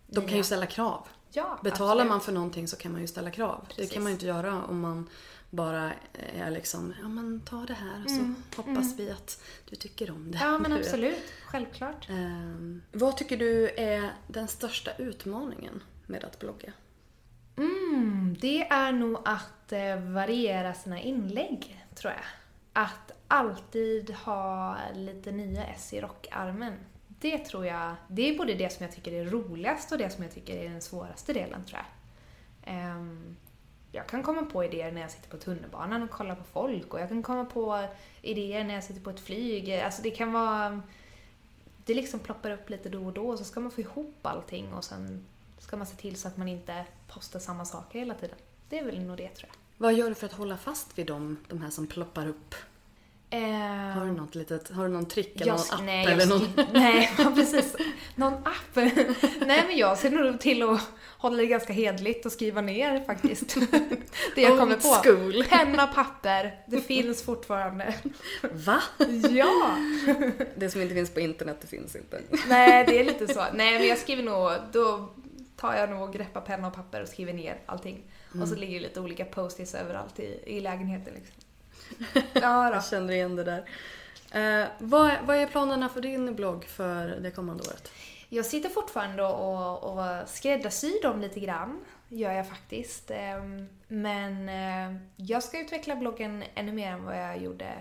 De 0.06 0.26
kan 0.26 0.36
ju 0.36 0.44
ställa 0.44 0.66
krav. 0.66 1.08
Ja, 1.32 1.58
Betalar 1.62 1.90
absolut. 1.92 2.08
man 2.08 2.20
för 2.20 2.32
någonting 2.32 2.68
så 2.68 2.76
kan 2.76 2.92
man 2.92 3.00
ju 3.00 3.06
ställa 3.06 3.30
krav. 3.30 3.64
Det 3.68 3.74
Precis. 3.74 3.92
kan 3.92 4.02
man 4.02 4.10
ju 4.10 4.14
inte 4.14 4.26
göra 4.26 4.64
om 4.64 4.80
man 4.80 5.08
bara 5.50 5.92
är 6.12 6.50
liksom, 6.50 6.94
ja 7.02 7.08
men 7.08 7.40
ta 7.40 7.56
det 7.56 7.74
här 7.74 8.04
och 8.04 8.10
så 8.10 8.16
Mm, 8.16 8.36
hoppas 8.56 8.84
mm. 8.84 8.96
vi 8.96 9.10
att 9.10 9.42
du 9.70 9.76
tycker 9.76 10.10
om 10.10 10.30
det. 10.30 10.38
Ja, 10.38 10.58
men 10.58 10.72
absolut. 10.78 11.32
Självklart. 11.44 12.08
Ehm, 12.08 12.82
vad 12.92 13.16
tycker 13.16 13.36
du 13.36 13.68
är 13.68 14.10
den 14.28 14.48
största 14.48 14.90
utmaningen 14.98 15.82
med 16.06 16.24
att 16.24 16.38
blogga? 16.38 16.72
Mm, 17.56 18.36
det 18.40 18.68
är 18.68 18.92
nog 18.92 19.18
att 19.24 19.72
eh, 19.72 20.00
variera 20.00 20.74
sina 20.74 21.00
inlägg, 21.00 21.84
tror 21.94 22.12
jag. 22.12 22.22
Att 22.72 23.12
alltid 23.28 24.10
ha 24.10 24.76
lite 24.94 25.32
nya 25.32 25.66
S 25.66 25.92
i 25.92 26.00
rockarmen. 26.00 26.74
Det 27.24 27.38
tror 27.38 27.66
jag, 27.66 27.94
det 28.08 28.30
är 28.30 28.38
både 28.38 28.54
det 28.54 28.72
som 28.72 28.84
jag 28.84 28.94
tycker 28.94 29.12
är 29.12 29.24
roligast 29.24 29.92
och 29.92 29.98
det 29.98 30.10
som 30.10 30.22
jag 30.24 30.32
tycker 30.34 30.56
är 30.56 30.68
den 30.68 30.80
svåraste 30.80 31.32
delen, 31.32 31.64
tror 31.64 31.80
jag. 31.80 31.87
Ehm, 32.74 33.37
jag 33.92 34.06
kan 34.06 34.22
komma 34.22 34.42
på 34.42 34.64
idéer 34.64 34.92
när 34.92 35.00
jag 35.00 35.10
sitter 35.10 35.28
på 35.28 35.37
tunnelbanan 35.37 36.02
och 36.02 36.10
kollar 36.10 36.34
på 36.34 36.44
folk 36.44 36.94
och 36.94 37.00
jag 37.00 37.08
kan 37.08 37.22
komma 37.22 37.44
på 37.44 37.88
idéer 38.22 38.64
när 38.64 38.74
jag 38.74 38.84
sitter 38.84 39.00
på 39.00 39.10
ett 39.10 39.20
flyg. 39.20 39.72
Alltså 39.74 40.02
det 40.02 40.10
kan 40.10 40.32
vara... 40.32 40.82
Det 41.84 41.94
liksom 41.94 42.20
ploppar 42.20 42.50
upp 42.50 42.70
lite 42.70 42.88
då 42.88 43.06
och 43.06 43.12
då 43.12 43.28
och 43.28 43.38
så 43.38 43.44
ska 43.44 43.60
man 43.60 43.70
få 43.70 43.80
ihop 43.80 44.18
allting 44.22 44.72
och 44.72 44.84
sen 44.84 45.24
ska 45.58 45.76
man 45.76 45.87
se 45.87 45.96
till 45.96 46.16
så 46.16 46.28
att 46.28 46.37
man 46.37 46.48
inte 46.48 46.84
postar 47.08 47.38
samma 47.38 47.64
saker 47.64 47.98
hela 47.98 48.14
tiden. 48.14 48.37
Det 48.68 48.78
är 48.78 48.84
väl 48.84 49.00
nog 49.00 49.16
det 49.16 49.28
tror 49.28 49.50
jag. 49.52 49.56
Vad 49.76 49.94
gör 49.94 50.08
du 50.08 50.14
för 50.14 50.26
att 50.26 50.32
hålla 50.32 50.56
fast 50.56 50.98
vid 50.98 51.06
dem, 51.06 51.37
de 51.48 51.62
här 51.62 51.70
som 51.70 51.87
ploppar 51.87 52.26
upp? 52.26 52.54
Har 53.94 54.07
du 54.07 54.12
något 54.12 54.35
litet, 54.35 54.70
har 54.70 54.83
du 54.85 54.88
någon 54.90 55.07
trick 55.07 55.40
eller 55.40 55.53
någon 55.53 55.61
app 55.73 55.81
nej, 55.85 56.07
eller 56.07 56.27
någon? 56.27 56.49
nej, 56.73 57.11
precis. 57.35 57.77
Någon 58.14 58.33
app? 58.35 58.75
nej, 59.47 59.64
men 59.68 59.77
jag 59.77 59.99
ser 59.99 60.11
nog 60.11 60.40
till 60.40 60.62
att 60.62 60.81
hålla 61.18 61.37
det 61.37 61.47
ganska 61.47 61.73
hedligt 61.73 62.27
och 62.27 62.33
skriva 62.33 62.61
ner 62.61 63.05
faktiskt. 63.05 63.55
det 64.35 64.42
jag 64.42 64.59
kommer 64.59 64.75
Old 64.75 64.83
på. 64.83 64.88
school. 64.88 65.44
Penna, 65.49 65.87
papper, 65.87 66.55
det 66.66 66.81
finns 66.81 67.23
fortfarande. 67.23 67.94
Va? 68.53 68.81
ja! 69.31 69.77
Det 70.57 70.70
som 70.70 70.81
inte 70.81 70.94
finns 70.94 71.11
på 71.14 71.20
internet, 71.20 71.57
det 71.61 71.66
finns 71.66 71.97
inte. 71.97 72.20
Nej, 72.49 72.85
det 72.88 73.01
är 73.01 73.05
lite 73.05 73.35
så. 73.35 73.44
Nej, 73.55 73.79
men 73.79 73.88
jag 73.88 73.99
skriver 73.99 74.23
nog, 74.23 74.51
då 74.73 75.09
tar 75.57 75.75
jag 75.75 75.90
nog 75.90 76.03
och 76.03 76.12
greppar 76.12 76.40
penna 76.40 76.68
och 76.68 76.75
papper 76.75 77.03
och 77.03 77.09
skriver 77.09 77.33
ner 77.33 77.57
allting. 77.66 78.03
Och 78.29 78.35
Mm. 78.35 78.47
så 78.49 78.55
ligger 78.55 78.75
det 78.75 78.81
lite 78.87 79.01
olika 79.01 79.25
post-its 79.25 79.75
överallt 79.75 80.20
i, 80.20 80.40
i 80.47 80.61
lägenheten 80.61 81.14
liksom. 81.14 81.35
Ja 82.33 82.68
då. 82.68 82.75
Jag 82.75 82.85
känner 82.85 83.12
igen 83.14 83.37
det 83.37 83.44
där. 83.44 83.64
Eh, 84.35 84.68
vad, 84.79 85.12
vad 85.27 85.37
är 85.37 85.47
planerna 85.47 85.88
för 85.88 86.01
din 86.01 86.35
blogg 86.35 86.64
för 86.64 87.07
det 87.07 87.31
kommande 87.31 87.62
året? 87.62 87.92
Jag 88.29 88.47
sitter 88.47 88.68
fortfarande 88.68 89.23
och, 89.23 89.85
och 89.85 90.29
skräddarsyr 90.29 91.03
dem 91.03 91.20
lite 91.20 91.40
grann, 91.40 91.85
gör 92.09 92.33
jag 92.33 92.49
faktiskt. 92.49 93.11
Ehm, 93.11 93.68
Men 93.88 94.49
eh, 94.49 95.01
jag 95.16 95.42
ska 95.42 95.61
utveckla 95.61 95.97
bloggen 95.97 96.44
ännu 96.55 96.73
mer 96.73 96.92
än 96.92 97.05
vad 97.05 97.18
jag 97.18 97.38
gjorde. 97.38 97.73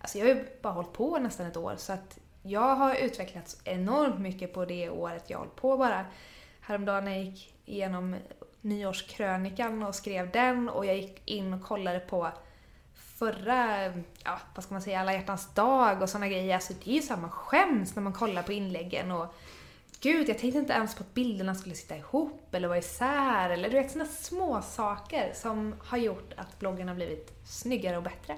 Alltså 0.00 0.18
jag 0.18 0.26
har 0.26 0.34
ju 0.34 0.44
bara 0.62 0.72
hållit 0.72 0.92
på 0.92 1.18
nästan 1.18 1.46
ett 1.46 1.56
år 1.56 1.74
så 1.76 1.92
att 1.92 2.18
jag 2.42 2.76
har 2.76 2.94
utvecklats 2.94 3.60
enormt 3.64 4.20
mycket 4.20 4.54
på 4.54 4.64
det 4.64 4.90
året 4.90 5.30
jag 5.30 5.38
har 5.38 5.44
hållit 5.44 5.56
på 5.56 5.76
bara. 5.76 6.06
Häromdagen 6.60 7.04
när 7.04 7.12
jag 7.12 7.24
gick 7.24 7.54
igenom 7.64 8.16
nyårskrönikan 8.60 9.82
och 9.82 9.94
skrev 9.94 10.30
den 10.30 10.68
och 10.68 10.86
jag 10.86 10.96
gick 10.96 11.22
in 11.30 11.54
och 11.54 11.62
kollade 11.62 12.00
på 12.00 12.32
förra, 13.18 13.84
ja 14.24 14.38
vad 14.54 14.64
ska 14.64 14.74
man 14.74 14.82
säga, 14.82 15.00
alla 15.00 15.12
hjärtans 15.12 15.54
dag 15.54 16.02
och 16.02 16.08
såna 16.08 16.28
grejer. 16.28 16.54
Alltså 16.54 16.72
det 16.84 16.90
är 16.90 16.94
ju 16.94 17.02
så 17.02 17.14
här, 17.14 17.20
man 17.20 17.30
skäms 17.30 17.94
när 17.96 18.02
man 18.02 18.12
kollar 18.12 18.42
på 18.42 18.52
inläggen 18.52 19.10
och 19.10 19.34
Gud, 20.00 20.28
jag 20.28 20.38
tänkte 20.38 20.58
inte 20.58 20.72
ens 20.72 20.94
på 20.94 21.02
att 21.02 21.14
bilderna 21.14 21.54
skulle 21.54 21.74
sitta 21.74 21.96
ihop 21.96 22.54
eller 22.54 22.68
vara 22.68 22.78
isär 22.78 23.50
eller 23.50 23.70
du 23.70 23.76
vet 23.76 23.90
såna 23.90 24.04
små 24.04 24.62
saker 24.62 25.32
som 25.34 25.74
har 25.84 25.98
gjort 25.98 26.32
att 26.36 26.58
bloggen 26.58 26.88
har 26.88 26.94
blivit 26.94 27.32
snyggare 27.44 27.96
och 27.96 28.02
bättre. 28.02 28.36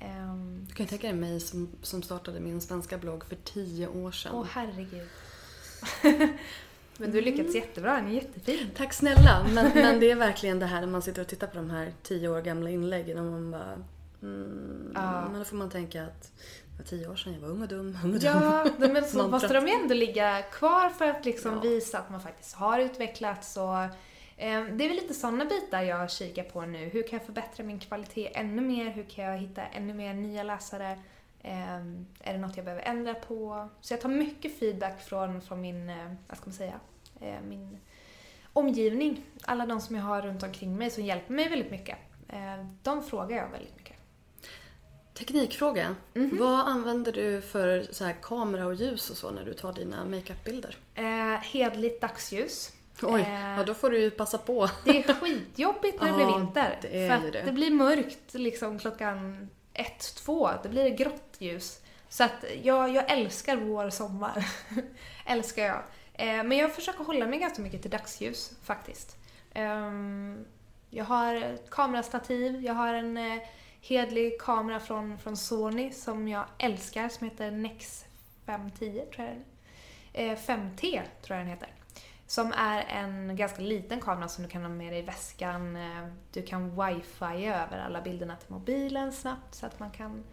Ehm, 0.00 0.66
Du 0.68 0.74
kan 0.74 0.84
ju 0.86 0.90
tänka 0.90 1.06
dig 1.06 1.16
mig 1.16 1.40
som, 1.40 1.70
som 1.82 2.02
startade 2.02 2.40
min 2.40 2.60
svenska 2.60 2.98
blogg 2.98 3.24
för 3.24 3.36
tio 3.36 3.88
år 3.88 4.12
sedan. 4.12 4.32
Åh 4.34 4.46
herregud. 4.50 5.08
Men 6.98 7.10
du 7.10 7.18
har 7.18 7.22
lyckats 7.22 7.54
jättebra, 7.54 7.94
den 7.94 8.06
är 8.06 8.12
jättefin. 8.14 8.70
Tack 8.76 8.92
snälla! 8.92 9.46
Men, 9.54 9.70
men 9.74 10.00
det 10.00 10.10
är 10.10 10.16
verkligen 10.16 10.58
det 10.58 10.66
här 10.66 10.80
när 10.80 10.86
man 10.88 11.02
sitter 11.02 11.22
och 11.22 11.28
tittar 11.28 11.46
på 11.46 11.56
de 11.56 11.70
här 11.70 11.92
tio 12.02 12.28
år 12.28 12.40
gamla 12.42 12.70
inläggen 12.70 13.18
och 13.18 13.24
man 13.24 13.50
bara... 13.50 13.72
Mm, 14.22 14.92
Ja. 14.94 15.28
Men 15.30 15.38
då 15.38 15.44
får 15.44 15.56
man 15.56 15.70
tänka 15.70 16.02
att 16.02 16.22
det 16.22 16.76
var 16.78 16.84
tio 16.84 17.08
år 17.08 17.16
sedan, 17.16 17.32
jag 17.32 17.40
var 17.40 17.48
ung 17.48 17.62
och 17.62 17.68
dum, 17.68 17.98
ung 18.04 18.14
och 18.14 18.20
dum. 18.20 18.32
Ja, 18.42 18.66
men 18.78 19.04
så 19.04 19.28
måste 19.28 19.54
de 19.54 19.66
ju 19.68 19.72
ändå 19.74 19.94
ligga 19.94 20.42
kvar 20.42 20.90
för 20.90 21.04
att 21.04 21.24
liksom 21.24 21.52
Ja. 21.54 21.60
visa 21.60 21.98
att 21.98 22.10
man 22.10 22.20
faktiskt 22.20 22.54
har 22.54 22.78
utvecklats 22.78 23.56
och 23.56 23.78
eh, 24.36 24.64
det 24.72 24.84
är 24.84 24.88
väl 24.88 24.96
lite 24.96 25.14
sådana 25.14 25.44
bitar 25.44 25.82
jag 25.82 26.10
kikar 26.10 26.42
på 26.42 26.60
nu. 26.62 26.78
Hur 26.88 27.02
kan 27.02 27.18
jag 27.18 27.26
förbättra 27.26 27.64
min 27.64 27.78
kvalitet 27.78 28.30
ännu 28.38 28.62
mer? 28.62 28.90
Hur 28.90 29.02
kan 29.04 29.24
jag 29.24 29.38
hitta 29.38 29.62
ännu 29.62 29.94
mer 29.94 30.14
nya 30.14 30.42
läsare? 30.42 30.98
Eh, 31.44 31.76
är 32.20 32.32
det 32.32 32.38
något 32.38 32.56
jag 32.56 32.64
behöver 32.64 32.82
ändra 32.84 33.14
på? 33.14 33.68
Så 33.80 33.92
jag 33.92 34.00
tar 34.00 34.08
mycket 34.08 34.58
feedback 34.58 35.00
från, 35.02 35.40
från 35.42 35.60
min, 35.60 35.88
eh, 35.90 36.12
vad 36.28 36.36
ska 36.38 36.46
man 36.46 36.54
säga, 36.54 36.80
eh, 37.20 37.40
min 37.48 37.78
omgivning. 38.52 39.22
Alla 39.42 39.66
de 39.66 39.80
som 39.80 39.96
jag 39.96 40.02
har 40.02 40.22
runt 40.22 40.42
omkring 40.42 40.76
mig 40.76 40.90
som 40.90 41.04
hjälper 41.04 41.32
mig 41.34 41.48
väldigt 41.48 41.70
mycket. 41.70 41.98
Eh, 42.28 42.66
de 42.82 43.02
frågar 43.02 43.36
jag 43.36 43.48
väldigt 43.48 43.76
mycket. 43.76 43.96
Teknikfråga. 45.14 45.96
Mhm. 46.14 46.36
Vad 46.38 46.60
använder 46.60 47.12
du 47.12 47.40
för 47.40 47.86
så 47.90 48.04
här 48.04 48.16
kamera 48.22 48.66
och 48.66 48.74
ljus 48.74 49.10
och 49.10 49.16
så 49.16 49.30
när 49.30 49.44
du 49.44 49.54
tar 49.54 49.72
dina 49.72 50.04
makeupbilder? 50.04 50.76
Eh, 50.94 51.40
hedligt 51.42 52.00
dagsljus. 52.00 52.72
Oj, 53.02 53.20
Eh, 53.20 53.56
ja, 53.58 53.64
då 53.64 53.74
får 53.74 53.90
du 53.90 53.98
ju 54.00 54.10
passa 54.10 54.38
på. 54.38 54.68
Det 54.84 55.08
är 55.08 55.14
skitjobbigt 55.14 56.00
när 56.00 56.08
det 56.08 56.16
blir 56.16 56.38
vinter. 56.38 56.78
det 56.82 57.06
är 57.06 57.18
för 57.18 57.24
ju 57.24 57.30
det. 57.30 57.42
det 57.42 57.52
blir 57.52 57.70
mörkt 57.70 58.34
liksom 58.34 58.78
klockan 58.78 59.48
ett, 59.74 60.14
två. 60.14 60.50
Det 60.62 60.68
blir 60.68 60.88
grått 60.90 61.36
ljus. 61.38 61.80
Så 62.08 62.24
att 62.24 62.44
jag, 62.62 62.94
jag 62.94 63.10
älskar 63.10 63.56
vår 63.56 63.90
sommar. 63.90 64.46
älskar 65.26 65.62
jag. 65.62 65.82
Eh, 66.14 66.44
men 66.44 66.58
jag 66.58 66.74
försöker 66.74 67.04
hålla 67.04 67.26
mig 67.26 67.38
ganska 67.38 67.62
mycket 67.62 67.82
till 67.82 67.90
dagsljus 67.90 68.52
faktiskt. 68.62 69.16
Eh, 69.54 69.92
jag 70.90 71.04
har 71.04 71.34
ett 71.34 71.70
kamerastativ, 71.70 72.64
jag 72.64 72.74
har 72.74 72.94
en 72.94 73.16
eh, 73.16 73.42
hedlig 73.80 74.40
kamera 74.40 74.80
från, 74.80 75.18
från 75.18 75.36
Sony 75.36 75.90
som 75.92 76.28
jag 76.28 76.44
älskar 76.58 77.08
som 77.08 77.30
heter 77.30 77.50
Nex 77.50 78.04
510 78.46 79.04
tror 79.14 79.26
jag 79.26 79.36
den 79.36 79.44
eh, 80.12 80.36
5T 80.36 81.00
tror 81.22 81.38
jag 81.38 81.46
den 81.46 81.46
heter. 81.46 81.68
Som 82.26 82.52
är 82.52 82.80
en 82.88 83.36
ganska 83.36 83.62
liten 83.62 84.00
kamera 84.00 84.28
som 84.28 84.44
du 84.44 84.50
kan 84.50 84.62
ha 84.62 84.68
med 84.68 84.92
dig 84.92 84.98
i 84.98 85.02
väskan. 85.02 85.76
Eh, 85.76 86.06
Du 86.32 86.42
kan 86.42 86.70
wifi 86.70 87.46
över 87.46 87.78
alla 87.86 88.00
bilderna 88.00 88.36
till 88.36 88.52
mobilen 88.52 89.12
snabbt 89.12 89.54
så 89.54 89.66
att 89.66 89.80
man 89.80 89.90
kan 89.90 90.24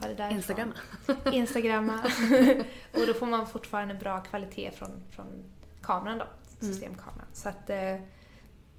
ta 0.00 0.08
det 0.08 0.14
därifrån. 0.14 0.36
Instagramma. 0.36 0.74
Instagramma. 1.32 1.94
och 2.94 3.06
då 3.06 3.14
får 3.14 3.26
man 3.26 3.46
fortfarande 3.46 3.94
bra 3.94 4.20
kvalitet 4.20 4.70
från, 4.70 5.02
från 5.10 5.26
kameran 5.82 6.18
då, 6.18 6.26
Mm. 6.62 6.72
systemkameran. 6.74 7.26
Så 7.32 7.48
att, 7.48 7.70
eh, 7.70 7.96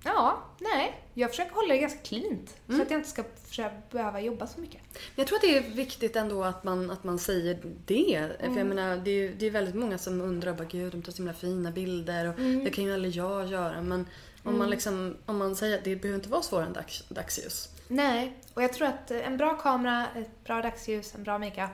ja, 0.04 0.43
nej. 0.60 0.97
Jag 1.14 1.30
försöker 1.30 1.56
hålla 1.56 1.74
det 1.74 1.78
ganska 1.80 1.99
cleant. 1.99 2.56
Mm. 2.68 2.78
Så 2.80 2.82
att 2.82 2.91
jag 2.91 2.99
inte 2.99 3.10
ska 3.49 3.70
behöva 3.91 4.22
jobba 4.22 4.47
så 4.47 4.60
mycket. 4.60 4.82
Jag 5.16 5.28
tror 5.28 5.36
att 5.36 5.41
det 5.41 5.58
är 5.58 5.62
viktigt 5.62 6.16
ändå 6.16 6.43
att 6.43 6.64
man, 6.64 6.89
att 6.91 7.04
man 7.04 7.20
säger 7.20 7.60
det. 7.86 8.32
För 8.39 8.45
Mm. 8.45 8.58
jag 8.58 8.68
menar, 8.68 8.97
det 8.97 9.12
är 9.12 9.34
det 9.39 9.45
är 9.45 9.52
väldigt 9.52 9.76
många 9.76 9.97
som 9.97 10.22
undrar 10.22 10.54
bara 10.54 10.64
gud 10.68 10.91
de 10.91 11.02
tar 11.02 11.12
så 11.12 11.18
himla 11.18 11.34
fina 11.34 11.72
bilder 11.72 12.30
och 12.30 12.39
Mm. 12.39 12.64
det 12.64 12.70
kan 12.70 12.84
ju 12.84 12.93
aldrig 12.93 13.14
jag 13.16 13.47
göra. 13.47 13.82
Men 13.82 14.08
om 14.43 14.58
man 14.58 14.70
liksom, 14.70 15.18
om 15.26 15.38
man 15.38 15.56
säger 15.56 15.78
att 15.78 15.84
det 15.84 15.95
behöver 15.95 16.16
inte 16.20 16.30
vara 16.30 16.41
svårare 16.41 16.66
än 16.66 16.74
dags, 16.74 17.04
dagsljus. 17.10 17.70
Nej, 17.88 18.34
och 18.54 18.64
jag 18.64 18.74
tror 18.74 18.88
att 18.88 19.12
en 19.12 19.38
bra 19.38 19.58
kamera, 19.58 20.08
ett 20.16 20.43
bra 20.43 20.62
dagsljus, 20.62 21.16
en 21.16 21.24
bra 21.24 21.38
makeup. 21.38 21.72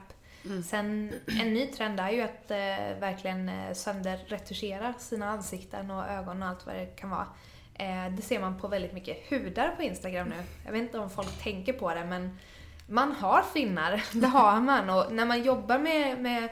Sen 0.69 1.13
en 1.41 1.53
ny 1.53 1.67
trend 1.67 1.99
är 1.99 2.09
ju 2.11 2.21
att 2.21 2.51
eh, 2.51 2.57
verkligen 2.99 3.49
eh, 3.49 3.73
sönderretuschera 3.73 4.93
sina 4.99 5.29
ansikten 5.29 5.91
och 5.91 6.07
ögon 6.09 6.41
och 6.43 6.49
allt 6.49 6.65
vad 6.65 6.75
det 6.75 6.85
kan 6.85 7.09
vara. 7.09 7.27
Eh, 7.77 8.09
det 8.11 8.21
ser 8.21 8.39
man 8.39 8.59
på 8.59 8.67
väldigt 8.67 8.93
mycket 8.93 9.29
hudar 9.29 9.75
på 9.75 9.83
Instagram 9.83 10.29
nu. 10.29 10.43
Jag 10.65 10.71
vet 10.71 10.81
inte 10.81 10.99
om 10.99 11.09
folk 11.09 11.43
tänker 11.43 11.73
på 11.73 11.93
det 11.93 12.05
men 12.05 12.37
man 12.87 13.11
har 13.11 13.43
finnar, 13.43 14.03
det 14.21 14.27
har 14.27 14.61
man. 14.61 14.89
Och 14.89 15.13
när 15.13 15.25
man 15.25 15.43
jobbar 15.43 15.79
med, 15.79 16.21
med 16.21 16.49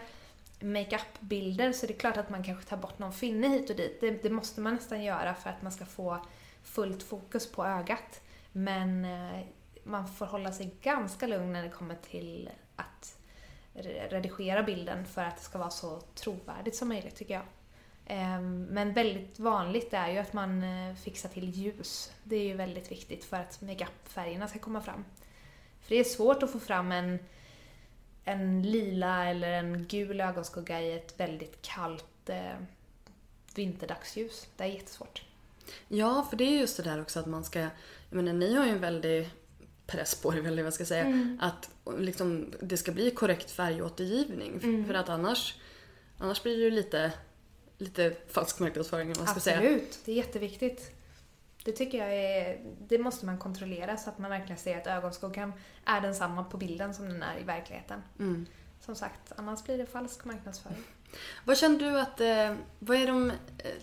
makeup-bilder 0.59 1.71
så 1.71 1.85
är 1.85 1.87
det 1.87 1.93
klart 1.93 2.17
att 2.17 2.29
man 2.29 2.43
kanske 2.43 2.69
tar 2.69 2.77
bort 2.77 2.99
någon 2.99 3.13
finne 3.13 3.47
hit 3.47 3.69
och 3.69 3.75
dit. 3.75 4.01
Det, 4.01 4.23
det 4.23 4.29
måste 4.29 4.61
man 4.61 4.73
nästan 4.73 5.03
göra 5.03 5.35
för 5.35 5.49
att 5.49 5.61
man 5.61 5.71
ska 5.71 5.85
få 5.85 6.25
fullt 6.63 7.03
fokus 7.03 7.51
på 7.51 7.65
ögat. 7.65 8.21
Men 8.51 9.05
eh, 9.05 9.41
man 9.83 10.07
får 10.07 10.25
hålla 10.25 10.51
sig 10.51 10.75
ganska 10.81 11.27
lugn 11.27 11.53
när 11.53 11.63
det 11.63 11.69
kommer 11.69 11.95
till 11.95 12.49
att 12.75 13.17
redigera 14.09 14.63
bilden 14.63 15.05
för 15.05 15.23
att 15.23 15.37
det 15.37 15.43
ska 15.43 15.57
vara 15.57 15.69
så 15.69 16.01
trovärdigt 16.15 16.75
som 16.75 16.87
möjligt 16.87 17.15
tycker 17.15 17.33
jag. 17.33 17.43
Ehm, 18.05 18.65
Men 18.65 18.93
väldigt 18.93 19.39
vanligt 19.39 19.93
är 19.93 20.11
ju 20.11 20.17
att 20.17 20.33
man 20.33 20.63
eh, 20.63 20.95
fixar 20.95 21.29
till 21.29 21.49
ljus. 21.49 22.11
Det 22.23 22.35
är 22.35 22.43
ju 22.43 22.53
väldigt 22.53 22.91
viktigt 22.91 23.25
för 23.25 23.37
att 23.37 23.61
makeup-färgerna 23.61 24.47
ska 24.47 24.59
komma 24.59 24.81
fram. 24.81 25.05
För 25.81 25.89
det 25.89 25.99
är 25.99 26.03
svårt 26.03 26.43
att 26.43 26.51
få 26.51 26.59
fram 26.59 26.91
en, 26.91 27.19
en 28.23 28.63
lila 28.63 29.25
eller 29.29 29.51
en 29.51 29.85
gul 29.87 30.21
ögonskugga 30.21 30.81
i 30.81 30.93
ett 30.93 31.19
väldigt 31.19 31.61
kallt 31.61 32.29
eh, 32.29 32.57
vinterdagsljus. 33.55 34.47
Det 34.57 34.63
är 34.63 34.67
jättesvårt. 34.67 35.23
Ja, 35.87 36.27
för 36.29 36.37
det 36.37 36.43
är 36.43 36.59
just 36.59 36.77
det 36.77 36.83
där 36.83 37.01
också 37.01 37.19
att 37.19 37.25
man 37.25 37.43
ska... 37.43 37.59
Jag 37.59 37.71
menar, 38.23 38.33
ni 38.33 38.55
har 38.55 38.65
ju 38.65 38.71
en 38.71 38.81
väldig 38.81 39.29
press 39.87 40.21
på 40.21 40.33
er, 40.33 40.47
eller 40.47 40.63
vad 40.63 40.73
ska 40.73 40.81
jag 40.81 40.87
säga. 40.87 41.05
Mm. 41.05 41.39
Att 41.41 41.69
liksom, 41.97 42.53
det 42.59 42.77
ska 42.77 42.91
bli 42.91 43.11
korrekt 43.11 43.51
färgåtergivning. 43.51 44.59
Mm. 44.63 44.85
För 44.85 44.93
att 44.93 45.09
annars, 45.09 45.55
annars 46.17 46.43
blir 46.43 46.57
det 46.57 46.63
ju 46.63 46.71
lite, 46.71 47.11
lite 47.77 48.15
falsk 48.27 48.59
marknadsföring, 48.59 49.07
om 49.07 49.15
man 49.17 49.27
ska 49.27 49.39
säga. 49.39 49.57
Absolut, 49.57 49.99
det 50.05 50.11
är 50.11 50.15
jätteviktigt. 50.15 50.91
Det 51.63 51.71
tycker 51.71 51.97
jag 51.97 52.13
är, 52.15 52.59
det 52.79 52.97
måste 52.97 53.25
man 53.25 53.37
kontrollera 53.37 53.97
så 53.97 54.09
att 54.09 54.17
man 54.17 54.31
verkligen 54.31 54.57
ser 54.57 54.77
att 54.77 54.87
ögonskuggan 54.87 55.53
är 55.85 56.01
densamma 56.01 56.43
på 56.43 56.57
bilden 56.57 56.93
som 56.93 57.09
den 57.09 57.23
är 57.23 57.39
i 57.39 57.43
verkligheten. 57.43 58.03
Mm. 58.19 58.45
Som 58.79 58.95
sagt, 58.95 59.31
annars 59.35 59.63
blir 59.63 59.77
det 59.77 59.85
falsk 59.85 60.25
marknadsföring. 60.25 60.83
Vad 61.45 61.57
känner 61.57 61.79
du 61.79 61.99
att, 61.99 62.21
eh, 62.21 62.55
vad 62.79 62.97
är 62.97 63.07
de 63.07 63.29
eh, 63.29 63.35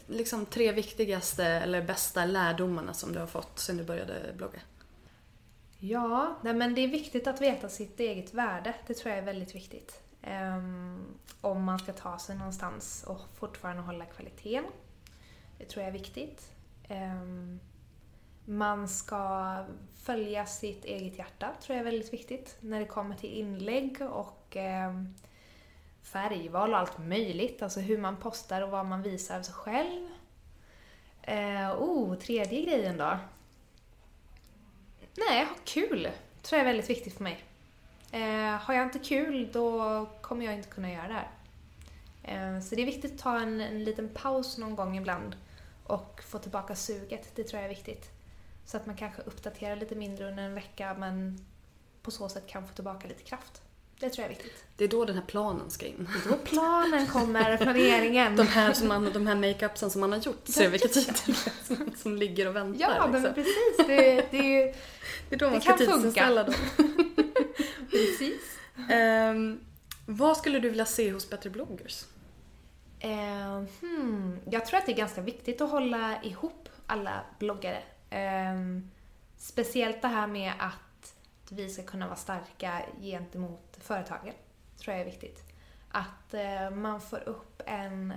liksom, 0.06 0.46
tre 0.46 0.72
viktigaste 0.72 1.44
eller 1.44 1.82
bästa 1.82 2.26
lärdomarna 2.26 2.94
som 2.94 3.12
du 3.12 3.18
har 3.18 3.26
fått 3.26 3.58
sen 3.58 3.76
du 3.76 3.84
började 3.84 4.34
blogga? 4.36 4.60
Ja, 5.78 6.38
nej 6.42 6.54
men 6.54 6.74
det 6.74 6.80
är 6.80 6.88
viktigt 6.88 7.26
att 7.26 7.40
veta 7.40 7.68
sitt 7.68 8.00
eget 8.00 8.34
värde. 8.34 8.74
Det 8.86 8.94
tror 8.94 9.10
jag 9.10 9.18
är 9.18 9.26
väldigt 9.26 9.54
viktigt. 9.54 10.01
Um, 10.26 11.18
om 11.40 11.64
man 11.64 11.78
ska 11.78 11.92
ta 11.92 12.18
sig 12.18 12.36
någonstans 12.36 13.04
och 13.06 13.20
fortfarande 13.34 13.82
hålla 13.82 14.04
kvaliteten. 14.04 14.64
Det 15.58 15.64
tror 15.64 15.82
jag 15.84 15.88
är 15.88 15.98
viktigt. 15.98 16.52
Um, 16.88 17.60
man 18.44 18.88
ska 18.88 19.56
följa 19.96 20.46
sitt 20.46 20.84
eget 20.84 21.18
hjärta, 21.18 21.54
tror 21.62 21.76
jag 21.76 21.86
är 21.86 21.90
väldigt 21.90 22.12
viktigt. 22.12 22.56
När 22.60 22.80
det 22.80 22.86
kommer 22.86 23.16
till 23.16 23.32
inlägg 23.32 24.02
och 24.02 24.56
um, 24.56 25.14
färgval 26.02 26.72
och 26.72 26.78
allt 26.78 26.98
möjligt. 26.98 27.62
Alltså 27.62 27.80
hur 27.80 27.98
man 27.98 28.16
postar 28.16 28.62
och 28.62 28.70
vad 28.70 28.86
man 28.86 29.02
visar 29.02 29.38
av 29.38 29.42
sig 29.42 29.54
själv. 29.54 30.08
Uh, 31.28 31.82
oh, 31.82 32.14
tredje 32.14 32.62
grejen 32.62 32.96
då. 32.96 33.18
Nej, 35.14 35.44
ha 35.44 35.54
kul 35.64 36.08
tror 36.42 36.58
jag 36.58 36.68
är 36.68 36.72
väldigt 36.72 36.90
viktigt 36.90 37.14
för 37.16 37.22
mig. 37.22 37.44
Eh, 38.12 38.60
har 38.60 38.74
jag 38.74 38.82
inte 38.82 38.98
kul 38.98 39.48
då 39.52 40.06
kommer 40.20 40.44
jag 40.44 40.54
inte 40.54 40.68
kunna 40.68 40.92
göra 40.92 41.08
det 41.08 41.14
här. 41.14 41.30
Eh, 42.22 42.60
så 42.60 42.74
det 42.74 42.82
är 42.82 42.86
viktigt 42.86 43.12
att 43.14 43.18
ta 43.18 43.40
en, 43.40 43.60
en 43.60 43.84
liten 43.84 44.08
paus 44.08 44.58
någon 44.58 44.76
gång 44.76 44.96
ibland 44.96 45.36
och 45.86 46.20
få 46.28 46.38
tillbaka 46.38 46.74
suget. 46.76 47.30
Det 47.34 47.44
tror 47.44 47.62
jag 47.62 47.70
är 47.70 47.74
viktigt. 47.74 48.10
Så 48.66 48.76
att 48.76 48.86
man 48.86 48.96
kanske 48.96 49.22
uppdaterar 49.22 49.76
lite 49.76 49.94
mindre 49.94 50.28
under 50.28 50.42
en 50.42 50.54
vecka 50.54 50.96
men 50.98 51.44
på 52.02 52.10
så 52.10 52.28
sätt 52.28 52.46
kan 52.46 52.68
få 52.68 52.74
tillbaka 52.74 53.08
lite 53.08 53.22
kraft. 53.22 53.62
Det 54.00 54.10
tror 54.10 54.22
jag 54.24 54.32
är 54.32 54.36
viktigt. 54.36 54.64
Det 54.76 54.84
är 54.84 54.88
då 54.88 55.04
den 55.04 55.16
här 55.16 55.24
planen 55.26 55.70
ska 55.70 55.86
in. 55.86 56.08
Då 56.28 56.36
planen 56.36 57.06
kommer, 57.06 57.56
planeringen. 57.56 58.36
De 58.36 58.46
här, 58.46 58.72
som 58.72 58.88
man, 58.88 59.10
de 59.12 59.26
här 59.26 59.34
makeupsen 59.34 59.90
som 59.90 60.00
man 60.00 60.12
har 60.12 60.18
gjort, 60.18 60.48
ser 60.48 60.68
vilka 60.68 60.88
tider 60.88 61.14
som, 61.64 61.92
som 61.96 62.16
ligger 62.16 62.48
och 62.48 62.56
väntar. 62.56 62.80
Ja, 62.80 63.06
men 63.12 63.22
liksom. 63.22 63.34
precis. 63.34 63.76
Det, 63.86 64.26
det 64.30 64.38
är 64.38 64.66
ju 64.66 64.74
Det 65.28 65.34
är 65.34 65.38
då 65.38 65.44
man 65.44 65.54
det 65.54 65.60
ska 65.60 65.70
kan 65.70 65.78
funka. 65.78 65.94
tidsinställa 65.94 66.44
dem. 66.44 66.54
Precis. 67.92 68.58
Ehm, 68.90 69.60
vad 70.06 70.36
skulle 70.36 70.58
du 70.58 70.68
vilja 70.68 70.86
se 70.86 71.12
hos 71.12 71.30
Bättre 71.30 71.50
bloggers? 71.50 72.04
Eh, 73.00 73.62
hmm. 73.80 74.38
Jag 74.50 74.66
tror 74.66 74.78
att 74.78 74.86
det 74.86 74.92
är 74.92 74.96
ganska 74.96 75.20
viktigt 75.20 75.60
att 75.60 75.70
hålla 75.70 76.22
ihop 76.22 76.68
alla 76.86 77.20
bloggare. 77.38 77.82
Ehm, 78.10 78.90
speciellt 79.36 80.02
det 80.02 80.08
här 80.08 80.26
med 80.26 80.52
att 80.58 81.14
vi 81.50 81.68
ska 81.68 81.82
kunna 81.82 82.06
vara 82.06 82.16
starka 82.16 82.82
gentemot 83.00 83.78
företagen. 83.80 84.34
tror 84.78 84.96
jag 84.96 85.00
är 85.00 85.10
viktigt. 85.10 85.38
Att 85.90 86.34
eh, 86.34 86.70
man 86.70 87.00
får 87.00 87.28
upp 87.28 87.62
en 87.66 88.10
eh, 88.10 88.16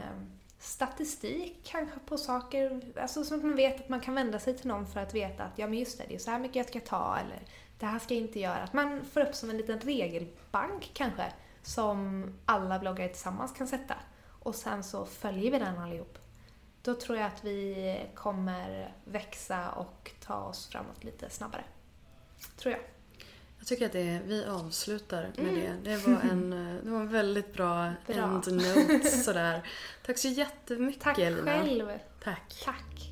statistik 0.59 1.61
kanske 1.63 1.99
på 2.05 2.17
saker, 2.17 2.81
alltså 3.01 3.23
så 3.23 3.35
att 3.35 3.43
man 3.43 3.55
vet 3.55 3.81
att 3.81 3.89
man 3.89 4.01
kan 4.01 4.15
vända 4.15 4.39
sig 4.39 4.57
till 4.57 4.67
någon 4.67 4.87
för 4.87 4.99
att 4.99 5.13
veta 5.13 5.43
att 5.43 5.59
ja 5.59 5.67
men 5.67 5.79
just 5.79 5.97
det, 5.97 6.05
det 6.07 6.15
är 6.15 6.19
så 6.19 6.31
här 6.31 6.39
mycket 6.39 6.55
jag 6.55 6.67
ska 6.67 6.79
ta 6.79 7.17
eller 7.17 7.41
det 7.79 7.85
här 7.85 7.99
ska 7.99 8.13
jag 8.13 8.21
inte 8.23 8.39
göra. 8.39 8.57
Att 8.63 8.73
man 8.73 9.05
får 9.13 9.21
upp 9.21 9.35
som 9.35 9.49
en 9.49 9.57
liten 9.57 9.79
regelbank 9.79 10.91
kanske 10.93 11.31
som 11.61 12.25
alla 12.45 12.79
bloggare 12.79 13.07
tillsammans 13.09 13.51
kan 13.51 13.67
sätta. 13.67 13.95
Och 14.39 14.55
sen 14.55 14.83
så 14.83 15.05
följer 15.05 15.51
vi 15.51 15.59
den 15.59 15.77
allihop. 15.77 16.17
Då 16.81 16.93
tror 16.95 17.17
jag 17.17 17.27
att 17.27 17.43
vi 17.43 17.99
kommer 18.15 18.93
växa 19.05 19.69
och 19.71 20.11
ta 20.25 20.35
oss 20.35 20.67
framåt 20.67 21.03
lite 21.03 21.29
snabbare. 21.29 21.63
Tror 22.57 22.71
jag. 22.73 22.81
Jag 23.59 23.67
tycker 23.67 23.85
att 23.85 23.91
det, 23.91 24.21
vi 24.25 24.45
avslutar 24.45 25.31
med 25.37 25.53
det. 25.53 25.73
Det 25.91 25.97
var 26.07 26.21
en, 26.31 26.49
det 26.83 26.89
var 26.91 26.99
en 26.99 27.09
väldigt 27.11 27.53
bra, 27.53 27.83
Mm. 27.83 27.95
Bra. 28.07 28.23
endnote 28.23 28.99
sådär. 29.09 29.67
Tack 30.05 30.17
så 30.17 30.27
jättemycket 30.27 31.03
Tack 31.03 31.19
Elina. 31.19 31.43
själv. 31.51 31.99
Tack. 32.23 32.61
Tack. 32.65 33.11